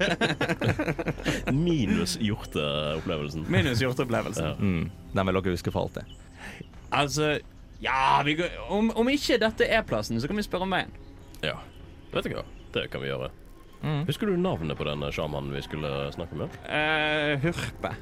Minus 1.67 2.17
hjorteopplevelsen. 2.21 3.45
Minus 3.51 3.81
hjorteopplevelsen. 3.81 4.45
Ja. 4.45 4.55
Mm. 4.59 4.89
Den 5.13 5.27
vil 5.31 5.39
dere 5.39 5.55
huske 5.55 5.71
for 5.73 5.87
alltid. 5.87 6.17
Altså, 6.93 7.37
ja 7.83 8.21
vi 8.25 8.37
om, 8.73 8.91
om 8.95 9.09
ikke 9.11 9.39
dette 9.41 9.67
er 9.67 9.83
plassen, 9.87 10.21
så 10.21 10.29
kan 10.29 10.39
vi 10.39 10.45
spørre 10.45 10.67
om 10.67 10.73
veien. 10.77 10.93
Ja. 11.45 11.57
Vet 12.13 12.25
du 12.25 12.33
hva? 12.37 12.45
Det 12.73 12.87
kan 12.91 13.03
vi 13.03 13.11
gjøre. 13.11 13.29
Mm. 13.83 14.05
Husker 14.07 14.29
du 14.29 14.37
navnet 14.41 14.77
på 14.77 14.87
den 14.87 15.05
sjamanen 15.13 15.53
vi 15.53 15.61
skulle 15.65 15.91
snakke 16.15 16.39
med? 16.39 16.55
Eh, 16.65 17.37
hurpe. 17.43 17.93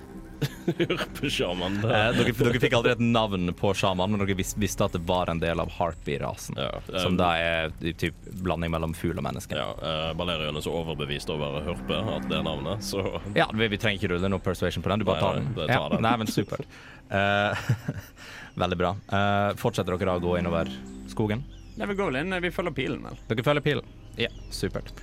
Hurpesjaman. 0.65 1.77
Eh, 1.85 2.07
dere, 2.17 2.33
dere 2.39 2.61
fikk 2.63 2.73
aldri 2.79 2.95
et 2.95 3.03
navn 3.03 3.51
på 3.57 3.73
sjamanen, 3.77 4.15
men 4.15 4.25
dere 4.25 4.37
vis, 4.39 4.55
visste 4.57 4.87
at 4.87 4.95
det 4.97 5.03
var 5.05 5.29
en 5.31 5.41
del 5.43 5.61
av 5.61 5.69
harpy-rasen. 5.77 6.57
Ja, 6.57 6.79
eh, 6.81 6.99
Som 7.03 7.19
da 7.19 7.33
er 7.37 7.75
typ 8.01 8.17
blanding 8.41 8.73
mellom 8.73 8.95
fugl 8.97 9.19
og 9.19 9.27
menneske. 9.27 9.57
Ja, 9.59 9.69
eh, 9.77 10.09
Balerion 10.17 10.57
er 10.57 10.65
så 10.65 10.73
overbevist 10.73 11.29
over 11.33 11.61
Hurpe 11.67 12.01
at 12.15 12.27
det 12.31 12.39
er 12.39 12.47
navnet, 12.47 12.83
så 12.85 13.03
Ja, 13.37 13.49
vi, 13.53 13.69
vi 13.71 13.81
trenger 13.81 14.01
ikke 14.01 14.15
rulle 14.15 14.31
noe 14.31 14.43
persuasion 14.43 14.83
på 14.85 14.91
den, 14.93 15.03
du 15.03 15.09
bare 15.11 15.21
tar 15.21 15.35
tar 15.35 15.39
nei, 15.39 15.45
den. 15.45 15.53
det 15.55 15.67
tar 15.67 15.73
ja, 15.73 15.89
den. 15.89 16.01
Nei, 16.05 16.17
men 16.17 16.27
supert. 16.27 16.65
Eh, 17.09 17.57
veldig 18.63 18.77
bra. 18.77 18.95
Eh, 19.11 19.49
fortsetter 19.61 19.95
dere 19.95 20.11
da 20.11 20.17
å 20.19 20.23
gå 20.23 20.37
innover 20.39 20.71
skogen? 21.11 21.43
Nei, 21.75 21.87
vi 21.91 21.97
går 21.97 22.11
vel 22.11 22.21
inn, 22.23 22.37
vi 22.41 22.53
følger 22.55 22.75
pilen, 22.75 23.03
vel. 23.03 23.19
Dere 23.29 23.45
følger 23.45 23.65
pilen? 23.65 23.95
Ja, 24.19 24.31
supert. 24.53 24.93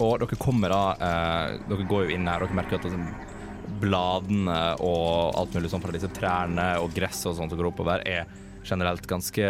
Og 0.00 0.16
dere 0.22 0.38
kommer 0.40 0.72
da 0.72 0.82
eh, 0.96 1.58
Dere 1.68 1.84
går 1.88 2.08
jo 2.08 2.16
inn 2.16 2.28
her, 2.30 2.42
dere 2.42 2.56
merker 2.56 2.80
at 2.80 2.86
det, 2.88 2.94
sånn, 2.94 3.10
bladene 3.80 4.60
og 4.84 5.38
alt 5.40 5.56
mulig 5.56 5.72
sånn 5.72 5.82
fra 5.82 5.94
disse 5.94 6.10
trærne 6.16 6.72
og 6.82 6.94
gress 6.94 7.24
og 7.26 7.36
sånt 7.38 7.52
som 7.52 7.60
går 7.60 7.72
oppover, 7.72 8.04
er 8.08 8.28
generelt 8.64 9.06
ganske 9.06 9.44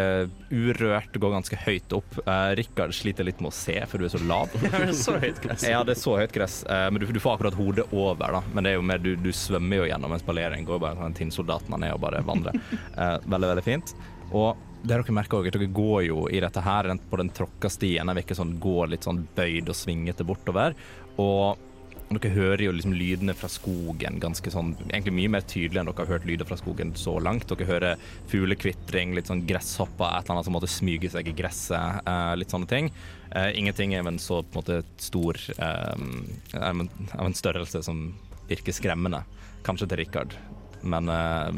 urørt, 0.49 1.17
går 1.19 1.33
ganske 1.33 1.57
høyt 1.65 1.93
opp. 1.95 2.15
Uh, 2.25 2.53
Rikard 2.57 2.93
sliter 2.95 3.27
litt 3.27 3.41
med 3.43 3.51
å 3.51 3.55
se, 3.55 3.75
for 3.89 3.99
du 3.99 4.07
er 4.07 4.13
så 4.13 4.21
lav. 4.23 4.53
så 5.03 5.17
høyt 5.19 5.41
gress. 5.43 5.65
Ja, 5.67 5.83
det 5.87 5.97
er 5.97 6.01
så 6.01 6.15
høyt 6.19 6.35
gress, 6.35 6.61
Uh, 6.71 6.87
men 6.93 7.01
du, 7.01 7.07
du 7.11 7.19
får 7.19 7.37
akkurat 7.37 7.57
hodet 7.57 7.87
over, 7.91 8.37
da. 8.37 8.41
Men 8.53 8.63
det 8.63 8.73
er 8.73 8.77
jo 8.77 8.87
mer, 8.87 9.01
du, 9.01 9.13
du 9.19 9.31
svømmer 9.35 9.81
jo 9.81 9.87
gjennom 9.89 10.13
en 10.15 10.21
spalering, 10.21 10.65
går 10.67 10.81
bare 10.81 10.97
som 10.97 11.07
en 11.09 11.17
tinnsoldat 11.17 11.67
man 11.71 11.83
er 11.87 11.95
og 11.95 12.03
bare 12.03 12.21
vandrer. 12.25 12.57
Uh, 12.95 13.17
veldig, 13.25 13.49
veldig 13.51 13.65
fint. 13.65 13.95
Og 14.31 14.53
det 14.81 14.95
dere 14.95 15.13
merker 15.13 15.39
også, 15.39 15.51
at 15.51 15.57
dere 15.59 15.73
går 15.75 16.05
jo 16.07 16.23
i 16.31 16.39
dette 16.41 16.63
her 16.63 16.89
på 17.09 17.19
den 17.21 17.33
tråkka 17.35 17.69
stien. 17.69 18.07
Den 18.07 18.17
virker 18.21 18.37
sånn, 18.37 18.55
går 18.61 18.93
litt 18.93 19.07
sånn 19.07 19.25
bøyd 19.35 19.69
og 19.69 19.77
svingete 19.77 20.25
bortover. 20.27 20.77
Og 21.21 21.67
dere 22.17 22.31
hører 22.35 22.61
jo 22.65 22.71
liksom 22.75 22.93
lydene 22.97 23.33
fra 23.37 23.47
skogen 23.51 24.17
ganske 24.19 24.51
sånn 24.51 24.73
Egentlig 24.89 25.13
mye 25.15 25.29
mer 25.37 25.45
tydelig 25.47 25.79
enn 25.81 25.87
dere 25.89 26.03
har 26.03 26.09
hørt 26.15 26.25
lyder 26.27 26.47
fra 26.49 26.57
skogen 26.59 26.91
så 26.99 27.13
langt. 27.23 27.45
Dere 27.47 27.67
hører 27.69 28.01
fuglekvitring, 28.31 29.13
litt 29.15 29.29
sånn 29.31 29.45
gresshopper, 29.47 30.09
et 30.17 30.25
eller 30.25 30.35
annet 30.39 30.47
som 30.49 30.55
måtte 30.57 30.71
smyge 30.71 31.11
seg 31.13 31.29
i 31.31 31.35
gresset. 31.37 32.01
Uh, 32.07 32.33
litt 32.39 32.51
sånne 32.51 32.67
ting. 32.71 32.89
Uh, 33.35 33.49
ingenting 33.55 33.93
er 33.95 34.03
en 34.07 34.19
så 34.19 34.41
på 34.43 34.59
en 34.59 34.61
måte 34.63 34.81
stor 35.01 35.39
um, 35.61 36.25
av 36.57 36.81
en- 36.83 36.89
en 37.19 37.37
størrelse 37.37 37.83
som 37.85 38.09
virker 38.49 38.75
skremmende. 38.75 39.23
Kanskje 39.63 39.87
til 39.91 40.01
Rikard, 40.01 40.35
men 40.83 41.07
uh, 41.07 41.51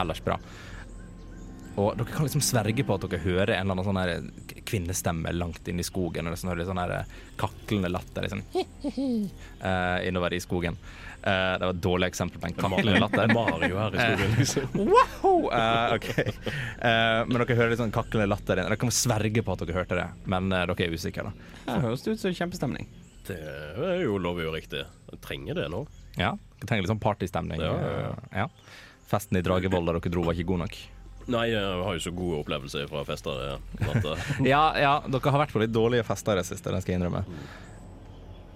ellers 0.00 0.20
bra. 0.24 0.38
Og 1.78 1.92
dere 1.98 2.10
kan 2.10 2.26
liksom 2.26 2.42
sverge 2.42 2.82
på 2.84 2.94
at 2.96 3.04
dere 3.06 3.20
hører 3.22 3.52
en 3.54 3.70
eller 3.70 3.76
annen 3.78 3.86
sånn 3.86 4.62
kvinnestemme 4.66 5.30
langt 5.36 5.68
inn 5.70 5.78
i 5.78 5.86
skogen. 5.86 6.26
Og 6.26 6.34
liksom 6.34 6.50
hører 6.50 6.62
litt 6.64 6.70
sånn 6.70 6.80
her 6.82 6.94
kaklende 7.38 7.90
latter 7.92 8.26
liksom, 8.26 8.42
uh, 9.62 9.98
innover 10.08 10.34
i 10.34 10.40
skogen. 10.42 10.78
Uh, 11.18 11.54
det 11.58 11.66
var 11.66 11.72
et 11.74 11.82
dårlig 11.82 12.08
eksempel 12.12 12.40
på 12.42 12.46
en 12.50 12.56
kaklende 12.58 13.00
latter. 13.02 13.30
Mario 13.38 13.78
her 13.78 13.94
i 13.94 14.04
skogen, 14.06 14.34
liksom. 14.38 14.88
Wow! 14.92 15.48
Uh, 15.52 15.94
ok. 15.96 16.08
Eh, 16.18 17.20
men 17.28 17.38
dere 17.42 17.58
hører 17.58 17.72
litt 17.74 17.82
sånn 17.82 17.94
kaklende 17.94 18.28
latter. 18.30 18.62
Dere 18.62 18.78
kan 18.80 18.92
sverge 18.94 19.42
på 19.44 19.54
at 19.54 19.64
dere 19.64 19.78
hørte 19.78 19.98
det, 19.98 20.08
men 20.30 20.50
eh, 20.54 20.66
dere 20.70 20.88
er 20.88 20.94
usikre. 20.98 21.28
da. 21.30 21.48
Det 21.68 21.78
høres 21.86 22.06
ut 22.08 22.22
som 22.22 22.34
kjempestemning. 22.42 22.88
Det 23.28 23.36
er 23.38 24.02
jo 24.06 24.16
lovlig 24.22 24.46
og 24.48 24.54
riktig. 24.56 24.84
Jeg 25.12 25.22
trenger 25.24 25.58
det 25.60 25.66
nå. 25.72 25.82
Ja, 26.18 26.32
Dere 26.58 26.66
trenger 26.70 26.86
litt 26.86 26.90
sånn 26.94 27.02
partystemning. 27.02 27.60
Ja, 27.62 27.74
ja, 27.76 27.98
Eh, 27.98 28.38
ja. 28.42 28.46
Festen 29.08 29.38
i 29.38 29.42
Dragevoll 29.44 29.86
da 29.88 29.94
dere 29.96 30.10
dro, 30.12 30.22
var 30.26 30.36
ikke 30.36 30.48
god 30.50 30.62
nok. 30.66 30.78
Nei, 31.28 31.46
jeg 31.52 31.60
har 31.84 31.96
jo 31.96 32.00
så 32.00 32.12
gode 32.16 32.38
opplevelser 32.42 32.86
fra 32.88 33.02
fester. 33.04 33.40
eh, 33.52 34.26
Ja, 34.52 34.62
ja, 34.80 34.92
dere 35.04 35.32
har 35.34 35.42
vært 35.44 35.52
på 35.52 35.60
litt 35.60 35.74
dårlige 35.74 36.06
fester 36.08 36.38
i 36.38 36.40
det 36.42 36.46
siste, 36.48 36.72
det 36.72 36.80
skal 36.84 36.94
jeg 36.94 37.02
innrømme. 37.02 37.24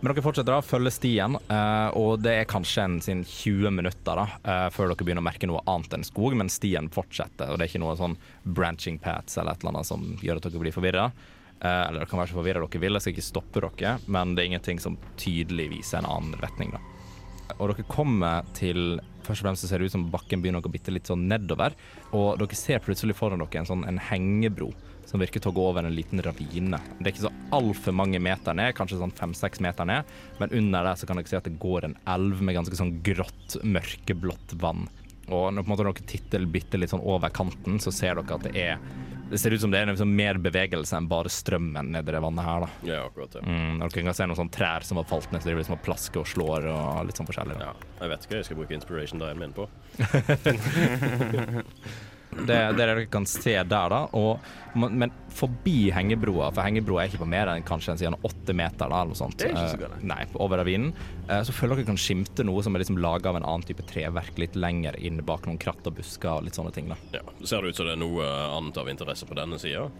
Men 0.02 0.10
dere 0.10 0.24
fortsetter 0.24 0.50
da, 0.50 0.62
følger 0.66 0.90
stien, 0.96 1.36
eh, 1.52 1.90
og 2.00 2.16
det 2.24 2.32
er 2.40 2.48
kanskje 2.50 2.86
en 2.88 2.96
sin 3.04 3.20
20 3.28 3.70
minutter 3.76 4.18
da, 4.18 4.24
eh, 4.42 4.64
før 4.74 4.90
dere 4.90 5.04
begynner 5.04 5.22
å 5.22 5.28
merke 5.28 5.46
noe 5.46 5.60
annet 5.70 5.94
enn 5.98 6.06
skog, 6.08 6.34
men 6.40 6.50
stien 6.50 6.88
fortsetter, 6.90 7.52
og 7.52 7.60
det 7.60 7.68
er 7.68 7.70
ikke 7.74 7.84
noe 7.84 7.94
sånn 8.00 8.16
branching 8.42 8.98
paths 9.04 9.36
eller 9.38 9.52
et 9.54 9.62
eller 9.62 9.76
annet 9.76 9.90
som 9.92 10.08
gjør 10.24 10.40
at 10.40 10.48
dere 10.48 10.64
blir 10.64 10.74
forvirra. 10.74 11.06
Eller 11.62 12.00
dere 12.00 12.08
kan 12.10 12.18
være 12.18 12.32
så 12.32 12.40
forvirra 12.40 12.64
dere 12.64 12.80
vil, 12.82 12.96
jeg 12.98 13.04
skal 13.04 13.12
ikke 13.14 13.28
stoppe 13.28 13.60
dere, 13.62 13.92
men 14.10 14.32
det 14.34 14.42
er 14.42 14.48
ingenting 14.50 14.80
som 14.82 14.96
tydelig 15.20 15.68
viser 15.76 16.00
en 16.00 16.08
annen 16.10 16.34
retning. 16.42 16.72
da. 16.74 16.80
Og 17.60 17.70
dere 17.70 17.86
kommer 17.86 18.42
til 18.58 18.96
Først 19.32 19.40
og 19.40 19.48
fremst 19.48 19.64
ser 19.64 19.80
det 19.80 19.88
ut 19.88 19.94
som 19.94 20.08
bakken 20.12 20.42
begynner 20.44 20.60
å 20.60 20.72
bitte 20.72 20.92
litt 20.92 21.08
sånn 21.08 21.24
nedover. 21.30 21.72
Og 22.12 22.36
dere 22.40 22.58
ser 22.58 22.82
plutselig 22.84 23.16
foran 23.16 23.40
dere 23.40 23.62
en 23.62 23.68
sånn 23.70 23.86
en 23.88 24.00
hengebro 24.10 24.68
som 25.08 25.20
virker 25.20 25.42
til 25.42 25.52
å 25.52 25.56
gå 25.56 25.64
over 25.70 25.86
en 25.88 25.96
liten 25.96 26.20
ravine. 26.24 26.78
Det 26.98 27.06
er 27.06 27.14
ikke 27.14 27.24
så 27.26 27.32
altfor 27.56 27.96
mange 27.96 28.20
meter 28.22 28.56
ned, 28.56 28.74
kanskje 28.76 29.00
sånn 29.00 29.14
fem-seks 29.16 29.60
meter 29.64 29.88
ned, 29.88 30.08
men 30.40 30.52
under 30.60 30.86
der 30.86 31.00
så 31.00 31.08
kan 31.08 31.18
dere 31.18 31.28
se 31.32 31.40
at 31.40 31.48
det 31.48 31.58
går 31.60 31.88
en 31.88 31.96
elv 32.12 32.44
med 32.44 32.56
ganske 32.56 32.78
sånn 32.78 32.94
grått, 33.04 33.58
mørkeblått 33.64 34.54
vann. 34.62 34.86
Og 35.32 35.48
når 35.56 35.64
måte 35.68 35.84
dere 35.86 36.04
titter 36.08 36.44
bitte 36.52 36.78
litt 36.80 36.92
sånn 36.92 37.02
over 37.02 37.32
kanten, 37.34 37.80
så 37.82 37.90
ser 37.94 38.20
dere 38.20 38.36
at 38.36 38.44
det 38.46 38.52
er 38.58 38.76
Det 39.32 39.38
ser 39.40 39.54
ut 39.54 39.62
som 39.62 39.72
det 39.72 39.78
er 39.80 39.86
liksom 39.88 40.10
mer 40.12 40.36
bevegelse 40.44 40.92
enn 40.98 41.06
bare 41.08 41.30
strømmen 41.32 41.86
nedi 41.94 42.12
det 42.12 42.20
vannet 42.20 42.44
her, 42.44 42.66
da. 42.66 42.68
ja, 42.84 42.98
akkurat 43.06 43.32
det. 43.32 43.40
Mm, 43.48 43.78
dere 43.80 44.02
kan 44.04 44.16
se 44.18 44.26
noen 44.28 44.36
sånne 44.42 44.52
trær 44.52 44.84
som 44.84 45.00
har 45.00 45.06
falt 45.08 45.32
ned, 45.32 45.40
så 45.40 45.48
de 45.48 45.54
liksom 45.56 45.80
plasker 45.86 46.20
og 46.20 46.28
slår 46.28 46.66
og 46.68 47.06
litt 47.08 47.16
sånn 47.16 47.30
forskjellig. 47.30 47.56
Da. 47.56 47.70
Ja, 47.70 47.72
jeg 48.02 48.12
vet 48.12 48.26
hva 48.28 48.36
jeg 48.42 48.48
skal 48.50 48.60
bruke 48.60 48.76
inspiration 48.76 49.24
dien 49.24 49.40
min 49.40 49.56
på. 49.56 49.64
Det, 52.32 52.54
er 52.56 52.72
det 52.72 52.86
dere 52.88 53.06
kan 53.12 53.26
se 53.28 53.52
der, 53.60 53.92
da. 53.92 53.98
Og, 54.16 54.40
men 54.74 55.12
forbi 55.36 55.90
hengebroa, 55.92 56.48
for 56.54 56.64
hengebroa 56.64 57.02
er 57.04 57.10
ikke 57.10 57.20
på 57.22 57.28
mer 57.28 57.50
enn 57.52 57.64
kanskje 57.68 57.94
en 58.08 58.16
åtte 58.24 58.54
meter, 58.56 58.88
da, 58.88 59.02
eller 59.02 59.12
noe 59.12 59.18
sånt. 59.20 59.36
Det 59.38 59.50
er 59.50 59.52
ikke 59.52 59.68
så 59.74 59.78
Eh, 59.78 59.84
galt. 59.84 60.02
Nei, 60.08 60.24
over 60.40 60.58
ravinen. 60.62 60.94
Eh, 61.28 61.42
Så 61.44 61.52
føler 61.52 61.76
dere 61.76 61.90
kan 61.92 62.00
skimte 62.00 62.44
noe 62.48 62.62
som 62.64 62.74
er 62.74 62.80
liksom 62.84 62.98
laga 62.98 63.28
av 63.30 63.36
en 63.36 63.44
annen 63.44 63.62
type 63.68 63.84
treverk 63.86 64.38
litt 64.40 64.56
lenger 64.56 64.96
inn 64.98 65.20
bak 65.28 65.46
noen 65.46 65.58
kratt 65.60 65.86
og 65.86 65.96
busker 66.00 66.38
og 66.38 66.44
litt 66.48 66.54
sånne 66.56 66.72
ting. 66.72 66.88
da. 66.88 66.96
Ja, 67.12 67.20
Ser 67.44 67.62
det 67.62 67.68
ut 67.74 67.76
som 67.76 67.86
det 67.86 67.92
er 67.98 68.02
noe 68.04 68.24
annet 68.58 68.76
av 68.80 68.88
interesse 68.88 69.26
på 69.28 69.34
denne 69.36 69.58
sida? 69.60 69.90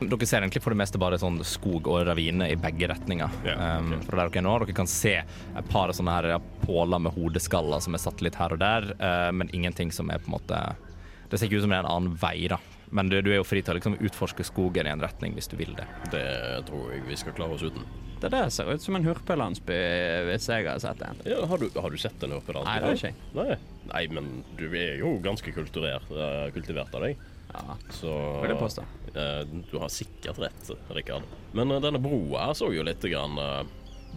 Dere 0.00 0.26
ser 0.26 0.42
egentlig 0.42 0.60
for 0.62 0.74
det 0.74 0.80
meste 0.80 0.98
bare 0.98 1.16
sånn 1.22 1.38
skog 1.46 1.86
og 1.86 2.00
ravine 2.06 2.48
i 2.50 2.56
begge 2.58 2.88
retninger. 2.90 3.30
Ja, 3.46 3.78
um, 3.78 3.92
fra 4.02 4.18
der 4.24 4.28
dere 4.34 4.40
er 4.42 4.46
nå. 4.46 4.54
Dere 4.64 4.74
kan 4.74 4.86
se 4.90 5.12
et 5.22 5.68
par 5.70 5.92
sånne 5.94 6.10
her 6.16 6.40
påler 6.66 6.98
med 7.00 7.14
hodeskaller 7.14 7.80
som 7.80 7.94
er 7.94 8.02
satt 8.02 8.20
litt 8.26 8.34
her 8.34 8.52
og 8.56 8.58
der, 8.58 8.88
uh, 8.98 9.30
men 9.32 9.48
ingenting 9.54 9.92
som 9.94 10.10
er 10.10 10.18
på 10.18 10.26
en 10.32 10.34
måte 10.34 10.58
Det 11.30 11.38
ser 11.40 11.48
ikke 11.48 11.58
ut 11.60 11.66
som 11.66 11.72
det 11.74 11.78
er 11.80 11.86
en 11.86 11.92
annen 11.94 12.16
vei, 12.20 12.36
da. 12.52 12.58
Men 12.94 13.08
du, 13.10 13.16
du 13.24 13.30
er 13.32 13.40
jo 13.40 13.46
fri 13.48 13.62
til 13.64 13.74
å 13.74 13.78
liksom 13.78 13.96
utforske 14.06 14.44
skogen 14.46 14.86
i 14.86 14.90
en 14.92 15.00
retning 15.02 15.32
hvis 15.34 15.48
du 15.50 15.56
vil 15.58 15.72
det. 15.74 15.86
Det 16.12 16.24
tror 16.68 16.92
jeg 16.92 17.02
vi 17.08 17.16
skal 17.18 17.34
klare 17.34 17.56
oss 17.56 17.64
uten. 17.66 17.82
Det 18.22 18.30
der 18.32 18.48
ser 18.54 18.70
ut 18.70 18.80
som 18.80 18.96
en 18.96 19.04
hurpelandsby, 19.04 19.78
hvis 20.30 20.46
jeg 20.48 20.68
har 20.68 20.78
sett 20.80 21.02
en. 21.04 21.18
Ja, 21.28 21.40
har, 21.50 21.58
du, 21.60 21.66
har 21.80 21.90
du 21.92 21.98
sett 22.00 22.22
en 22.24 22.36
hurpelandsby? 22.36 22.70
Nei, 22.70 22.78
det 22.80 22.88
har 22.88 23.00
ikke 23.00 23.10
jeg. 23.10 23.16
Nei. 23.34 23.56
Nei, 23.90 24.02
men 24.14 24.28
du 24.60 24.66
er 24.78 24.94
jo 25.00 25.16
ganske 25.24 25.52
kulturert, 25.56 26.06
eh, 26.14 26.46
kultivert 26.54 26.94
av 26.96 27.04
deg. 27.08 27.18
Ja, 27.54 27.74
Så 27.94 28.12
vil 28.42 28.50
jeg 28.54 28.60
påstå. 28.62 28.84
eh, 29.14 29.42
Du 29.70 29.76
har 29.82 29.90
sikkert 29.92 30.38
rett, 30.46 30.70
Rikard. 30.96 31.26
Men 31.52 31.70
eh, 31.74 31.82
denne 31.84 32.00
broa 32.02 32.52
så 32.56 32.70
jo 32.74 32.86
litt 32.86 33.02
grann 33.10 33.36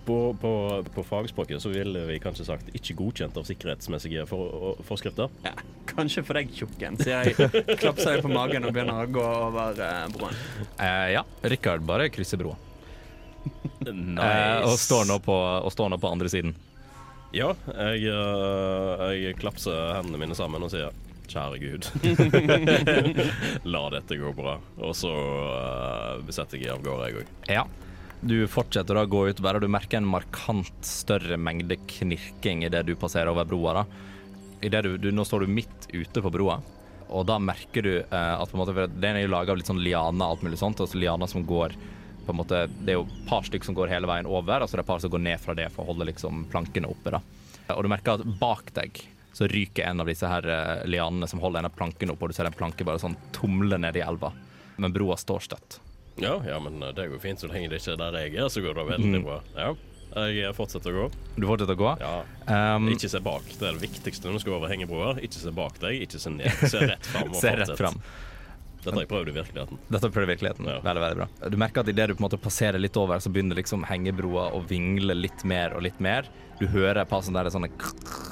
på, 0.08 0.17
på, 0.41 0.52
på 0.96 1.04
fagspråket 1.04 1.62
så 1.62 1.72
ville 1.74 2.06
vi 2.08 2.20
kanskje 2.24 2.46
sagt 2.48 2.70
ikke 2.78 2.96
godkjent 3.02 3.38
av 3.39 3.48
sikkerhetsmessige 3.48 4.24
for, 4.30 4.78
forskrifter. 4.88 5.34
Ja, 5.43 5.54
kanskje 5.89 6.24
for 6.28 6.39
deg, 6.39 6.54
tjukken, 6.56 7.00
sier 7.02 7.28
jeg. 7.28 7.36
Klapser 7.82 8.15
deg 8.15 8.24
på 8.26 8.32
magen 8.32 8.67
og 8.67 8.76
begynner 8.76 9.04
å 9.04 9.10
gå 9.12 9.26
over 9.26 9.82
eh, 9.84 10.06
broen. 10.13 10.39
Eh, 10.80 11.10
ja, 11.17 11.26
Rikard 11.43 11.84
bare 11.88 12.12
krysser 12.13 12.39
broa. 12.41 12.56
Nice. 13.88 14.24
Eh, 14.24 14.63
og, 14.67 14.74
står 14.82 15.06
nå 15.08 15.20
på, 15.24 15.36
og 15.36 15.72
står 15.72 15.91
nå 15.93 16.00
på 16.02 16.10
andre 16.12 16.32
siden. 16.32 16.56
Ja, 17.36 17.52
jeg, 17.91 18.08
eh, 18.12 19.12
jeg 19.20 19.38
klapser 19.39 19.93
hendene 19.98 20.20
mine 20.24 20.36
sammen 20.36 20.63
og 20.63 20.72
sier 20.74 20.96
Kjære 21.28 21.60
Gud, 21.60 21.88
la 23.74 23.84
dette 23.91 24.17
gå 24.20 24.32
bra. 24.36 24.56
Og 24.80 24.96
så 24.96 25.12
uh, 25.12 26.32
setter 26.32 26.62
jeg 26.62 26.72
av 26.72 26.84
gårde, 26.86 27.10
jeg 27.12 27.20
òg. 27.20 27.36
Ja. 27.52 27.65
Du 28.21 28.47
fortsetter 28.49 28.97
å 28.97 29.06
gå 29.06 29.27
utover, 29.30 29.58
og 29.58 29.62
du 29.62 29.69
merker 29.69 29.99
en 29.99 30.10
markant 30.10 30.86
større 30.86 31.38
mengde 31.38 31.77
knirking 31.86 32.63
idet 32.65 32.88
du 32.88 32.95
passerer 32.97 33.30
over 33.30 33.45
broa. 33.45 33.86
du, 34.62 34.97
du, 34.97 35.12
nå 35.12 35.25
står 35.25 35.45
du 35.45 35.53
midt 35.53 35.86
ute 35.93 36.21
på 36.21 36.32
broa, 36.34 36.58
og 37.10 37.27
da 37.30 37.38
merker 37.39 37.86
du 37.86 37.93
eh, 37.99 38.34
at 38.34 38.49
på 38.49 38.58
en 38.58 38.63
måte, 38.63 38.88
den 38.97 39.19
er 39.19 39.23
jo 39.27 39.34
laga 39.36 39.53
av 39.53 39.60
litt 39.60 39.69
sånn 39.69 39.84
lianer 39.84 40.25
og 40.25 40.38
alt 40.38 40.47
mulig 40.47 40.58
sånt. 40.60 40.82
altså 40.82 40.97
lianer 40.97 41.30
som 41.30 41.45
går 41.45 41.77
på 42.25 42.34
en 42.34 42.39
måte, 42.41 42.65
Det 42.67 42.91
er 42.91 42.97
jo 42.97 43.06
et 43.06 43.27
par 43.30 43.45
stykker 43.45 43.69
som 43.69 43.75
går 43.77 43.93
hele 43.93 44.10
veien 44.10 44.27
over, 44.27 44.62
og 44.62 44.67
så 44.67 44.75
er 44.75 44.82
det 44.82 44.88
et 44.88 44.93
par 44.93 44.99
som 44.99 45.13
går 45.13 45.23
ned 45.23 45.39
fra 45.39 45.53
det 45.56 45.69
for 45.71 45.86
å 45.86 45.93
holde 45.93 46.10
liksom 46.10 46.47
plankene 46.51 46.89
oppe. 46.89 47.13
da. 47.13 47.21
Og 47.75 47.84
du 47.86 47.91
merker 47.91 48.17
at 48.17 48.39
bak 48.41 48.73
deg 48.75 48.99
så 49.38 49.47
ryker 49.47 49.86
en 49.86 50.01
av 50.01 50.10
disse 50.10 50.27
her 50.27 50.47
eh, 50.49 50.88
lianene 50.89 51.30
som 51.30 51.39
holder 51.39 51.62
en 51.62 51.69
av 51.69 51.77
plankene 51.77 52.15
oppe, 52.15 52.25
og 52.25 52.34
du 52.34 52.36
ser 52.39 52.49
en 52.49 52.58
planke 52.58 52.84
bare 52.84 52.99
sånn 52.99 53.15
tumle 53.32 53.77
ned 53.77 53.95
i 53.95 54.01
elva. 54.01 54.34
Men 54.82 54.93
broa 54.93 55.15
står 55.17 55.45
støtt. 55.45 55.80
Ja, 56.23 56.38
ja, 56.47 56.58
men 56.63 56.82
eh, 56.84 56.93
det 56.97 57.10
går 57.12 57.21
fint 57.23 57.39
så 57.43 57.49
lenge 57.51 57.69
det 57.71 57.82
ikke 57.82 57.93
er 57.95 58.01
der 58.06 58.17
jeg 58.23 58.36
er, 58.41 58.49
så 58.53 58.63
går 58.65 58.77
det 58.80 58.86
veldig 58.93 59.23
bra. 59.25 59.39
Ja, 59.58 59.73
jeg 60.32 60.53
fortsetter 60.58 60.95
å 60.95 61.01
gå. 61.03 61.08
Du 61.36 61.45
fortsetter 61.49 61.75
å 61.75 61.82
gå. 61.82 61.91
Ja. 62.01 62.13
Um, 62.77 62.88
Ikke 62.93 63.10
se 63.12 63.19
bak. 63.21 63.43
Det 63.60 63.67
er 63.67 63.75
det 63.77 63.84
viktigste 63.84 64.30
når 64.30 64.39
du 64.39 64.43
skal 64.45 64.56
over 64.58 64.71
hengebroer. 64.71 65.19
Ikke 65.21 65.38
se 65.43 65.51
bak 65.53 65.77
deg, 65.84 65.99
ikke 66.08 66.21
se 66.23 66.32
ned. 66.34 66.63
Se 66.71 66.82
rett 66.89 67.06
fram. 67.12 67.35
Se 67.44 67.54
rett 67.60 67.75
fram. 67.77 68.00
Dette 68.77 68.94
har 68.96 69.04
jeg 69.04 69.10
prøvd 69.12 69.29
i 69.29 69.35
virkeligheten. 69.35 69.79
Dette 69.89 70.00
har 70.00 70.08
jeg 70.08 70.15
prøvd 70.15 70.27
i 70.29 70.31
virkeligheten. 70.31 70.67
Ja. 70.71 70.77
Veldig, 70.85 71.02
veldig 71.04 71.19
bra. 71.19 71.50
Du 71.52 71.58
merker 71.60 71.83
at 71.83 71.89
idet 71.92 72.08
du 72.08 72.13
på 72.15 72.21
en 72.23 72.27
måte 72.29 72.39
passerer 72.39 72.79
litt 72.79 72.98
over, 72.98 73.19
så 73.19 73.29
begynner 73.33 73.58
liksom 73.60 73.83
hengebroa 73.89 74.48
å 74.56 74.62
vingle 74.69 75.17
litt 75.17 75.44
mer 75.50 75.75
og 75.75 75.83
litt 75.85 76.00
mer. 76.02 76.29
Du 76.62 76.65
hører 76.71 77.02
et 77.04 77.10
par 77.12 77.25
det 77.25 77.35
der, 77.35 77.52
sånne 77.54 77.69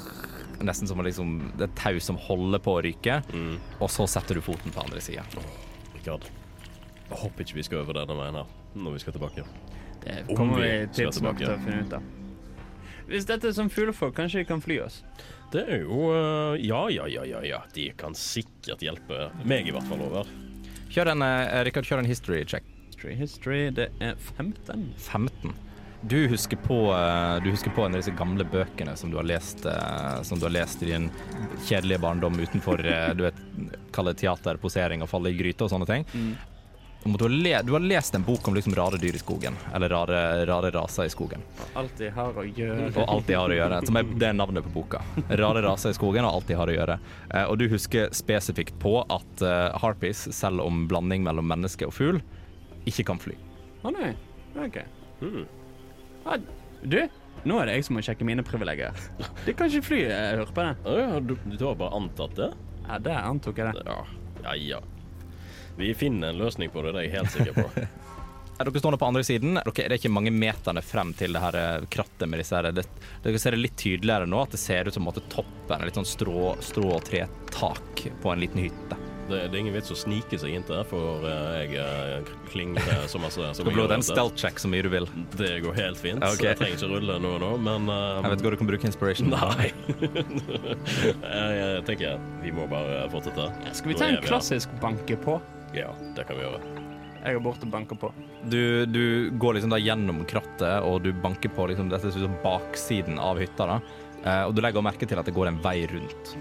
Nesten 0.65 0.87
som 0.87 1.01
liksom, 1.03 1.33
det 1.59 1.67
er 1.67 1.73
tau 1.77 1.99
som 1.99 2.15
holder 2.17 2.61
på 2.63 2.77
å 2.77 2.81
ryke, 2.85 3.19
Mm. 3.35 3.57
og 3.83 3.89
så 3.91 4.07
setter 4.07 4.39
du 4.39 4.41
foten 4.41 4.71
på 4.71 4.81
andre 4.85 5.01
sida. 5.03 5.25
Rikard, 5.93 6.23
jeg 7.09 7.17
håper 7.21 7.45
ikke 7.45 7.57
vi 7.59 7.65
skal 7.67 7.83
over 7.83 7.99
denne 7.99 8.17
veien 8.17 8.37
her 8.41 8.53
når 8.75 8.95
vi 8.97 9.01
skal 9.03 9.15
tilbake. 9.15 9.45
Det 10.05 10.21
kommer 10.35 10.61
vi 10.61 10.71
tidsnok 10.93 11.37
tilbake. 11.37 11.45
til 11.45 11.53
å 11.53 11.59
finne 11.63 11.81
ut 11.85 11.97
av. 11.97 12.13
Hvis 13.05 13.27
dette 13.29 13.49
er 13.51 13.53
som 13.53 13.69
fuglefolk, 13.69 14.15
kanskje 14.17 14.41
de 14.41 14.47
kan 14.49 14.61
fly 14.63 14.79
oss? 14.81 15.03
Det 15.53 15.61
er 15.69 15.83
jo 15.83 16.07
eh, 16.09 16.63
Ja, 16.65 16.85
ja, 16.89 17.05
ja, 17.07 17.25
ja. 17.29 17.41
ja. 17.45 17.59
De 17.73 17.89
kan 17.97 18.17
sikkert 18.17 18.81
hjelpe 18.81 19.29
meg, 19.45 19.69
i 19.69 19.75
hvert 19.75 19.85
fall, 19.89 20.01
over. 20.07 20.31
Kjør 20.93 21.13
en, 21.13 21.25
eh, 21.25 21.59
Rikard, 21.67 21.85
kjør 21.85 22.01
en 22.01 22.09
history 22.09 22.41
check. 22.49 22.65
History, 22.89 23.13
history, 23.19 23.61
det 23.75 23.91
er 24.01 24.17
15. 24.37 24.89
15. 24.97 25.53
Du 26.05 26.17
husker, 26.29 26.57
på, 26.61 26.79
eh, 26.93 27.35
du 27.45 27.51
husker 27.53 27.73
på 27.73 27.85
en 27.85 27.93
av 27.95 28.01
disse 28.01 28.13
gamle 28.17 28.45
bøkene 28.49 28.97
som 28.97 29.13
du 29.13 29.17
har 29.17 29.25
lest, 29.25 29.65
som 30.25 30.41
du 30.41 30.45
har 30.45 30.53
lest 30.53 30.81
i 30.85 30.91
din 30.91 31.07
kjedelige 31.65 32.01
barndom 32.01 32.37
utenfor 32.41 32.81
du 33.17 33.23
vet, 33.25 33.39
kall 33.93 34.11
det 34.11 34.17
teater, 34.21 34.57
posering 34.61 35.05
og 35.05 35.09
falle 35.09 35.33
i 35.33 35.37
gryte 35.37 35.65
og 35.65 35.73
sånne 35.73 35.89
ting. 35.89 36.05
At 36.05 36.54
Du, 37.05 37.23
har 37.23 37.29
le, 37.29 37.61
du 37.61 37.71
har 37.71 37.79
lest 37.79 38.15
en 38.15 38.23
bok 38.23 38.47
om 38.47 38.55
liksom 38.55 38.75
rare 38.75 38.97
dyr 38.97 39.15
i 39.15 39.19
skogen, 39.21 39.53
eller 39.73 39.89
rare, 39.89 40.45
rare 40.45 40.71
raser 40.71 41.05
i 41.05 41.09
skogen. 41.13 41.43
Alt 41.77 41.97
de 41.97 42.07
har 42.09 42.33
å 42.33 42.43
gjøre. 42.47 42.87
Og 42.97 43.03
alt 43.05 43.27
de 43.27 43.35
har 43.37 43.51
å 43.51 43.57
gjøre. 43.59 43.77
Som 43.85 43.99
er, 43.99 44.07
det 44.17 44.29
er 44.31 44.33
navnet 44.33 44.65
på 44.65 44.71
boka. 44.73 45.03
Rare 45.29 45.61
raser 45.61 45.93
i 45.93 45.97
skogen 45.97 46.25
og 46.25 46.39
alt 46.39 46.49
de 46.49 46.57
har 46.57 46.71
å 46.71 46.73
gjøre. 46.73 46.95
Eh, 47.29 47.43
og 47.45 47.59
du 47.61 47.67
husker 47.69 48.09
spesifikt 48.09 48.79
på 48.81 48.95
at 49.05 49.43
eh, 49.45 49.77
harpies, 49.83 50.23
selv 50.33 50.65
om 50.65 50.87
blanding 50.89 51.21
mellom 51.27 51.45
menneske 51.51 51.85
og 51.85 51.93
fugl, 51.93 52.23
ikke 52.89 53.05
kan 53.11 53.21
fly. 53.21 53.37
Å 53.85 53.93
nei. 53.93 54.09
OK. 54.65 54.81
Hmm. 55.21 55.45
Ah, 56.25 56.41
du, 56.81 56.99
nå 57.45 57.61
er 57.61 57.69
det 57.69 57.77
jeg 57.77 57.85
som 57.85 57.99
må 57.99 58.05
sjekke 58.09 58.25
mine 58.25 58.41
privilegier. 58.49 58.97
De 59.45 59.53
kan 59.53 59.69
ikke 59.69 59.91
fly, 59.91 60.01
jeg 60.09 60.41
hører 60.41 60.57
på 60.57 60.65
det. 60.65 60.97
Ja, 61.05 61.21
du, 61.21 61.37
du 61.53 61.63
har 61.69 61.77
bare 61.77 62.01
antatt 62.01 62.33
det? 62.41 62.49
Ja, 62.89 62.97
det 62.97 63.15
antok 63.21 63.61
jeg 63.61 63.77
det. 63.77 63.85
Ja. 63.85 64.01
ja, 64.49 64.57
ja. 64.73 64.83
Vi 65.77 65.93
finner 65.93 66.29
en 66.29 66.37
løsning 66.39 66.71
på 66.71 66.81
det, 66.85 66.95
det 66.95 67.03
er 67.03 67.09
jeg 67.09 67.17
helt 67.19 67.31
sikker 67.35 67.61
på. 67.63 67.85
Er 68.55 68.69
dere 68.69 68.79
stående 68.79 68.97
på 68.97 69.07
andre 69.09 69.23
siden? 69.27 69.57
Dere, 69.59 69.73
det 69.75 69.83
er 69.89 69.97
ikke 69.99 70.13
mange 70.15 70.31
meterne 70.31 70.79
frem 70.79 71.09
til 71.19 71.35
det 71.35 71.41
her 71.43 71.57
eh, 71.59 71.87
krattet 71.91 72.29
med 72.31 72.39
disse 72.39 72.55
her. 72.55 72.69
Det, 72.71 72.85
dere 73.25 73.39
ser 73.41 73.51
det 73.51 73.59
litt 73.59 73.75
tydeligere 73.75 74.29
nå, 74.31 74.45
at 74.45 74.55
det 74.55 74.61
ser 74.61 74.87
ut 74.87 74.95
som 74.95 75.09
at 75.11 75.19
toppen 75.27 75.75
er 75.75 75.89
litt 75.89 75.99
sånn 75.99 76.07
strå, 76.07 76.53
strå 76.63 76.93
og 76.95 77.03
tretak 77.03 78.05
på 78.23 78.31
en 78.31 78.39
liten 78.39 78.63
hytte. 78.63 78.99
Det, 79.25 79.39
det 79.49 79.57
er 79.57 79.59
ingen 79.59 79.73
vits 79.73 79.89
å 79.91 79.97
snike 79.97 80.37
seg 80.39 80.53
inntil, 80.53 80.83
for 80.87 81.25
eh, 81.27 81.65
jeg 81.65 81.81
eh, 81.81 82.29
klinger 82.53 83.07
så 83.11 83.19
masse 83.19 83.49
som 83.57 83.65
Du 83.65 83.71
kan 83.71 83.79
blåse 83.81 83.97
en 83.97 84.05
stealth 84.05 84.37
check 84.39 84.61
så 84.61 84.69
mye 84.71 84.85
du 84.85 84.91
vil. 84.93 85.09
Det 85.35 85.49
går 85.65 85.75
helt 85.81 85.99
fint. 85.99 86.23
Okay. 86.23 86.37
så 86.37 86.47
Jeg 86.47 86.59
trenger 86.61 86.77
ikke 86.77 86.91
rulle 86.93 87.17
nå 87.25 87.33
nå, 87.41 87.49
men 87.65 87.91
eh, 87.91 88.05
Jeg 88.21 88.29
vet 88.29 88.37
ikke 88.37 88.47
hva 88.47 88.53
du 88.55 88.61
kan 88.61 88.71
bruke 88.71 88.89
inspiration. 88.91 89.33
Nei. 89.35 89.67
jeg, 91.33 91.59
jeg 91.59 91.83
tenker 91.89 92.23
vi 92.45 92.55
må 92.55 92.69
bare 92.71 93.03
fortsette. 93.11 93.49
Skal 93.75 93.91
vi 93.91 93.99
ta 93.99 94.09
en 94.13 94.21
klassisk 94.23 94.79
banke 94.79 95.19
på? 95.25 95.41
Ja, 95.75 95.91
det 96.15 96.25
kan 96.27 96.39
vi 96.39 96.45
gjøre. 96.45 96.61
Jeg 97.25 97.37
går 97.39 97.41
bort 97.47 97.63
og 97.65 97.71
banker 97.73 97.97
på. 97.97 98.11
Du, 98.51 98.85
du 98.85 99.31
går 99.41 99.57
liksom 99.57 99.71
da 99.73 99.79
gjennom 99.81 100.21
krattet, 100.29 100.75
og 100.85 100.99
du 101.03 101.09
banker 101.23 101.49
på 101.55 101.65
liksom 101.71 101.89
dette 101.89 102.11
ser 102.11 102.21
ut 102.21 102.27
som 102.27 102.35
baksiden 102.43 103.17
av 103.19 103.39
hytta. 103.41 103.65
da. 103.71 103.77
Eh, 104.21 104.43
og 104.45 104.53
du 104.57 104.61
legger 104.61 104.85
merke 104.85 105.09
til 105.09 105.19
at 105.21 105.25
det 105.27 105.33
går 105.35 105.49
en 105.49 105.57
vei 105.63 105.79
rundt. 105.89 106.35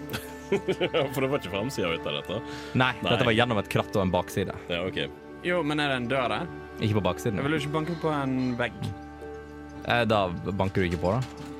for 1.14 1.24
det 1.24 1.30
var 1.32 1.40
ikke 1.40 1.54
framsida 1.54 1.88
av 1.88 1.96
hytta, 1.96 2.12
dette. 2.18 2.40
Nei, 2.76 2.92
Nei. 3.00 3.08
dette 3.10 3.28
var 3.30 3.36
gjennom 3.36 3.62
et 3.62 3.70
kratt 3.72 3.96
og 3.96 4.04
en 4.04 4.12
bakside. 4.12 4.56
Ja, 4.72 4.82
OK. 4.84 5.00
Jo, 5.44 5.62
men 5.64 5.80
er 5.80 5.92
det 5.92 5.96
en 6.02 6.10
dør 6.12 6.28
der? 6.32 6.46
Ikke 6.80 6.98
på 7.00 7.06
baksiden. 7.08 7.40
Jeg 7.40 7.48
vil 7.48 7.56
jo 7.56 7.62
ikke 7.64 7.74
banke 7.78 7.96
på 8.04 8.12
en 8.12 8.36
vegg. 8.60 8.78
Eh, 9.88 10.04
da 10.08 10.26
banker 10.52 10.84
du 10.84 10.88
ikke 10.90 11.00
på, 11.02 11.16
da? 11.16 11.50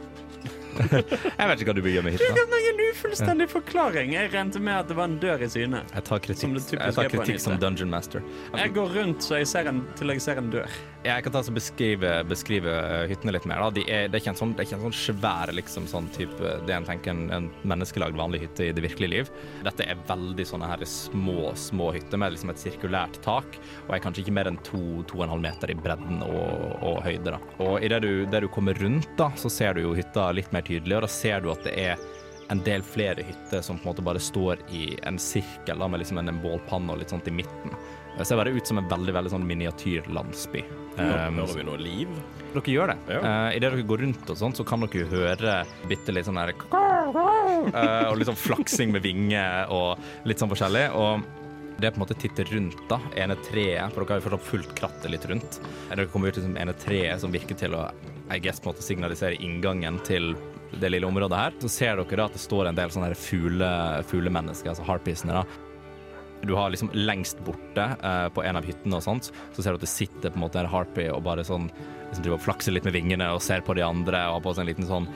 jeg 1.39 1.49
vet 1.51 1.61
ikke 1.61 1.71
hva 1.71 1.77
du 1.77 1.83
vil 1.85 1.97
gjøre 1.97 2.07
med 2.09 2.17
Det 2.19 2.31
hytta. 2.31 2.47
er 2.59 2.69
en 2.71 2.83
ufullstendig 2.89 3.49
forklaring. 3.53 4.15
Jeg 4.17 4.33
regnet 4.33 4.59
med 4.61 4.75
at 4.79 4.91
det 4.91 4.97
var 4.99 5.11
en 5.11 5.19
dør 5.23 5.45
i 5.45 5.51
syne. 5.51 5.85
Jeg 5.95 6.07
tar 6.09 6.25
kritikk, 6.25 6.59
som, 6.65 7.05
kritikk 7.15 7.41
som 7.43 7.59
dungeon 7.61 7.93
master. 7.93 8.25
Jeg 8.57 8.75
går 8.75 8.99
rundt 8.99 9.25
så 9.27 9.41
jeg 9.43 9.51
ser 9.51 9.71
en, 9.71 9.85
til 9.99 10.15
jeg 10.15 10.25
ser 10.25 10.43
en 10.43 10.51
dør. 10.55 10.71
Jeg 11.05 11.21
kan 11.21 11.35
ta 11.35 11.41
og 11.45 11.53
beskrive, 11.53 12.11
beskrive 12.25 12.73
eh, 12.73 13.03
hyttene 13.11 13.35
litt 13.35 13.45
mer. 13.45 13.61
De 13.77 13.83
er, 13.85 14.07
det, 14.09 14.17
er 14.17 14.23
ikke 14.23 14.33
en 14.33 14.39
sånn, 14.39 14.55
det 14.57 14.63
er 14.63 14.69
ikke 14.71 14.79
en 14.79 14.85
sånn 14.87 14.97
svær 14.97 15.51
liksom, 15.53 15.89
sånn 15.91 16.07
type, 16.17 16.53
det 16.65 16.73
en 16.73 16.87
tenker 16.89 17.13
en, 17.13 17.27
en 17.35 17.49
menneskelagd 17.69 18.17
vanlig 18.17 18.41
hytte 18.47 18.71
i 18.71 18.73
det 18.73 18.87
virkelige 18.87 19.13
liv. 19.13 19.33
Dette 19.67 19.85
er 19.85 20.01
veldig 20.09 20.47
sånne 20.49 20.71
her 20.71 20.85
små, 20.89 21.51
små 21.61 21.91
hytter 21.93 22.23
med 22.23 22.33
liksom 22.33 22.55
et 22.55 22.63
sirkulært 22.63 23.19
tak, 23.27 23.59
og 23.85 23.93
er 23.93 24.01
kanskje 24.07 24.25
ikke 24.25 24.37
mer 24.39 24.49
enn 24.49 24.57
to, 24.65 24.81
to 25.11 25.21
og 25.21 25.27
en 25.27 25.35
halv 25.35 25.45
meter 25.45 25.75
i 25.75 25.77
bredden 25.77 26.25
og, 26.25 26.79
og 26.81 27.03
høyde. 27.05 27.35
Da. 27.35 27.41
Og 27.67 27.85
idet 27.85 28.01
du, 28.07 28.13
det 28.33 28.41
du 28.47 28.49
kommer 28.57 28.81
rundt, 28.81 29.11
da, 29.21 29.29
så 29.37 29.53
ser 29.53 29.77
du 29.77 29.85
jo 29.85 29.97
hytta 29.99 30.31
litt 30.33 30.57
mer 30.57 30.65
tydelig, 30.65 30.97
og 30.97 31.05
da 31.05 31.13
ser 31.13 31.45
du 31.45 31.53
at 31.53 31.69
det 31.69 31.77
er 31.85 32.01
en 32.53 32.61
del 32.65 32.81
flere 32.85 33.25
hytter 33.25 33.61
som 33.65 33.77
på 33.77 33.89
en 33.89 33.93
måte 33.93 34.05
bare 34.05 34.21
står 34.21 34.65
i 34.73 34.95
en 35.09 35.21
sirkel 35.21 35.81
da, 35.81 35.89
med 35.89 36.01
liksom 36.01 36.21
en 36.21 36.41
bålpanne 36.41 36.97
og 36.97 37.01
litt 37.01 37.13
sånt 37.13 37.29
i 37.29 37.37
midten. 37.43 37.77
Det 38.19 38.25
ser 38.29 38.39
bare 38.39 38.53
ut 38.55 38.67
som 38.67 38.79
en 38.79 38.89
veldig 38.89 39.15
veldig 39.17 39.33
sånn 39.33 39.47
miniatyrlandsby. 39.49 40.63
Um, 40.95 41.41
hører 41.41 41.57
vi 41.59 41.65
noe 41.67 41.79
liv. 41.83 42.11
dere 42.55 42.71
gjør 42.71 42.93
det. 42.93 42.99
Ja. 43.11 43.23
Uh, 43.25 43.49
Idet 43.57 43.73
dere 43.73 43.87
går 43.89 44.05
rundt 44.05 44.29
og 44.31 44.39
sånn, 44.39 44.55
så 44.55 44.67
kan 44.67 44.85
dere 44.85 45.09
høre 45.11 45.57
bitte 45.91 46.15
litt 46.15 46.29
sånn 46.29 46.39
der 46.39 46.53
uh, 46.55 48.11
Og 48.11 48.19
litt 48.21 48.31
sånn 48.31 48.39
flaksing 48.39 48.95
med 48.95 49.03
vinger 49.03 49.73
og 49.75 49.99
litt 50.29 50.39
sånn 50.43 50.53
forskjellig. 50.53 50.87
Og 50.95 51.27
det 51.81 51.89
er 51.89 51.95
på 51.97 51.99
en 51.99 52.05
måte 52.05 52.19
titte 52.23 52.47
rundt, 52.53 52.79
da. 52.91 53.01
Ene 53.19 53.35
treet, 53.49 53.91
for 53.91 54.05
dere 54.05 54.15
har 54.15 54.23
jo 54.23 54.29
fortsatt 54.29 54.49
fulgt 54.53 54.75
krattet 54.79 55.11
litt 55.11 55.27
rundt. 55.27 55.59
Dere 55.91 56.07
kommer 56.13 56.31
ut 56.31 56.39
til 56.39 56.47
som 56.47 56.55
ene 56.61 56.77
treet 56.79 57.23
som 57.25 57.35
virker 57.35 57.59
til 57.59 57.75
å 57.75 57.89
I 58.33 58.39
guess, 58.41 58.63
på 58.63 58.71
en 58.71 58.77
måte 58.77 58.87
signalisere 58.87 59.37
inngangen 59.43 59.99
til 60.07 60.37
det 60.81 60.89
lille 60.91 61.07
området 61.07 61.39
her. 61.39 61.59
Så 61.61 61.69
ser 61.69 61.99
dere 61.99 62.23
da 62.23 62.29
at 62.31 62.39
det 62.39 62.43
står 62.43 62.71
en 62.71 62.79
del 62.79 62.95
sånne 62.95 63.11
fugle, 63.19 63.71
fuglemennesker, 64.11 64.71
altså 64.73 64.87
harpisene, 64.87 65.43
da. 65.43 65.64
Du 66.47 66.55
har 66.57 66.73
liksom 66.73 66.91
lengst 66.95 67.41
borte 67.47 67.87
eh, 67.97 68.29
på 68.35 68.45
en 68.45 68.59
av 68.61 68.67
hyttene 68.67 68.99
og 68.99 69.05
sånt, 69.05 69.31
så 69.53 69.63
ser 69.63 69.75
du 69.75 69.81
at 69.81 69.87
det 69.87 69.93
sitter 69.93 70.31
på 70.31 70.39
en 70.39 70.45
måte 70.47 70.61
en 70.61 70.71
harpy 70.71 71.09
og 71.13 71.25
bare 71.27 71.47
sånn 71.47 71.71
liksom 71.71 72.23
driver 72.23 72.39
og 72.39 72.45
flakser 72.47 72.77
litt 72.77 72.87
med 72.87 72.97
vingene 72.97 73.31
og 73.35 73.43
ser 73.43 73.65
på 73.65 73.77
de 73.77 73.85
andre 73.87 74.27
og 74.29 74.39
har 74.39 74.45
på 74.45 74.55
seg 74.55 74.65
en 74.65 74.73
liten 74.73 74.91
sånn 74.91 75.11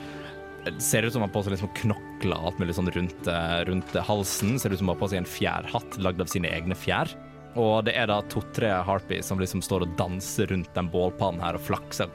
Ser 0.83 1.05
ut 1.07 1.13
som 1.13 1.23
han 1.23 1.29
har 1.29 1.33
på 1.33 1.41
seg 1.45 1.53
liksom 1.53 1.69
knokler 1.77 2.35
alt 2.35 2.57
mulig 2.59 2.73
sånn 2.75 2.89
rundt, 2.91 3.27
eh, 3.31 3.61
rundt 3.65 3.93
halsen. 4.05 4.57
Ser 4.59 4.73
ut 4.73 4.81
som 4.81 4.89
han 4.89 4.97
har 4.97 4.99
på 4.99 5.07
seg 5.09 5.21
en 5.21 5.29
fjærhatt 5.31 5.95
lagd 6.03 6.19
av 6.19 6.27
sine 6.29 6.51
egne 6.51 6.75
fjær. 6.75 7.13
Og 7.57 7.85
det 7.87 7.95
er 7.97 8.09
da 8.11 8.19
to-tre 8.29 8.73
harpies 8.85 9.31
som 9.31 9.39
liksom 9.39 9.63
står 9.65 9.87
og 9.87 9.95
danser 9.97 10.51
rundt 10.51 10.69
den 10.75 10.91
bålpannen 10.91 11.41
her 11.41 11.57
og 11.57 11.63
flakser 11.63 12.11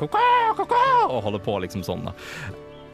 og 1.09 1.25
holder 1.25 1.43
på 1.43 1.57
liksom 1.65 1.83
sånn. 1.89 2.05
da. 2.07 2.15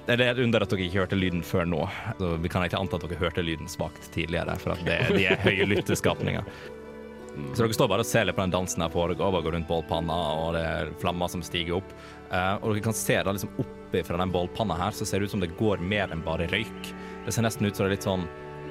Det 0.07 0.16
er 0.16 0.22
et 0.32 0.42
under 0.42 0.64
at 0.64 0.72
dere 0.72 0.86
ikke 0.86 1.03
hørte 1.03 1.18
lyden 1.18 1.42
før 1.46 1.68
nå. 1.68 1.84
Så 2.18 2.34
vi 2.42 2.51
kan 2.51 2.64
ikke 2.66 2.80
anta 2.80 2.98
at 2.98 3.07
dere 3.07 3.20
hørte 3.20 3.44
lyden 3.44 3.68
svakt 3.70 4.11
tidligere, 4.14 4.57
for 4.59 4.74
at 4.74 4.84
det, 4.86 4.98
de 5.14 5.26
er 5.30 5.42
høye 5.44 5.68
lytteskapninger. 5.70 6.46
Så 7.55 7.62
dere 7.62 7.76
står 7.76 7.90
bare 7.92 8.05
og 8.05 8.09
ser 8.09 8.26
litt 8.26 8.36
på 8.36 8.42
den 8.42 8.55
dansen 8.55 8.82
her 8.82 8.92
foregår, 8.92 9.36
og 9.36 9.46
går 9.46 9.55
rundt 9.57 9.68
bålpanna, 9.68 10.18
og 10.42 10.55
det 10.57 10.64
er 10.66 10.92
flammer 11.03 11.30
som 11.30 11.44
stiger 11.46 11.78
opp. 11.78 11.94
Uh, 12.30 12.57
og 12.59 12.72
dere 12.72 12.84
kan 12.88 12.96
se 12.96 13.18
da 13.22 13.34
liksom 13.36 13.53
oppi 13.62 14.03
fra 14.07 14.18
den 14.20 14.34
bålpanna 14.34 14.78
her, 14.80 14.96
så 14.96 15.07
ser 15.07 15.20
det 15.20 15.30
ut 15.30 15.36
som 15.36 15.44
det 15.44 15.53
går 15.61 15.82
mer 15.84 16.11
enn 16.11 16.24
bare 16.26 16.48
røyk. 16.51 16.92
Det 17.26 17.34
ser 17.34 17.46
nesten 17.46 17.68
ut 17.68 17.76
som 17.76 17.86
det 17.86 17.92
er 17.92 17.96
litt 17.98 18.09
sånn 18.09 18.26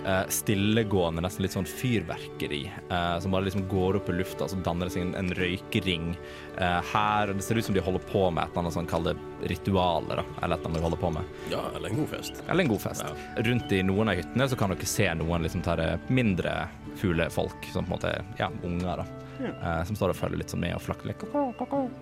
eh, 0.05 0.21
stillegående, 0.33 1.23
nesten 1.23 1.45
litt 1.45 1.55
sånn 1.55 1.67
fyrverkeri, 1.67 2.61
eh, 2.89 3.19
som 3.19 3.33
bare 3.33 3.47
liksom 3.47 3.67
går 3.71 3.99
opp 3.99 4.09
i 4.09 4.17
lufta, 4.17 4.47
så 4.49 4.59
danner 4.65 4.89
det 4.89 4.95
seg 4.95 5.07
en, 5.07 5.15
en 5.19 5.33
røykring 5.37 6.09
eh, 6.57 6.79
her. 6.93 7.33
Det 7.33 7.45
ser 7.45 7.59
ut 7.59 7.69
som 7.69 7.77
de 7.77 7.83
holder 7.85 8.03
på 8.11 8.25
med 8.31 8.43
et 8.43 8.51
eller 8.53 8.65
annet 8.65 8.77
sånn, 8.77 8.89
kall 8.89 9.07
det 9.09 9.15
ritualer, 9.49 10.21
da, 10.21 10.25
eller 10.41 10.57
et 10.57 10.65
eller 10.65 10.71
annet 10.71 10.81
de 10.81 10.85
holder 10.87 11.03
på 11.05 11.13
med. 11.19 11.37
Ja, 11.53 11.63
eller 11.75 11.93
en 11.93 12.01
god 12.01 12.11
fest. 12.17 12.43
Eller 12.47 12.65
en 12.65 12.73
god 12.73 12.83
fest. 12.83 13.15
Rundt 13.49 13.71
i 13.75 13.81
noen 13.85 14.11
av 14.11 14.19
hyttene 14.19 14.49
så 14.51 14.59
kan 14.59 14.73
dere 14.73 14.89
se 14.89 15.07
noen 15.19 15.47
liksom 15.47 15.63
ta 15.65 15.77
det 15.79 15.93
mindre 16.09 16.61
fuglefolk, 16.99 17.71
som 17.73 17.87
på 17.87 17.93
en 17.93 17.97
måte 17.97 18.13
ja, 18.41 18.51
unger, 18.63 19.03
da. 19.03 19.07
Ja. 19.39 19.85
som 19.87 19.95
står 19.95 20.11
og 20.11 20.17
følger 20.19 20.41
litt 20.41 20.51
sånn 20.51 20.59
med 20.59 20.73
og 20.75 20.81
flakker 20.83 21.07
litt 21.07 21.21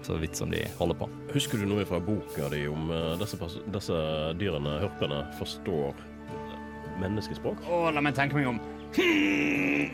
så 0.02 0.16
vidt 0.18 0.40
som 0.40 0.50
de 0.50 0.64
holder 0.80 0.98
på. 0.98 1.10
Husker 1.36 1.62
du 1.62 1.68
noe 1.70 1.86
fra 1.86 2.00
boka 2.02 2.50
di 2.50 2.64
om 2.66 2.90
eh, 2.90 3.14
disse, 3.22 3.38
disse 3.70 4.00
dyrene, 4.40 4.80
hørpene, 4.82 5.22
forstår 5.38 5.94
menneskespråk? 7.02 7.64
Å, 7.68 7.88
la 7.94 8.04
meg 8.04 8.18
tenke 8.18 8.38
meg 8.38 8.50
om. 8.50 8.62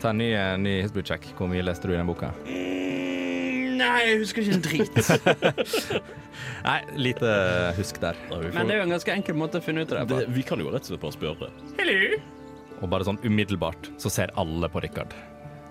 Ta 0.00 0.12
en 0.12 0.20
ny, 0.20 0.30
eh, 0.32 0.54
ny 0.60 0.78
history 0.82 1.04
check. 1.06 1.26
Hvor 1.38 1.50
mye 1.50 1.64
leste 1.64 1.88
du 1.88 1.94
i 1.94 1.98
den 1.98 2.08
boka? 2.08 2.30
Mm, 2.46 3.74
Nei, 3.80 3.94
jeg 4.08 4.20
husker 4.22 4.44
ikke 4.44 4.54
en 4.54 4.64
drit. 4.64 5.00
Nei, 6.68 6.78
lite 6.96 7.32
husk 7.78 7.98
der. 8.02 8.18
Nei, 8.30 8.38
får, 8.38 8.54
Men 8.54 8.70
det 8.70 8.76
er 8.76 8.82
jo 8.82 8.86
en 8.86 8.94
ganske 8.94 9.14
enkel 9.14 9.38
måte 9.38 9.60
å 9.60 9.64
finne 9.64 9.84
ut 9.84 9.92
av 9.92 10.08
det 10.08 10.22
det, 10.22 10.30
vi 10.34 10.44
kan 10.46 10.62
jo 10.62 10.70
rett 10.72 10.86
og 10.86 10.92
slett 10.92 11.02
bare 11.02 11.16
spørre. 11.16 11.50
Hello. 11.80 12.20
Og 12.80 12.90
bare 12.92 13.06
sånn 13.08 13.20
umiddelbart 13.24 13.90
så 14.02 14.12
ser 14.12 14.32
alle 14.40 14.70
på 14.70 14.82
Richard. 14.84 15.14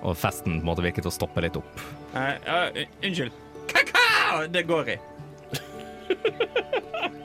Og 0.04 0.18
festen 0.20 0.60
på 0.60 0.66
en 0.66 0.68
måte 0.68 0.84
virker 0.84 1.06
til 1.06 1.14
å 1.14 1.16
stoppe 1.16 1.44
litt 1.46 1.58
opp. 1.60 1.84
Uh, 2.14 2.36
uh, 2.44 2.84
unnskyld. 3.06 3.36
Kakao! 3.72 4.44
Det 4.52 4.66
går 4.68 4.96
i. 4.96 5.00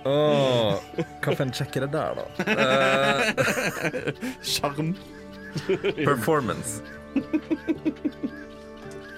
Oh, 0.09 0.81
for 1.21 1.51
check 1.53 1.77
er 1.77 1.85
det 1.85 1.93
der, 1.93 2.17
da? 2.17 2.25
Sjarm. 4.43 4.95
performance. 6.05 6.83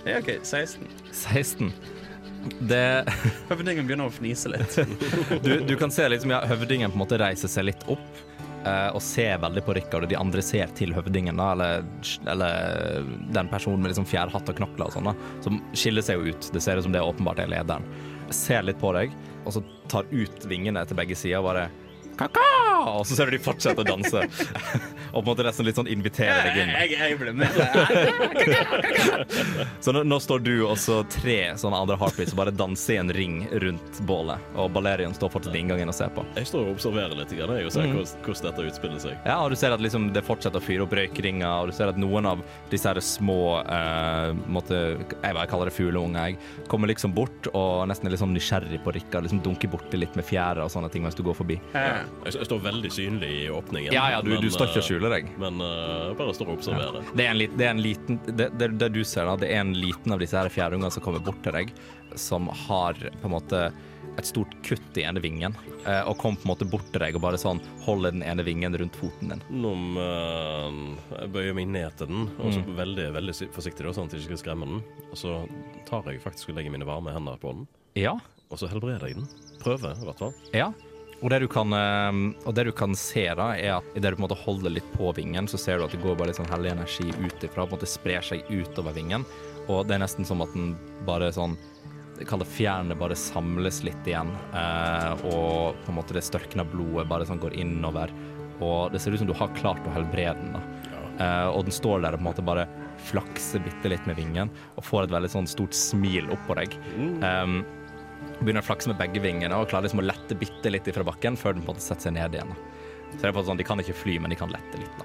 Ja, 0.05 0.19
OK. 0.19 0.31
16. 0.43 0.89
16. 1.13 1.73
Det 2.61 3.05
Høvdingen 3.51 3.87
begynner 3.87 4.09
å 4.09 4.15
fnise 4.15 4.51
litt. 4.53 4.79
du, 5.45 5.53
du 5.67 5.77
kan 5.79 5.93
se 5.93 6.09
liksom, 6.09 6.33
ja, 6.33 6.41
høvdingen 6.49 6.93
på 6.93 6.99
en 6.99 7.05
måte 7.05 7.21
reiser 7.21 7.53
seg 7.53 7.69
litt 7.69 7.83
opp 7.91 8.07
uh, 8.65 8.89
og 8.95 9.03
ser 9.05 9.37
veldig 9.43 9.65
på 9.67 9.77
Rikard, 9.77 10.07
og 10.07 10.13
de 10.13 10.19
andre 10.19 10.45
ser 10.45 10.73
til 10.79 10.95
høvdingen, 10.97 11.41
da, 11.41 11.51
eller, 11.53 11.85
eller 12.33 13.11
den 13.37 13.51
personen 13.53 13.85
med 13.85 13.93
liksom 13.93 14.09
fjærhatt 14.09 14.49
og 14.49 14.63
knokler 14.63 14.89
og 14.89 14.97
sånn, 14.97 15.13
som 15.45 15.61
skiller 15.77 16.07
seg 16.07 16.21
jo 16.21 16.33
ut. 16.33 16.51
Det 16.55 16.65
ser 16.65 16.81
ut 16.81 16.89
som 16.89 16.97
det 16.97 17.05
åpenbart 17.05 17.45
er 17.45 17.53
lederen. 17.53 17.85
Ser 18.31 18.63
litt 18.67 18.79
på 18.81 18.93
deg, 18.95 19.15
og 19.45 19.55
så 19.57 19.63
tar 19.91 20.09
ut 20.13 20.45
vingene 20.51 20.83
til 20.87 20.99
begge 20.99 21.17
sider 21.19 21.43
og 21.43 21.51
bare 21.51 21.69
Kaka! 22.21 22.45
Og 23.01 23.07
så 23.09 23.17
ser 23.17 23.31
du 23.31 23.37
de 23.37 23.43
fortsetter 23.43 23.81
å 23.81 23.85
danse. 23.97 24.21
Og 25.11 25.17
på 25.17 25.21
en 25.25 25.29
måte 25.31 25.45
nesten 25.47 25.67
litt 25.67 25.79
sånn 25.79 25.89
inviterer 25.91 26.45
deg 26.51 26.57
inn. 26.63 26.71
Jeg, 26.77 26.89
jeg 27.01 27.17
ble 27.19 27.33
med. 27.35 27.49
Så 29.85 29.93
nå, 29.95 30.01
nå 30.07 30.19
står 30.23 30.39
du 30.45 30.53
og 30.69 30.77
så 30.79 31.01
tre 31.11 31.39
sånne 31.59 31.81
andre 31.83 31.97
heartbeats 31.99 32.33
og 32.35 32.39
bare 32.41 32.53
danser 32.55 32.95
i 32.95 32.99
en 33.01 33.11
ring 33.15 33.37
rundt 33.63 34.01
bålet. 34.07 34.39
Og 34.61 34.71
Balerion 34.75 35.15
står 35.17 35.31
fortsatt 35.33 35.55
i 35.57 35.59
inngangen 35.63 35.91
og 35.91 35.97
ser 35.97 36.11
på. 36.15 36.25
Jeg 36.37 36.47
står 36.51 36.67
og 36.67 36.71
observerer 36.77 37.15
litt 37.19 37.33
grann, 37.35 37.55
jeg, 37.57 37.67
og 37.67 37.73
ser 37.75 37.89
hvordan, 37.89 38.23
hvordan 38.27 38.47
dette 38.47 38.67
utspiller 38.71 39.01
seg. 39.03 39.15
Ja, 39.27 39.37
og 39.43 39.49
du 39.51 39.57
ser 39.59 39.75
at 39.75 39.83
liksom 39.83 40.11
det 40.15 40.23
fortsetter 40.27 40.61
å 40.61 40.65
fyre 40.65 40.83
opp 40.87 40.95
røykringer, 40.97 41.49
og 41.49 41.73
du 41.73 41.77
ser 41.77 41.93
at 41.93 41.99
noen 42.01 42.29
av 42.31 42.45
disse 42.71 42.91
her 42.91 43.01
små 43.05 43.41
uh, 43.65 44.31
måtte, 44.51 44.79
Jeg 45.01 45.37
bare 45.37 45.49
kaller 45.51 45.71
det 45.71 45.77
fugleunger, 45.77 46.31
jeg. 46.31 46.39
Kommer 46.71 46.93
liksom 46.93 47.15
bort 47.17 47.51
og 47.55 47.89
nesten 47.91 48.09
er 48.09 48.15
litt 48.15 48.23
sånn 48.23 48.35
nysgjerrig 48.37 48.83
på 48.85 48.95
Rikard. 48.95 49.27
Liksom 49.27 49.43
dunker 49.45 49.73
borti 49.73 50.01
litt 50.01 50.17
med 50.19 50.27
fjæra 50.29 50.67
og 50.67 50.73
sånne 50.73 50.91
ting 50.93 51.05
mens 51.07 51.19
du 51.19 51.25
går 51.27 51.39
forbi. 51.39 51.59
Ja. 51.75 52.03
Jeg, 52.25 52.35
jeg 52.37 52.49
står 52.51 52.59
veldig 52.65 52.91
synlig 52.93 53.31
i 53.45 53.45
åpningen. 53.51 53.93
Ja, 53.95 54.07
ja, 54.15 54.23
du, 54.25 54.33
du 54.37 54.51
står 54.53 54.69
ikke 54.71 54.81
og 54.81 54.85
eh, 54.85 54.89
skjuler 54.91 55.15
deg. 55.17 55.31
Men 55.41 55.61
uh, 55.65 56.11
bare 56.19 56.35
står 56.37 56.51
og 56.53 56.59
observerer. 56.59 57.07
Det 57.17 57.25
er 57.27 57.31
en, 57.33 57.45
det, 57.57 57.65
er 57.67 57.71
en 57.75 57.85
liten 57.85 58.21
det, 58.29 58.51
det, 58.61 58.69
det 58.81 58.91
du 58.95 59.01
ser 59.09 59.25
da, 59.31 59.37
det 59.41 59.49
er 59.55 59.63
en 59.65 59.73
liten 59.77 60.13
av 60.15 60.21
disse 60.21 60.37
her 60.37 60.51
fjærungene 60.53 60.93
som 60.93 61.05
kommer 61.07 61.23
bort 61.25 61.41
til 61.47 61.57
deg, 61.57 61.73
som 62.19 62.51
har 62.67 62.99
på 62.99 63.29
en 63.31 63.35
måte 63.37 63.71
et 64.19 64.27
stort 64.27 64.53
kutt 64.67 64.99
i 64.99 65.05
ene 65.07 65.21
vingen, 65.23 65.55
eh, 65.87 66.01
og 66.11 66.17
kom 66.19 66.35
på 66.37 66.43
en 66.45 66.51
måte 66.51 66.67
bort 66.69 66.89
til 66.93 67.01
deg 67.01 67.15
og 67.17 67.23
bare 67.25 67.39
sånn 67.41 67.61
holder 67.87 68.13
den 68.17 68.25
ene 68.27 68.43
vingen 68.45 68.75
rundt 68.77 68.97
foten 68.99 69.31
din. 69.33 69.45
Nå 69.63 69.71
eh, 70.03 70.81
jeg 71.15 71.31
bøyer 71.37 71.57
meg 71.57 71.71
ned 71.73 71.97
til 72.01 72.11
den, 72.11 72.27
og 72.41 72.51
Mm. 72.51 72.57
så 72.57 72.77
veldig 72.83 73.07
veldig 73.15 73.35
forsiktig, 73.55 73.87
da, 73.87 73.93
sånn 73.97 74.11
at 74.11 74.17
jeg 74.17 74.25
ikke 74.25 74.35
skal 74.35 74.43
skremme 74.43 74.67
den. 74.73 74.83
Og 75.13 75.17
så 75.21 75.39
tar 75.89 76.11
jeg 76.11 76.21
faktisk 76.25 76.51
og 76.51 76.59
legger 76.59 76.75
mine 76.75 76.89
varme 76.89 77.15
hender 77.15 77.39
på 77.41 77.55
den, 77.55 77.67
Ja, 77.99 78.17
og 78.51 78.59
så 78.59 78.69
helbreder 78.71 79.07
jeg 79.09 79.21
den. 79.23 79.29
Prøver, 79.63 79.95
i 79.95 80.05
hvert 80.11 80.19
fall. 80.27 80.35
ja. 80.57 80.73
Og 81.21 81.29
det, 81.29 81.43
du 81.43 81.49
kan, 81.53 81.73
eh, 81.77 82.21
og 82.49 82.55
det 82.57 82.65
du 82.71 82.73
kan 82.77 82.97
se, 82.97 83.27
da, 83.37 83.51
er 83.57 83.77
at 83.79 83.97
idet 83.99 84.15
du 84.15 84.17
på 84.17 84.23
en 84.23 84.27
måte 84.29 84.41
holder 84.41 84.73
litt 84.79 84.93
på 84.97 85.13
vingen, 85.17 85.49
så 85.51 85.61
ser 85.61 85.79
du 85.79 85.85
at 85.85 85.95
det 85.95 86.01
går 86.03 86.17
bare 86.17 86.31
litt 86.31 86.41
sånn 86.41 86.49
hellig 86.53 86.73
energi 86.73 87.11
ut 87.21 87.45
ifra, 87.45 87.67
på 87.67 87.75
en 87.75 87.77
måte 87.77 87.91
sprer 87.91 88.25
seg 88.25 88.49
utover 88.49 88.97
vingen. 88.97 89.27
Og 89.69 89.85
det 89.87 89.99
er 89.99 90.05
nesten 90.05 90.29
som 90.29 90.41
at 90.45 90.55
den 90.57 90.75
bare 91.09 91.33
sånn 91.35 91.59
Kall 92.29 92.43
det 92.43 92.51
fjærene 92.53 92.93
bare 93.01 93.17
samles 93.17 93.79
litt 93.81 94.05
igjen, 94.05 94.29
eh, 94.53 95.23
og 95.31 95.79
på 95.87 95.89
en 95.89 95.97
måte 95.97 96.13
det 96.13 96.21
størkna 96.27 96.67
blodet 96.69 97.07
bare 97.09 97.25
sånn 97.25 97.41
går 97.41 97.57
innover. 97.57 98.13
Og 98.61 98.93
det 98.93 99.01
ser 99.01 99.15
ut 99.15 99.23
som 99.23 99.31
du 99.31 99.33
har 99.39 99.49
klart 99.57 99.81
å 99.89 99.95
helbrede 99.95 100.37
den. 100.37 100.53
da. 100.53 100.91
Eh, 101.17 101.49
og 101.49 101.65
den 101.65 101.73
står 101.73 102.05
der 102.05 102.17
og 102.17 102.21
på 102.21 102.27
en 102.27 102.29
måte 102.29 102.45
bare 102.45 102.67
flakser 103.09 103.63
bitte 103.65 103.89
litt 103.89 104.05
med 104.09 104.19
vingen 104.21 104.51
og 104.77 104.85
får 104.85 105.07
et 105.07 105.15
veldig 105.15 105.33
sånn 105.33 105.49
stort 105.49 105.77
smil 105.77 106.29
oppå 106.35 106.57
deg. 106.59 106.77
Um, 107.25 107.63
begynner 108.41 108.63
å 108.65 108.67
flakse 108.67 108.91
med 108.91 108.99
begge 109.01 109.21
vingene 109.23 109.57
og 109.57 109.69
klarer 109.71 109.89
liksom 109.89 110.03
å 110.03 110.07
lette 110.09 110.37
bitte 110.39 110.73
litt 110.73 110.89
fra 110.95 111.05
bakken 111.07 111.37
før 111.39 111.57
den 111.57 111.65
på 111.65 111.71
en 111.71 111.77
måte 111.77 111.85
setter 111.85 112.09
seg 112.09 112.17
ned 112.17 112.37
igjen. 112.39 112.53
Så 113.11 113.19
det 113.19 113.27
er 113.27 113.33
på 113.33 113.33
en 113.33 113.35
måte 113.41 113.51
sånn, 113.51 113.59
De 113.59 113.67
kan 113.67 113.83
ikke 113.83 113.97
fly, 113.99 114.19
men 114.23 114.31
de 114.31 114.37
kan 114.39 114.53
lette 114.55 114.79
litt. 114.79 114.95
da. 115.01 115.05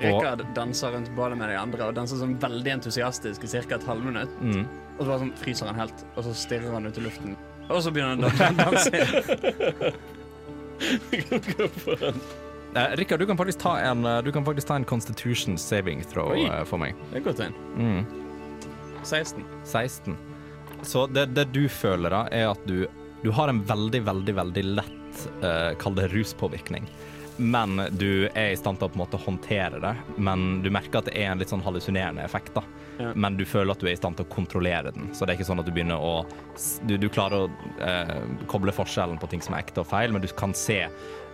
Rikard 0.00 0.42
danser 0.56 0.94
rundt 0.96 1.10
bålet 1.16 1.36
med 1.38 1.52
de 1.52 1.58
andre 1.60 1.90
og 1.90 1.94
danser 1.98 2.16
sånn 2.22 2.38
veldig 2.40 2.72
entusiastisk 2.78 3.44
i 3.44 3.48
ca. 3.52 3.74
et 3.76 3.84
halvminutt. 3.84 4.40
Mm. 4.40 4.64
Og 4.96 5.04
så 5.04 5.08
bare 5.10 5.20
sånn 5.26 5.34
fryser 5.42 5.66
han 5.68 5.76
helt, 5.82 6.06
og 6.16 6.24
så 6.24 6.32
stirrer 6.34 6.72
han 6.72 6.88
ut 6.88 6.96
i 6.96 7.04
luften. 7.04 7.36
Og 7.68 7.82
så 7.82 7.92
begynner 7.92 8.16
han 8.16 8.24
å 8.24 8.30
danse. 8.56 8.90
Eh, 12.76 12.96
Rikard, 12.96 13.20
du 13.20 13.26
kan 13.26 13.36
faktisk 13.36 13.58
ta 13.58 13.78
en, 13.78 14.04
eh, 14.04 14.22
du 14.22 14.32
kan 14.32 14.44
faktisk 14.44 14.68
ta 14.68 14.74
en 14.76 14.84
constitution 14.84 15.58
saving 15.58 16.02
throw 16.04 16.32
Oi. 16.32 16.44
eh, 16.44 16.64
for 16.64 16.76
meg. 16.78 16.94
Det 17.10 17.16
er 17.16 17.24
godt 17.24 17.38
tegn. 17.40 17.54
Mm. 17.76 18.04
16. 19.02 19.44
16. 19.64 20.16
Så 20.82 21.06
det, 21.06 21.26
det 21.36 21.48
du 21.54 21.64
føler 21.68 22.12
da, 22.12 22.22
er 22.32 22.50
at 22.52 22.62
du, 22.68 22.86
du 23.22 23.30
har 23.34 23.48
en 23.52 23.62
veldig, 23.66 24.02
veldig, 24.06 24.34
veldig 24.34 24.64
lett, 24.76 25.28
uh, 25.42 25.72
kall 25.80 25.96
det 25.98 26.08
ruspåvirkning. 26.14 26.88
Men 27.36 27.76
du 27.90 28.28
er 28.32 28.54
i 28.54 28.56
stand 28.56 28.78
til 28.80 28.88
å 28.88 28.92
på 28.92 28.96
en 28.96 29.02
måte 29.02 29.20
håndtere 29.20 29.80
det. 29.82 29.92
Men 30.16 30.62
du 30.64 30.70
merker 30.72 31.02
at 31.02 31.10
det 31.10 31.16
er 31.20 31.34
en 31.34 31.42
litt 31.42 31.52
sånn 31.52 31.64
hallusinerende 31.64 32.24
effekt. 32.24 32.54
da. 32.56 32.62
Ja. 32.98 33.10
Men 33.14 33.36
du 33.36 33.44
føler 33.44 33.74
at 33.74 33.82
du 33.82 33.90
er 33.90 33.92
i 33.92 33.98
stand 33.98 34.16
til 34.16 34.24
å 34.24 34.32
kontrollere 34.32 34.92
den. 34.94 35.10
Så 35.12 35.26
det 35.26 35.34
er 35.34 35.40
ikke 35.40 35.48
sånn 35.50 35.60
at 35.60 35.68
du 35.68 35.74
begynner 35.74 36.00
å 36.00 36.24
Du, 36.88 36.96
du 36.96 37.10
klarer 37.12 37.44
å 37.44 37.50
eh, 37.84 38.22
koble 38.48 38.72
forskjellen 38.72 39.18
på 39.20 39.28
ting 39.28 39.42
som 39.44 39.54
er 39.54 39.66
ekte 39.66 39.82
og 39.82 39.90
feil, 39.90 40.14
men 40.14 40.24
du 40.24 40.28
kan 40.32 40.54
se 40.56 40.86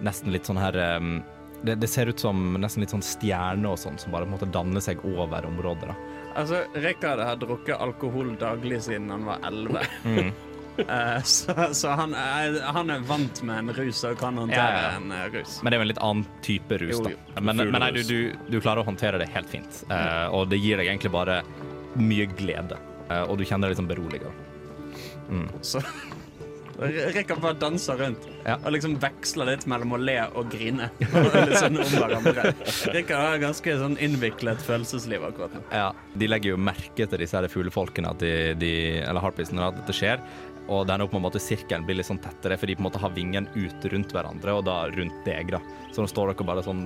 nesten 0.03 0.35
litt 0.35 0.49
sånn 0.49 0.59
her 0.59 0.75
um, 0.99 1.21
det, 1.63 1.77
det 1.79 1.87
ser 1.87 2.11
ut 2.11 2.19
som 2.19 2.57
nesten 2.59 2.83
litt 2.83 2.91
sånn 2.91 3.05
stjerne 3.07 3.71
og 3.71 3.79
sånn 3.79 3.99
som 4.03 4.11
bare 4.11 4.27
på 4.27 4.33
en 4.33 4.35
måte 4.35 4.51
danner 4.51 4.83
seg 4.83 5.05
over 5.07 5.47
området. 5.47 5.93
da. 5.93 6.22
Altså, 6.39 6.65
Rikard 6.75 7.21
har 7.21 7.37
drukket 7.41 7.77
alkohol 7.81 8.35
daglig 8.41 8.83
siden 8.87 9.11
han 9.13 9.25
var 9.29 9.43
11. 9.47 9.87
Mm. 10.05 10.31
uh, 10.79 11.23
så 11.35 11.69
så 11.77 11.97
han, 11.99 12.15
er, 12.19 12.61
han 12.77 12.91
er 12.91 13.05
vant 13.09 13.43
med 13.47 13.65
en 13.65 13.75
rus 13.77 14.05
og 14.09 14.17
kan 14.21 14.41
håndtere 14.41 14.69
Ja, 14.79 14.87
ja, 14.87 14.95
en 15.01 15.13
eh, 15.17 15.27
rus. 15.35 15.59
Men 15.63 15.71
det 15.71 15.77
er 15.77 15.83
jo 15.83 15.87
en 15.89 15.93
litt 15.93 16.05
annen 16.09 16.31
type 16.47 16.81
rus, 16.85 16.95
Jo, 16.97 17.03
da. 17.09 17.41
Men, 17.41 17.65
men 17.65 17.85
nei, 17.85 17.91
du, 17.97 18.03
du, 18.09 18.49
du 18.49 18.61
klarer 18.61 18.85
å 18.85 18.89
håndtere 18.89 19.21
det 19.23 19.29
helt 19.35 19.53
fint. 19.53 19.85
Eh, 19.91 20.27
og 20.33 20.49
det 20.53 20.63
gir 20.63 20.81
deg 20.81 20.89
egentlig 20.89 21.13
bare 21.15 21.43
mye 22.01 22.27
glede. 22.39 22.81
Uh, 23.11 23.25
og 23.27 23.37
du 23.37 23.45
kjenner 23.45 23.69
deg 23.69 23.75
litt 23.75 23.83
sånn 23.83 23.91
beroliget. 23.91 24.49
Så 25.65 25.81
Rikard 26.81 27.41
bare 27.43 27.59
danser 27.61 27.99
rundt 28.01 28.29
Ja. 28.47 28.57
og 28.65 28.73
liksom 28.75 28.97
veksler 29.03 29.51
litt 29.53 29.67
mellom 29.71 29.93
å 29.93 30.01
le 30.01 30.17
og 30.35 30.49
grine. 30.51 30.89
Litt 31.01 31.59
sånn 31.61 31.77
om 31.79 31.91
hverandre. 31.95 32.55
Rikard 32.95 33.21
har 33.27 33.43
ganske 33.43 33.77
sånn 33.79 33.99
innviklet 34.03 34.63
følelsesliv 34.67 35.23
akkurat 35.29 35.55
nå. 35.59 35.61
Ja, 35.71 35.91
de 36.19 36.31
legger 36.31 36.55
jo 36.55 36.63
merke 36.63 37.07
til 37.07 37.23
disse 37.23 37.37
her 37.39 37.49
fuglefolkene, 37.53 38.11
at 38.15 38.23
de, 38.25 38.33
de, 38.59 38.73
eller 39.05 39.23
harpisene, 39.23 39.69
at 39.69 39.79
dette 39.83 39.95
skjer. 39.97 40.23
Og 40.73 40.87
den 40.87 41.03
på 41.11 41.19
en 41.19 41.25
måte 41.25 41.41
sirkelen 41.43 41.85
blir 41.87 41.99
litt 41.99 42.07
sånn 42.09 42.21
tettere, 42.23 42.57
for 42.59 42.71
de 42.71 42.77
på 42.79 42.85
en 42.85 42.89
måte 42.89 43.01
har 43.03 43.11
vingen 43.15 43.49
ut 43.59 43.87
rundt 43.93 44.13
hverandre, 44.15 44.55
og 44.59 44.65
da 44.69 44.85
rundt 44.95 45.25
deg, 45.27 45.51
da. 45.55 45.61
Så 45.93 46.01
nå 46.01 46.09
står 46.09 46.31
dere 46.33 46.47
bare 46.49 46.63
sånn 46.65 46.83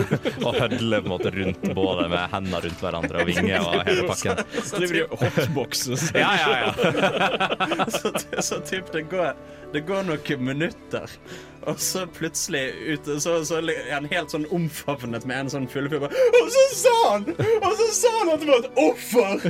og 0.46 0.56
hødler 0.58 1.00
på 1.00 1.08
en 1.08 1.14
måte 1.14 1.30
rundt 1.32 1.62
bålet 1.76 2.10
med 2.12 2.26
hendene 2.34 2.60
rundt 2.66 2.82
hverandre 2.84 3.22
og 3.22 3.30
vinger 3.30 3.64
og 3.64 3.86
hele 3.88 4.08
pakken. 4.10 4.42
Så 4.58 4.80
driver 4.82 4.98
de 4.98 5.04
og 5.06 5.22
hotboxer 5.24 6.00
seg. 6.00 6.20
Ja, 6.20 6.34
ja, 6.36 6.50
ja. 6.66 7.86
Så, 8.00 8.12
så 8.44 8.58
typ 8.66 8.90
det 8.92 9.06
går, 9.10 9.32
det 9.72 9.80
går 9.88 10.04
noen 10.08 10.44
minutter, 10.44 11.10
og 11.68 11.80
så 11.82 12.06
plutselig 12.16 12.62
ute 12.94 13.18
Så, 13.20 13.34
så 13.44 13.58
er 13.60 13.90
han 13.92 14.06
helt 14.08 14.32
sånn 14.32 14.46
omfavnet 14.54 15.26
med 15.28 15.44
en 15.44 15.52
sånn 15.52 15.68
fuglefugl. 15.70 16.06
Og 16.08 16.48
så 16.54 16.64
sa 16.78 16.94
han 17.10 17.26
Og 17.34 17.74
så 17.80 17.88
sa 17.98 18.12
han 18.20 18.32
at 18.32 18.44
det 18.44 18.48
var 18.48 18.64
et 18.64 18.80
offer! 18.86 19.44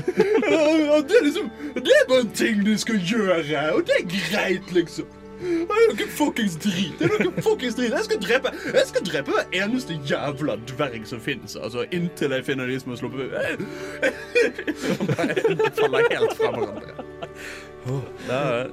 Og 0.96 1.06
det 1.06 1.20
er 1.20 1.26
liksom 1.28 1.50
Det 1.76 1.94
er 2.00 2.08
bare 2.10 2.24
en 2.24 2.34
ting 2.42 2.64
du 2.66 2.74
skal 2.80 2.98
gjøre, 3.12 3.64
og 3.76 3.84
det 3.86 4.00
er 4.00 4.08
greit, 4.10 4.74
liksom. 4.74 5.06
Det 5.40 5.64
er 5.64 5.88
noe 5.90 6.08
fuckings 6.16 6.56
drit. 6.60 7.00
Er 7.00 7.14
noe 7.14 7.44
fuckings 7.44 7.78
drit. 7.78 7.94
Jeg 7.94 8.06
skal 8.08 8.20
drepe 8.22 8.52
Jeg 8.66 8.86
skal 8.90 9.06
drepe 9.06 9.34
hver 9.36 9.56
eneste 9.62 9.96
jævla 10.08 10.58
dverg 10.68 11.06
som 11.08 11.22
fins. 11.24 11.56
Altså, 11.56 11.86
inntil 11.96 12.36
jeg 12.36 12.46
finner 12.50 12.70
de 12.70 12.76
som 12.82 12.92
har 12.94 13.00
sluppet 13.00 13.20
ut. 13.24 13.32
De 15.60 15.72
faller 15.80 16.00
helt 16.12 16.36
fra 16.36 16.52
hverandre. 16.54 16.92
Er 18.30 18.70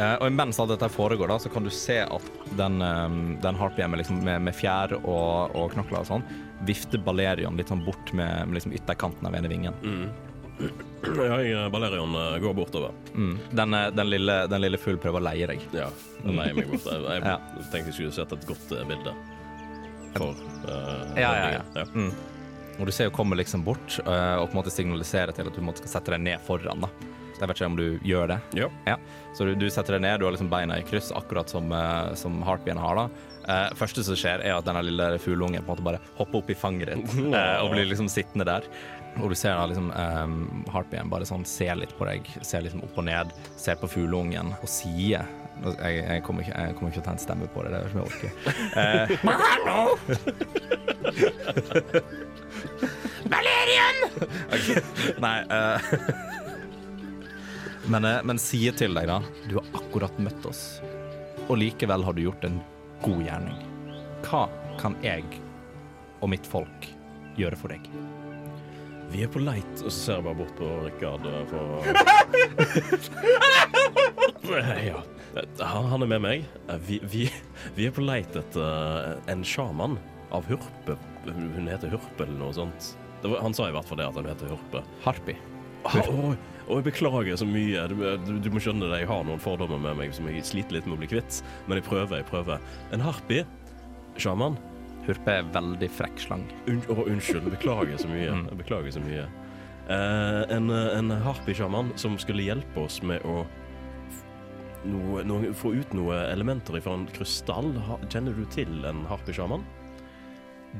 Eh, 0.00 0.14
og 0.22 0.32
mens 0.32 0.56
alt 0.60 0.72
dette 0.72 0.88
foregår, 0.92 1.28
da, 1.28 1.36
så 1.42 1.50
kan 1.52 1.66
du 1.66 1.70
se 1.74 1.98
at 2.00 2.30
den, 2.56 2.80
um, 2.80 3.36
den 3.42 3.58
harpien 3.58 3.90
med, 3.92 4.00
liksom, 4.00 4.22
med, 4.24 4.40
med 4.46 4.56
fjær 4.56 4.94
og, 5.00 5.52
og 5.52 5.74
knokler 5.74 6.00
og 6.00 6.08
sånn, 6.08 6.24
vifter 6.68 7.02
Balerion 7.04 7.58
litt 7.60 7.72
sånn 7.72 7.84
bort 7.84 8.12
med, 8.16 8.48
med 8.48 8.56
liksom 8.56 8.74
ytterkanten 8.76 9.28
av 9.28 9.36
ene 9.36 9.50
vingen. 9.52 9.76
Ja, 9.84 10.29
jeg, 10.60 11.70
Balerion 11.72 12.14
eh, 12.14 12.38
går 12.42 12.54
bortover. 12.54 12.94
Mm. 13.14 13.38
Den, 13.50 13.74
eh, 13.74 13.86
den, 13.96 14.10
lille, 14.10 14.38
den 14.52 14.64
lille 14.64 14.80
fugl 14.80 14.98
prøver 15.00 15.22
å 15.22 15.26
leie 15.30 15.48
deg. 15.50 15.62
Ja, 15.76 15.88
den 16.24 16.36
leier 16.38 16.56
meg 16.58 16.70
bort. 16.70 16.86
Jeg, 16.86 17.04
jeg 17.06 17.24
Ja. 17.30 17.36
tenkte 17.70 17.86
jeg 17.90 17.96
skulle 17.98 18.16
sett 18.16 18.34
et 18.36 18.48
godt 18.48 18.74
eh, 18.76 18.84
bilde 18.90 19.14
for 20.10 20.34
uh, 20.66 21.12
Ja, 21.14 21.30
ja, 21.38 21.50
ja. 21.54 21.62
ja. 21.76 21.84
Mm. 21.94 22.10
Og 22.80 22.88
du 22.88 22.90
ser 22.94 23.06
jo 23.06 23.12
kommer 23.14 23.38
liksom 23.38 23.62
bort 23.62 24.00
uh, 24.02 24.40
og 24.40 24.48
på 24.48 24.56
en 24.56 24.58
måte 24.58 24.72
signaliserer 24.74 25.30
til 25.36 25.46
at 25.46 25.54
du 25.54 25.62
skal 25.78 25.92
sette 25.92 26.14
deg 26.16 26.24
ned 26.24 26.42
foran. 26.46 26.82
da. 26.82 26.90
Jeg 27.40 27.48
vet 27.48 27.56
ikke 27.56 27.68
om 27.70 27.76
du 27.78 27.86
gjør 28.04 28.32
det. 28.34 28.38
Ja. 28.58 28.96
Så 29.36 29.46
du, 29.48 29.54
du 29.56 29.68
setter 29.72 29.96
deg 29.96 30.02
ned, 30.04 30.18
du 30.20 30.26
har 30.26 30.34
liksom 30.34 30.50
beina 30.52 30.76
i 30.80 30.84
kryss, 30.84 31.08
akkurat 31.16 31.48
som, 31.52 31.70
uh, 31.72 32.10
som 32.18 32.42
harpien 32.44 32.80
har. 32.80 32.98
da. 32.98 33.30
Uh, 33.46 33.68
første 33.78 34.04
som 34.04 34.18
skjer, 34.18 34.42
er 34.44 34.58
at 34.58 34.66
denne 34.66 34.82
lille 34.84 35.06
fugleungen 35.22 35.62
på 35.64 35.70
en 35.70 35.72
måte 35.72 35.86
bare 35.86 36.02
hopper 36.18 36.42
opp 36.42 36.50
i 36.52 36.58
fanget 36.58 36.90
ditt 36.92 37.14
uh, 37.32 37.62
og 37.62 37.72
blir 37.72 37.88
liksom 37.88 38.10
sittende 38.12 38.44
der. 38.50 38.66
Og 39.18 39.28
du 39.32 39.34
ser 39.36 39.56
da 39.58 39.66
liksom 39.66 39.90
um, 39.90 40.64
harpien 40.70 41.10
bare 41.10 41.26
sånn 41.28 41.44
ser 41.48 41.74
litt 41.80 41.92
på 41.98 42.06
deg, 42.08 42.28
ser 42.46 42.62
liksom 42.64 42.84
opp 42.86 42.98
og 43.02 43.04
ned, 43.08 43.32
ser 43.58 43.76
på 43.80 43.90
fugleungen 43.90 44.54
og 44.60 44.68
sier 44.70 45.26
jeg, 45.60 45.96
jeg, 45.98 46.22
kommer 46.24 46.40
ikke, 46.46 46.56
jeg 46.56 46.74
kommer 46.78 46.88
ikke 46.88 47.00
til 47.00 47.02
å 47.02 47.08
ta 47.10 47.12
en 47.12 47.20
stemme 47.20 47.46
på 47.52 47.62
det, 47.66 47.70
det 47.74 47.78
er 47.80 47.84
ikke 47.90 48.00
jeg 48.00 48.08
orker. 48.08 48.30
Uh, 48.72 49.04
Valerian! 53.34 53.96
Okay. 54.56 54.78
Nei 55.20 55.38
uh, 55.52 55.78
men, 57.90 58.04
eh, 58.04 58.20
men 58.24 58.38
sier 58.38 58.74
til 58.76 58.94
deg, 58.94 59.08
da 59.08 59.20
Du 59.48 59.56
har 59.58 59.66
akkurat 59.74 60.18
møtt 60.22 60.44
oss, 60.46 60.80
og 61.48 61.58
likevel 61.58 62.04
har 62.06 62.14
du 62.14 62.22
gjort 62.22 62.44
en 62.46 62.60
god 63.02 63.22
gjerning. 63.24 63.60
Hva 64.26 64.46
kan 64.80 64.96
jeg 65.02 65.24
og 66.20 66.30
mitt 66.30 66.46
folk 66.46 66.90
gjøre 67.40 67.58
for 67.58 67.72
deg? 67.72 67.88
Vi 69.10 69.24
er 69.26 69.30
på 69.32 69.40
leit, 69.42 69.80
og 69.82 69.88
så 69.90 69.96
ser 69.96 70.18
jeg 70.20 70.24
bare 70.28 70.38
bort 70.38 70.54
på 70.58 70.66
Rikard 70.84 71.24
eh, 71.30 71.44
for 74.44 74.60
Ja. 74.86 75.00
Han 75.60 75.86
han 75.92 76.02
er 76.02 76.10
med 76.10 76.22
meg. 76.24 76.44
Eh, 76.68 76.78
Vi, 76.86 76.98
vi, 77.12 77.24
vi 77.76 77.86
er 77.86 77.94
på 77.94 78.02
leit 78.04 78.34
etter 78.38 78.62
eh, 78.62 79.32
en 79.32 79.44
sjaman 79.46 79.98
av 80.34 80.46
hurpe, 80.50 80.96
Hun 81.26 81.66
heter 81.68 81.90
Hurpe 81.92 82.24
eller 82.24 82.38
noe 82.38 82.54
sånt. 82.54 82.92
Det 83.22 83.28
var, 83.32 83.42
han 83.44 83.54
sa 83.54 83.66
i 83.68 83.74
hvert 83.74 83.84
fall 83.88 83.98
det, 84.00 84.06
at 84.08 84.16
hun 84.16 84.30
heter 84.30 84.52
Hurpe. 84.54 84.82
Harpi. 85.04 85.34
Ah, 85.84 85.96
og 86.12 86.34
å, 86.68 86.76
jeg 86.78 86.86
beklager 86.86 87.36
så 87.40 87.46
mye. 87.48 87.82
Du, 87.90 87.96
du, 88.26 88.32
du 88.44 88.50
må 88.54 88.60
skjønne 88.62 88.88
det, 88.92 89.02
jeg 89.02 89.10
har 89.10 89.24
noen 89.26 89.40
fordommer 89.42 89.80
med 89.80 89.98
meg 89.98 90.14
som 90.16 90.28
jeg 90.30 90.44
sliter 90.46 90.76
litt 90.78 90.86
med 90.88 90.96
å 90.98 91.00
bli 91.02 91.10
kvitt. 91.10 91.40
Men 91.66 91.80
jeg 91.80 91.86
prøver, 91.88 92.20
jeg 92.22 92.28
prøver. 92.30 92.62
En 92.94 93.02
harpi, 93.04 93.42
Sjaman. 94.20 94.56
Hurpe 95.06 95.36
er 95.40 95.48
veldig 95.54 95.88
frekk 95.96 96.20
slang. 96.20 96.44
Un 96.68 96.82
oh, 96.92 97.04
unnskyld. 97.06 97.48
Beklager 97.52 97.96
så 98.00 98.10
mye. 98.10 98.28
Mm. 98.30 98.50
Beklager 98.60 98.94
så 98.94 99.02
mye. 99.04 99.26
Uh, 99.90 100.44
en 100.54 100.70
en 100.70 101.10
harpy-sjaman 101.24 101.90
som 101.98 102.18
skulle 102.20 102.44
hjelpe 102.46 102.84
oss 102.84 103.00
med 103.02 103.24
å 103.26 103.42
noe, 104.86 105.24
noe, 105.26 105.50
få 105.56 105.74
ut 105.74 105.92
noe 105.96 106.16
elementer 106.30 106.78
fra 106.80 106.94
en 106.96 107.08
krystall. 107.10 107.72
Kjenner 108.08 108.36
du 108.36 108.44
til 108.52 108.84
en 108.88 109.04
harpy-sjaman? 109.10 109.64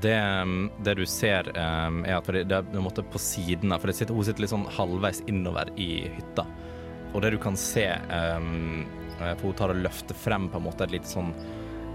Det, 0.00 0.14
um, 0.42 0.70
det 0.84 0.94
du 1.00 1.06
ser, 1.06 1.48
um, 1.56 2.04
er 2.06 2.20
at 2.20 2.26
fordi 2.28 2.44
det 2.46 2.60
er 2.60 2.82
måte 2.84 3.02
på 3.02 3.18
siden 3.18 3.72
av 3.74 3.82
For 3.82 3.90
det 3.90 3.96
sitter, 3.98 4.14
hun 4.14 4.26
sitter 4.26 4.44
litt 4.44 4.52
sånn 4.52 4.68
halvveis 4.76 5.24
innover 5.26 5.72
i 5.80 6.04
hytta. 6.14 6.46
Og 7.10 7.24
det 7.24 7.32
du 7.34 7.40
kan 7.42 7.56
se 7.58 7.88
um, 7.90 8.84
eh, 9.18 9.32
For 9.32 9.48
hun 9.48 9.56
tar 9.58 9.72
og 9.74 9.80
løfter 9.82 10.14
frem 10.14 10.46
på 10.50 10.60
en 10.60 10.68
måte 10.68 10.86
et 10.86 10.94
lite 10.94 11.10
sånn 11.10 11.32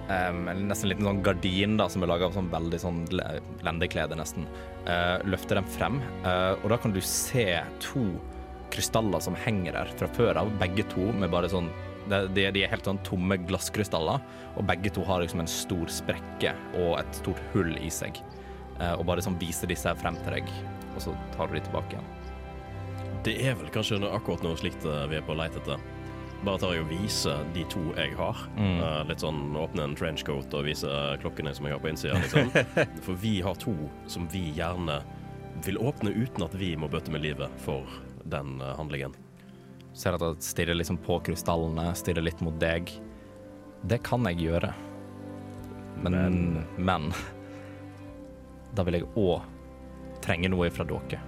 um, 0.09 0.45
Nesten 0.67 0.87
en 0.87 0.91
liten 0.93 1.07
sånn 1.09 1.23
gardin 1.25 1.75
da, 1.79 1.87
som 1.91 2.03
er 2.05 2.11
laga 2.11 2.29
av 2.29 2.35
sånn 2.37 2.51
veldig 2.53 2.79
sånn 2.81 3.01
le- 3.15 3.41
lendeklede, 3.65 4.17
nesten. 4.19 4.47
Uh, 4.85 5.17
løfter 5.25 5.59
dem 5.59 5.67
frem, 5.75 5.99
uh, 6.25 6.53
og 6.61 6.69
da 6.73 6.79
kan 6.81 6.93
du 6.95 7.01
se 7.01 7.47
to 7.83 8.05
krystaller 8.73 9.21
som 9.23 9.37
henger 9.45 9.77
der 9.77 9.91
fra 9.97 10.09
før 10.17 10.41
av, 10.41 10.51
begge 10.61 10.85
to 10.91 11.11
med 11.15 11.31
bare 11.33 11.49
sånn 11.51 11.69
de, 12.09 12.47
de 12.53 12.61
er 12.61 12.69
helt 12.69 12.85
sånn 12.85 12.99
tomme 13.07 13.37
glasskrystaller, 13.47 14.21
og 14.53 14.67
begge 14.69 14.91
to 14.93 15.01
har 15.07 15.23
liksom 15.23 15.41
en 15.41 15.49
stor 15.49 15.89
sprekke 15.89 16.51
og 16.83 16.99
et 16.99 17.17
stort 17.17 17.41
hull 17.55 17.73
i 17.81 17.89
seg. 17.89 18.19
Uh, 18.77 18.93
og 18.99 19.07
bare 19.09 19.23
sånn 19.25 19.39
viser 19.41 19.71
disse 19.71 19.89
her 19.89 19.97
frem 19.97 20.19
til 20.21 20.37
deg, 20.37 20.53
og 20.93 21.01
så 21.07 21.15
tar 21.33 21.49
du 21.49 21.57
de 21.57 21.65
tilbake 21.65 21.97
igjen. 21.97 22.11
Det 23.25 23.39
er 23.41 23.55
vel 23.57 23.71
kanskje 23.73 23.97
akkurat 24.05 24.43
noe 24.45 24.57
slikt 24.59 24.85
vi 24.85 25.17
er 25.17 25.25
på 25.25 25.33
leit 25.33 25.55
etter. 25.57 25.81
Bare 26.43 26.59
tar 26.61 26.73
jeg 26.75 26.83
og 26.83 26.89
viser 26.91 27.43
de 27.55 27.63
to 27.71 27.81
jeg 27.95 28.13
har. 28.19 28.41
Mm. 28.57 28.79
Uh, 28.81 29.01
litt 29.09 29.23
sånn 29.23 29.55
åpne 29.57 29.87
en 29.87 29.95
trenchcoat 29.97 30.53
og 30.53 30.65
vise 30.67 30.91
klokkene 31.23 31.53
som 31.55 31.67
jeg 31.67 31.77
har 31.77 31.83
på 31.83 31.89
innsida. 31.89 32.19
Liksom. 32.21 32.51
For 33.05 33.21
vi 33.21 33.37
har 33.45 33.57
to 33.61 33.73
som 34.11 34.27
vi 34.33 34.49
gjerne 34.57 34.99
vil 35.65 35.79
åpne 35.79 36.11
uten 36.11 36.45
at 36.45 36.57
vi 36.59 36.73
må 36.77 36.89
bøte 36.91 37.13
med 37.13 37.23
livet 37.23 37.61
for 37.63 37.87
den 38.27 38.59
uh, 38.61 38.73
handlingen. 38.75 39.15
Ser 39.95 40.17
at 40.17 40.25
jeg 40.25 40.43
stirrer 40.43 40.75
liksom 40.75 40.99
på 41.01 41.21
krystallene, 41.23 41.87
stirrer 41.95 42.25
litt 42.25 42.41
mot 42.43 42.57
deg. 42.59 42.91
Det 43.87 44.01
kan 44.03 44.27
jeg 44.27 44.49
gjøre. 44.49 44.73
Men, 46.03 46.65
men, 46.75 47.13
Da 48.75 48.83
vil 48.83 48.99
jeg 48.99 49.07
òg 49.15 50.19
trenge 50.25 50.49
noe 50.51 50.67
ifra 50.67 50.83
dere. 50.89 51.21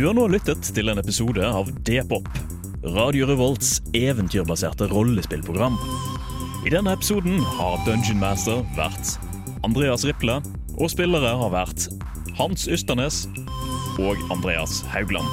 Du 0.00 0.06
har 0.06 0.14
nå 0.16 0.22
lyttet 0.32 0.64
til 0.72 0.88
en 0.88 0.96
episode 0.96 1.44
av 1.44 1.66
D-pop, 1.84 2.28
Radio 2.94 3.26
Revolts 3.28 3.82
eventyrbaserte 3.92 4.86
rollespillprogram. 4.88 5.74
I 6.64 6.72
denne 6.72 6.94
episoden 6.96 7.36
har 7.58 7.76
Dungeon 7.84 8.16
Master 8.22 8.62
vært 8.78 9.10
Andreas 9.60 10.06
Riple, 10.08 10.38
og 10.80 10.88
spillere 10.88 11.34
har 11.42 11.52
vært 11.52 11.90
Hans 12.38 12.64
Ysternes 12.72 13.26
og 14.00 14.16
Andreas 14.32 14.80
Haugland. 14.88 15.28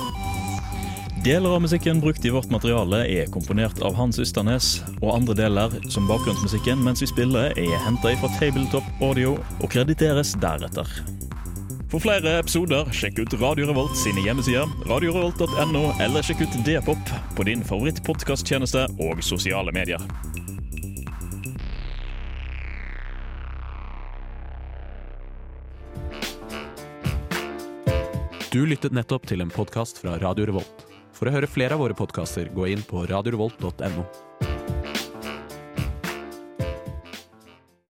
Deler 1.24 1.56
av 1.56 1.64
musikken 1.64 2.04
brukt 2.04 2.28
i 2.28 2.34
vårt 2.36 2.52
materiale 2.52 3.06
er 3.08 3.32
komponert 3.32 3.80
av 3.88 3.96
Hans 3.96 4.20
Ysternes, 4.20 4.82
og 5.00 5.14
andre 5.14 5.38
deler, 5.46 5.80
som 5.88 6.12
bakgrunnsmusikken 6.12 6.84
mens 6.84 7.06
vi 7.06 7.08
spiller, 7.16 7.56
er 7.56 7.86
henta 7.88 8.18
fra 8.20 8.36
Tabletop 8.36 9.00
Audio 9.00 9.38
og 9.62 9.72
krediteres 9.72 10.36
deretter. 10.44 10.92
For 11.88 12.04
flere 12.04 12.34
episoder, 12.42 12.90
sjekk 12.92 13.22
ut 13.24 13.34
Radio 13.40 13.70
Revolt 13.70 13.96
sine 13.96 14.20
hjemmesider, 14.20 14.68
radiorevolt.no, 14.90 15.84
eller 16.04 16.26
sjekk 16.26 16.44
ut 16.44 16.58
D-pop 16.68 17.14
på 17.38 17.46
din 17.48 17.64
favorittpodkasttjeneste 17.64 18.84
og 19.00 19.24
sosiale 19.24 19.72
medier. 19.72 20.04
Du 28.52 28.66
lyttet 28.68 28.92
nettopp 28.92 29.28
til 29.30 29.44
en 29.44 29.52
podkast 29.54 30.04
fra 30.04 30.18
Radio 30.20 30.52
Revolt. 30.52 30.88
For 31.16 31.30
å 31.30 31.38
høre 31.38 31.48
flere 31.48 31.80
av 31.80 31.86
våre 31.86 31.96
podkaster, 31.96 32.52
gå 32.52 32.68
inn 32.74 32.84
på 32.84 33.08
radiorevolt.no. 33.08 34.04